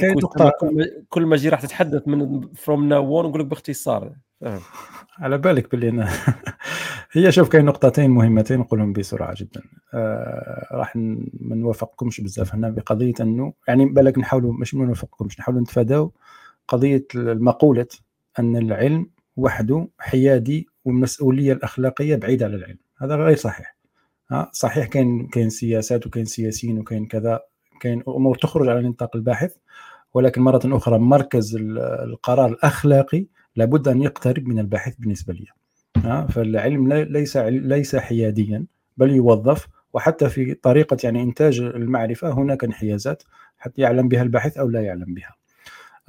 كل, 0.60 1.04
كل 1.08 1.26
ما 1.26 1.36
جي 1.36 1.48
راح 1.48 1.60
تتحدث 1.60 2.08
من 2.08 2.40
from 2.54 2.88
now 2.88 3.16
on 3.16 3.26
نقول 3.26 3.40
لك 3.40 3.46
باختصار. 3.46 4.12
فهم. 4.40 4.60
على 5.18 5.38
بالك 5.38 5.70
باللي 5.70 5.88
أنا 5.88 6.08
هي 7.12 7.32
شوف 7.32 7.48
كاين 7.48 7.64
نقطتين 7.64 8.10
مهمتين 8.10 8.58
نقولهم 8.58 8.92
بسرعة 8.92 9.34
جدا. 9.36 9.62
آه 9.94 10.66
راح 10.72 10.96
ما 10.96 11.54
نوافقكمش 11.56 12.20
بزاف 12.20 12.54
هنا 12.54 12.70
بقضية 12.70 13.14
إنه 13.20 13.52
يعني 13.68 13.86
بالك 13.86 14.18
نحاولوا 14.18 14.52
مش 14.52 14.74
ما 14.74 14.84
نوافقكمش 14.84 15.40
نحاولوا 15.40 15.62
نتفاداو 15.62 16.12
قضية 16.68 17.06
المقولة 17.14 17.86
أن 18.38 18.56
العلم 18.56 19.10
وحده 19.36 19.88
حيادي 19.98 20.68
والمسؤوليه 20.84 21.52
الأخلاقية 21.52 22.16
بعيدة 22.16 22.46
على 22.46 22.56
العلم. 22.56 22.78
هذا 22.98 23.16
غير 23.16 23.36
صحيح. 23.36 23.76
ها 24.30 24.50
صحيح 24.52 24.86
كاين 24.86 25.26
كاين 25.26 25.50
سياسات 25.50 26.06
وكاين 26.06 26.24
سياسيين 26.24 26.78
وكاين 26.78 27.06
كذا 27.06 27.40
كاين 27.80 28.02
أمور 28.08 28.36
تخرج 28.36 28.68
على 28.68 28.88
نطاق 28.88 29.16
الباحث 29.16 29.56
ولكن 30.14 30.42
مرة 30.42 30.60
أخرى 30.64 30.98
مركز 30.98 31.56
القرار 31.80 32.46
الأخلاقي 32.46 33.26
لابد 33.56 33.88
أن 33.88 34.02
يقترب 34.02 34.48
من 34.48 34.58
الباحث 34.58 34.94
بالنسبة 34.98 35.34
لي. 35.34 35.46
فالعلم 36.28 36.92
ليس 36.92 37.36
ليس 37.36 37.96
حياديا 37.96 38.64
بل 38.96 39.10
يوظف. 39.10 39.68
وحتى 39.92 40.28
في 40.28 40.54
طريقة 40.54 40.96
يعني 41.04 41.22
إنتاج 41.22 41.60
المعرفة 41.60 42.30
هناك 42.30 42.64
انحيازات 42.64 43.22
حتى 43.58 43.82
يعلم 43.82 44.08
بها 44.08 44.22
الباحث 44.22 44.58
أو 44.58 44.68
لا 44.68 44.80
يعلم 44.80 45.14
بها. 45.14 45.34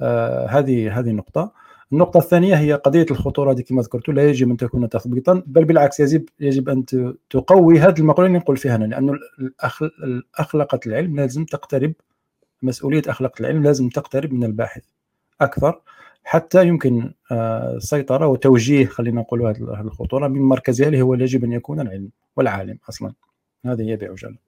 آه 0.00 0.46
هذه 0.46 0.98
هذه 0.98 1.10
نقطة. 1.10 1.52
النقطة 1.92 2.18
الثانية 2.18 2.54
هي 2.54 2.72
قضية 2.72 3.06
الخطورة 3.10 3.52
هذه 3.52 3.60
كما 3.60 3.82
ذكرت 3.82 4.08
لا 4.08 4.28
يجب 4.30 4.50
أن 4.50 4.56
تكون 4.56 4.88
تثبيطا 4.88 5.42
بل 5.46 5.64
بالعكس 5.64 6.00
يجب 6.00 6.24
يجب 6.40 6.68
أن 6.68 6.84
تقوي 7.30 7.78
هذه 7.78 7.98
المقولة 7.98 8.26
اللي 8.26 8.38
نقول 8.38 8.56
فيها 8.56 8.76
أنا 8.76 8.84
لأنه 8.84 9.12
أخلاقة 10.38 10.80
العلم 10.86 11.16
لازم 11.16 11.44
تقترب 11.44 11.92
مسؤولية 12.62 13.02
أخلاق 13.08 13.32
العلم 13.40 13.62
لازم 13.62 13.88
تقترب 13.88 14.32
من 14.32 14.44
الباحث 14.44 14.82
أكثر. 15.40 15.80
حتى 16.24 16.66
يمكن 16.66 17.14
السيطرة 17.32 18.24
آه، 18.24 18.28
وتوجيه 18.28 18.86
خلينا 18.86 19.20
نقول 19.20 19.42
هذه 19.42 19.80
الخطورة 19.80 20.28
من 20.28 20.42
مركزها 20.42 20.86
اللي 20.86 21.02
هو 21.02 21.14
يجب 21.14 21.44
أن 21.44 21.52
يكون 21.52 21.80
العلم 21.80 22.10
والعالم 22.36 22.78
أصلا. 22.88 23.14
هذه 23.66 23.82
هي 23.82 23.96
بعجالة. 23.96 24.38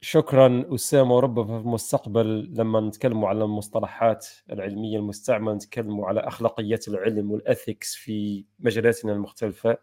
شكرا 0.00 0.74
أسامة 0.74 1.16
وربما 1.16 1.58
في 1.58 1.64
المستقبل. 1.64 2.54
لما 2.54 2.80
نتكلموا 2.80 3.28
على 3.28 3.44
المصطلحات 3.44 4.26
العلمية 4.52 4.98
المستعملة 4.98 5.54
نتكلموا 5.54 6.06
على 6.06 6.20
أخلاقيات 6.20 6.88
العلم 6.88 7.30
والاثكس 7.30 7.94
في 7.94 8.44
مجالاتنا 8.58 9.12
المختلفة. 9.12 9.78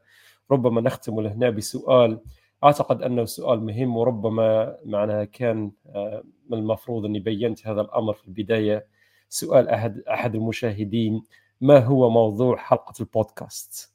ربما 0.51 0.81
نختم 0.81 1.19
هنا 1.19 1.49
بسؤال. 1.49 2.19
أعتقد 2.63 3.01
أنه 3.01 3.25
سؤال 3.25 3.63
مهم 3.63 3.97
وربما 3.97 4.77
معناها 4.85 5.23
كان 5.23 5.71
آه، 5.87 6.23
من 6.49 6.57
المفروض 6.57 7.05
أني 7.05 7.19
بينت 7.19 7.67
هذا 7.67 7.81
الأمر 7.81 8.13
في 8.13 8.27
البداية. 8.27 8.87
سؤال 9.29 9.69
أحد 9.69 9.99
أحد 9.99 10.35
المشاهدين 10.35 11.23
ما 11.61 11.79
هو 11.79 12.09
موضوع 12.09 12.57
حلقة 12.57 12.93
البودكاست؟ 12.99 13.93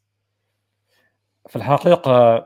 في 1.49 1.57
الحقيقة 1.57 2.37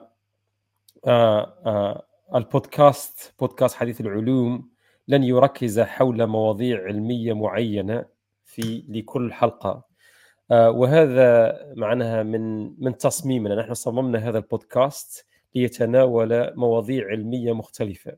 آه، 1.06 1.58
آه، 1.66 2.06
البودكاست 2.34 3.34
بودكاست 3.40 3.76
حديث 3.76 4.00
العلوم 4.00 4.70
لن 5.08 5.24
يركز 5.24 5.80
حول 5.80 6.26
مواضيع 6.26 6.84
علمية 6.84 7.32
معينة 7.32 8.04
في 8.44 8.84
لكل 8.88 9.32
حلقة. 9.32 9.84
آه، 10.50 10.70
وهذا 10.70 11.58
معناها 11.76 12.22
من 12.22 12.74
من 12.84 12.98
تصميمنا. 12.98 13.54
نحن 13.54 13.74
صممنا 13.74 14.18
هذا 14.28 14.38
البودكاست 14.38 15.26
ليتناول 15.54 16.54
مواضيع 16.56 17.06
علمية 17.08 17.52
مختلفة. 17.52 18.16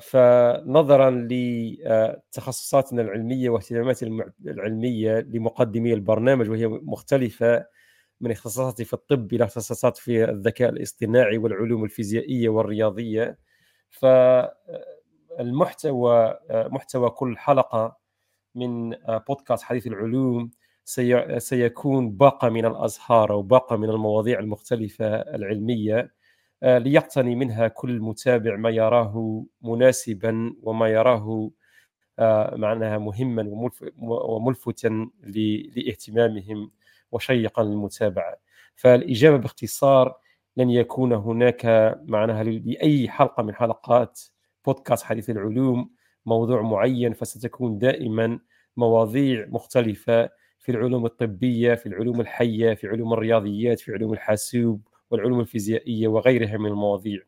فنظرا 0.00 1.10
لتخصصاتنا 1.30 3.02
العلمية 3.02 3.50
واهتماماتنا 3.50 4.32
العلمية 4.46 5.18
لمقدمي 5.20 5.92
البرنامج 5.94 6.50
وهي 6.50 6.66
مختلفة 6.68 7.66
من 8.20 8.30
اختصاصاتي 8.30 8.84
في 8.84 8.92
الطب 8.94 9.32
إلى 9.32 9.44
اختصاصات 9.44 9.96
في 9.98 10.24
الذكاء 10.24 10.68
الاصطناعي 10.70 11.38
والعلوم 11.38 11.84
الفيزيائية 11.84 12.48
والرياضية. 12.48 13.38
فالمحتوى 13.90 16.38
محتوى 16.50 17.10
كل 17.10 17.38
حلقة 17.38 17.96
من 18.54 18.90
بودكاست 19.28 19.62
حديث 19.62 19.86
العلوم 19.86 20.50
سيكون 21.38 22.10
باقة 22.10 22.48
من 22.48 22.66
الأزهار 22.66 23.32
أو 23.32 23.42
باقة 23.42 23.76
من 23.76 23.90
المواضيع 23.90 24.38
المختلفة 24.40 25.06
العلمية. 25.16 25.98
آه، 25.98 26.10
ليقتني 26.62 27.34
منها 27.34 27.68
كل 27.68 28.00
متابع 28.00 28.56
ما 28.56 28.70
يراه 28.70 29.44
مناسبا 29.62 30.54
وما 30.62 30.88
يراه 30.88 31.50
آه، 32.18 32.56
معناها 32.56 32.98
مهما 32.98 33.50
وملفتا 33.98 35.10
لإهتمامهم 35.22 36.70
وشيقا 37.12 37.62
للمتابعة. 37.62 38.36
فالإجابة 38.76 39.36
باختصار 39.36 40.14
لن 40.56 40.70
يكون 40.70 41.12
هناك 41.12 41.66
معناها 42.04 42.44
لأي 42.44 43.08
حلقة 43.08 43.42
من 43.42 43.54
حلقات 43.54 44.20
بودكاست 44.66 45.04
حديث 45.04 45.30
العلوم 45.30 45.90
موضوع 46.26 46.62
معين 46.62 47.12
فستكون 47.12 47.78
دائما 47.78 48.38
مواضيع 48.76 49.46
مختلفة 49.48 50.28
في 50.58 50.72
العلوم 50.72 51.06
الطبية 51.06 51.74
في 51.74 51.86
العلوم 51.86 52.20
الحية 52.20 52.74
في 52.74 52.88
علوم 52.88 53.12
الرياضيات 53.12 53.80
في 53.80 53.92
علوم 53.92 54.12
الحاسوب 54.12 54.88
والعلوم 55.10 55.40
الفيزيائية 55.40 56.08
وغيرها 56.08 56.56
من 56.56 56.66
المواضيع. 56.66 57.20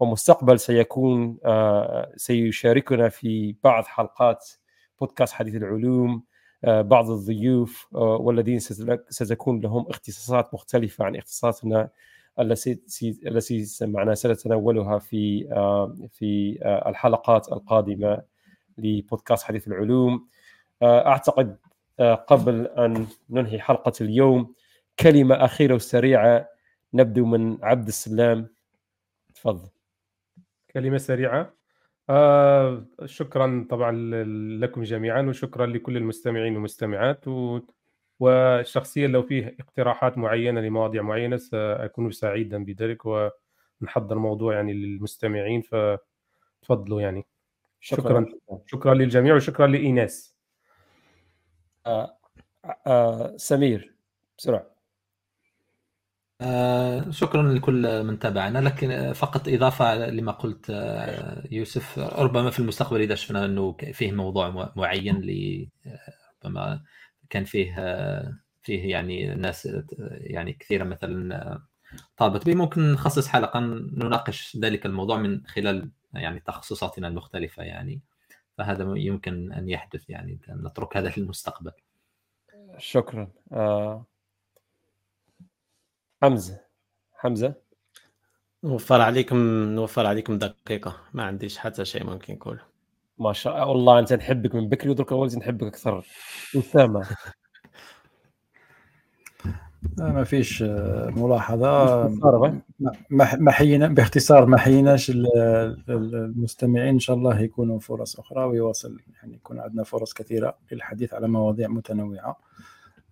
ومستقبل 0.00 0.60
سيكون 0.60 1.38
آه، 1.44 2.12
سيشاركنا 2.16 3.08
في 3.08 3.54
بعض 3.64 3.84
حلقات 3.84 4.48
بودكاست 5.00 5.32
حديث 5.32 5.54
العلوم 5.56 6.22
آه، 6.64 6.82
بعض 6.82 7.10
الضيوف 7.10 7.86
آه، 7.94 8.16
والذين 8.16 8.58
ستكون 9.08 9.60
لهم 9.60 9.86
اختصاصات 9.88 10.54
مختلفة 10.54 11.04
عن 11.04 11.16
اختصاصاتنا 11.16 11.88
التي 12.40 13.66
معنا 13.82 14.14
سنتناولها 14.14 14.98
في 14.98 15.48
في 16.12 16.58
الحلقات 16.86 17.52
القادمة 17.52 18.22
لبودكاست 18.78 19.44
حديث 19.44 19.68
العلوم. 19.68 20.28
أعتقد 20.82 21.56
قبل 22.00 22.66
أن 22.66 23.06
ننهي 23.30 23.60
حلقة 23.60 23.92
اليوم 24.00 24.54
كلمة 24.98 25.44
أخيرة 25.44 25.74
وسريعة 25.74 26.48
نبدو 26.94 27.26
من 27.26 27.58
عبد 27.62 27.86
السلام. 27.86 28.48
تفضل. 29.34 29.68
كلمة 30.70 30.98
سريعة. 30.98 31.54
آه 32.10 32.86
شكرا 33.04 33.66
طبعا 33.70 33.92
لكم 34.60 34.82
جميعا 34.82 35.22
وشكرا 35.22 35.66
لكل 35.66 35.96
المستمعين 35.96 36.54
والمستمعات 36.54 37.28
و... 37.28 37.60
وشخصيا 38.20 39.08
لو 39.08 39.22
فيه 39.22 39.56
اقتراحات 39.60 40.18
معينة 40.18 40.60
لمواضيع 40.60 41.02
معينة 41.02 41.36
سأكون 41.36 42.10
سعيدا 42.10 42.64
بذلك 42.64 43.02
ونحضر 43.06 44.18
موضوع 44.18 44.54
يعني 44.54 44.72
للمستمعين 44.72 45.62
فتفضلوا 45.62 47.00
يعني. 47.00 47.26
شكرا. 47.80 48.26
شكرا, 48.26 48.60
شكرا 48.66 48.94
للجميع 48.94 49.34
وشكرا 49.34 49.66
لإيناس. 49.66 50.36
آه 51.86 52.18
آه 52.86 53.36
سمير 53.36 53.94
بسرعة. 54.38 54.73
آه 56.40 57.10
شكرا 57.10 57.42
لكل 57.52 58.04
من 58.04 58.18
تابعنا. 58.18 58.58
لكن 58.58 59.12
فقط 59.12 59.48
إضافة 59.48 59.94
لما 60.10 60.32
قلت 60.32 60.66
آه 60.70 61.48
يوسف 61.50 61.98
ربما 61.98 62.50
في 62.50 62.58
المستقبل 62.58 63.00
إذا 63.00 63.14
شفنا 63.14 63.44
أنه 63.44 63.76
فيه 63.92 64.12
موضوع 64.12 64.72
معين 64.76 65.20
ل 65.20 65.68
ربما 66.44 66.82
كان 67.30 67.44
فيه 67.44 67.74
آه 67.78 68.38
فيه 68.62 68.90
يعني 68.90 69.34
ناس 69.34 69.68
يعني 70.10 70.52
كثيرة 70.52 70.84
مثلا 70.84 71.60
طالبت 72.16 72.46
به. 72.46 72.54
ممكن 72.54 72.92
نخصص 72.92 73.28
حلقه 73.28 73.60
نناقش 73.60 74.56
ذلك 74.56 74.86
الموضوع 74.86 75.16
من 75.18 75.46
خلال 75.46 75.90
يعني 76.14 76.40
تخصصاتنا 76.40 77.08
المختلفة 77.08 77.62
يعني. 77.62 78.00
فهذا 78.58 78.94
يمكن 78.96 79.52
أن 79.52 79.68
يحدث 79.68 80.10
يعني 80.10 80.38
نترك 80.48 80.96
هذا 80.96 81.12
للمستقبل. 81.16 81.72
شكرا. 82.78 83.28
آه 83.52 84.06
حمزة. 86.24 86.60
حمزة. 87.12 87.54
نوفر 88.64 89.00
عليكم 89.00 89.36
نوفر 89.74 90.06
عليكم 90.06 90.38
دقيقة. 90.38 90.96
ما 91.14 91.24
عنديش 91.24 91.58
حتى 91.58 91.84
شيء 91.84 92.04
ممكن 92.04 92.34
نقول 92.34 92.60
ما 93.18 93.32
شاء 93.32 93.72
الله. 93.72 93.98
أنت 93.98 94.12
نحبك 94.12 94.54
من 94.54 94.68
بكري 94.68 94.90
ودرك 94.90 95.12
اول 95.12 95.28
نحبك 95.38 95.66
أكثر. 95.66 96.06
أسامة. 96.56 97.06
ما 99.98 100.24
فيش 100.24 100.62
آه، 100.62 101.10
ملاحظة. 101.16 102.08
ما 103.10 103.50
حينا 103.50 103.88
باختصار 103.88 104.46
ما 104.46 104.58
حيناش 104.58 105.12
المستمعين. 105.88 106.88
إن 106.88 106.98
شاء 106.98 107.16
الله 107.16 107.40
يكونوا 107.40 107.80
فرص 107.80 108.18
أخرى 108.18 108.44
ويواصل 108.44 108.98
يعني 109.16 109.34
يكون 109.34 109.60
عندنا 109.60 109.84
فرص 109.84 110.12
كثيرة 110.12 110.58
للحديث 110.72 111.14
على 111.14 111.28
مواضيع 111.28 111.68
متنوعة. 111.68 112.36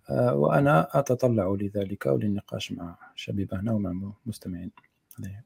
وأنا 0.09 0.99
أتطلع 0.99 1.57
لذلك 1.61 2.05
وللنقاش 2.05 2.71
مع 2.71 2.95
شبيبنا 3.15 3.71
ومع 3.71 4.11
مستمعين 4.25 4.71
عليه. 5.19 5.45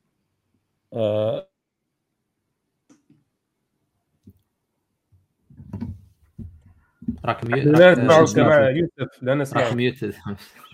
راك 7.25 7.45
لا 7.45 7.95
نسمعك 7.95 8.37
مع 8.37 8.69
يوسف 8.69 9.21
لا 9.21 9.33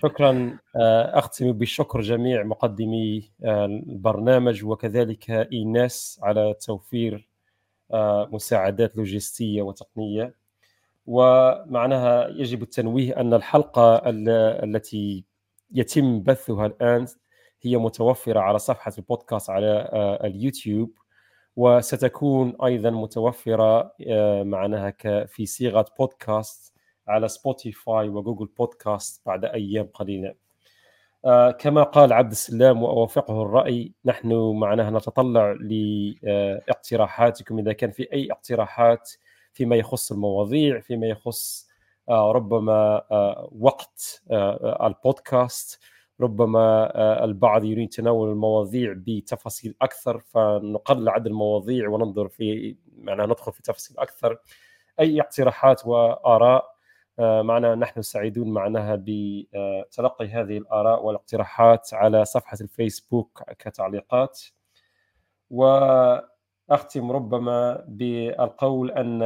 شكرا 0.02 0.58
آه، 0.76 1.18
أختم 1.18 1.52
بالشكر 1.52 2.00
جميع 2.00 2.42
مقدمي 2.42 3.30
آه، 3.44 3.64
البرنامج 3.66 4.64
وكذلك 4.64 5.30
إيناس 5.30 6.20
على 6.22 6.54
توفير 6.60 7.28
آه، 7.92 8.28
مساعدات 8.32 8.96
لوجستية 8.96 9.62
وتقنية. 9.62 10.34
ومعناها 11.06 12.28
يجب 12.28 12.62
التنويه 12.62 13.20
أن 13.20 13.34
الحلقة 13.34 14.02
التي 14.64 15.24
يتم 15.72 16.22
بثها 16.22 16.66
الآن 16.66 17.06
هي 17.62 17.76
متوفرة 17.76 18.40
على 18.40 18.58
صفحة 18.58 18.92
البودكاست 18.98 19.50
على 19.50 19.88
اليوتيوب 20.24 20.90
وستكون 21.56 22.56
أيضا 22.64 22.90
متوفرة 22.90 23.92
آه، 24.08 24.42
معناها 24.42 24.94
في 25.26 25.46
صيغة 25.46 25.86
بودكاست 25.98 26.74
على 27.08 27.28
سبوتيفاي 27.28 28.08
وجوجل 28.08 28.46
بودكاست 28.46 29.22
بعد 29.26 29.44
أيام 29.44 29.86
قليلة. 29.94 30.34
آه، 31.24 31.50
كما 31.50 31.82
قال 31.82 32.12
عبد 32.12 32.30
السلام 32.30 32.82
وأوافقه 32.82 33.42
الرأي 33.42 33.92
نحن 34.04 34.52
معناها 34.58 34.90
نتطلع 34.90 35.56
لاقتراحاتكم 35.60 37.58
إذا 37.58 37.72
كان 37.72 37.90
في 37.90 38.12
أي 38.12 38.32
اقتراحات 38.32 39.10
فيما 39.54 39.76
يخص 39.76 40.12
المواضيع 40.12 40.80
فيما 40.80 41.06
يخص 41.06 41.68
آه، 42.08 42.32
ربما 42.32 43.02
وقت 43.60 44.22
البودكاست. 44.82 45.80
ربما 46.20 46.92
آه، 46.94 47.24
البعض 47.24 47.64
يريد 47.64 47.88
تناول 47.88 48.30
المواضيع 48.30 48.94
بتفاصيل 48.96 49.74
أكثر 49.82 50.18
فنقلل 50.18 51.08
عدد 51.08 51.26
المواضيع 51.26 51.88
وننظر 51.88 52.28
في 52.28 52.76
معنا 52.96 53.26
ندخل 53.26 53.52
في 53.52 53.62
تفاصيل 53.62 53.98
أكثر. 53.98 54.38
أي 55.00 55.20
اقتراحات 55.20 55.86
وآراء 55.86 56.74
آه، 57.18 57.42
معنا 57.42 57.74
نحن 57.74 58.02
سعيدون 58.02 58.48
معناها 58.48 58.96
بتلقي 59.00 60.28
هذه 60.28 60.58
الآراء 60.58 61.04
والاقتراحات 61.04 61.94
على 61.94 62.24
صفحة 62.24 62.58
الفيسبوك 62.60 63.42
كتعليقات. 63.58 64.42
واختم 66.68 67.12
ربما 67.12 67.84
بالقول 67.88 68.90
أن 68.90 69.20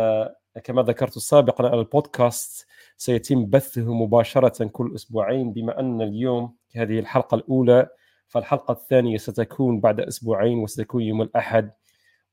كما 0.65 0.82
ذكرت 0.82 1.19
سابقا 1.19 1.74
البودكاست 1.74 2.66
سيتم 2.97 3.47
بثه 3.47 3.94
مباشرة 3.94 4.65
كل 4.65 4.93
أسبوعين 4.94 5.52
بما 5.52 5.81
أن 5.81 6.02
اليوم 6.02 6.55
هذه 6.77 6.98
الحلقة 6.98 7.35
الأولى 7.35 7.89
فالحلقة 8.28 8.73
الثانية 8.73 9.16
ستكون 9.16 9.81
بعد 9.81 10.01
أسبوعين 10.01 10.59
وستكون 10.59 11.02
يوم 11.02 11.23
الأحد 11.23 11.70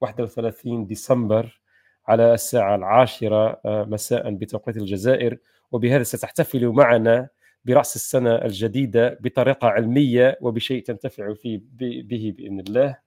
31 0.02 0.86
ديسمبر 0.88 1.62
على 2.08 2.34
الساعة 2.34 2.76
العاشرة 2.76 3.62
آه، 3.66 3.84
مساء 3.84 4.32
بتوقيت 4.32 4.78
الجزائر. 4.78 5.38
وبهذا 5.72 6.04
ستحتفل 6.04 6.68
معنا 6.68 7.30
برأس 7.66 7.96
السنة 7.96 8.36
الجديدة 8.36 9.18
بطريقة 9.22 9.68
علمية 9.68 10.38
وبشيء 10.42 10.84
تنتفع 10.84 11.34
فيه 11.34 11.62
به 12.04 12.34
بإذن 12.38 12.60
الله. 12.60 12.98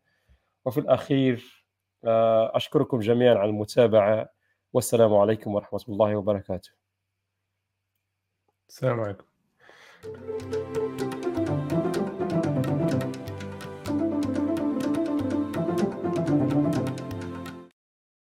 وفي 0.65 0.81
الأخير 0.81 1.37
آه، 1.37 1.58
أشكركم 2.05 3.01
جميعا 3.01 3.35
على 3.35 3.51
المتابعة. 3.51 4.31
والسلام 4.73 5.15
عليكم 5.15 5.55
ورحمة 5.55 5.85
الله 5.89 6.17
وبركاته. 6.17 6.71
السلام 8.69 9.01
عليكم. 9.01 9.25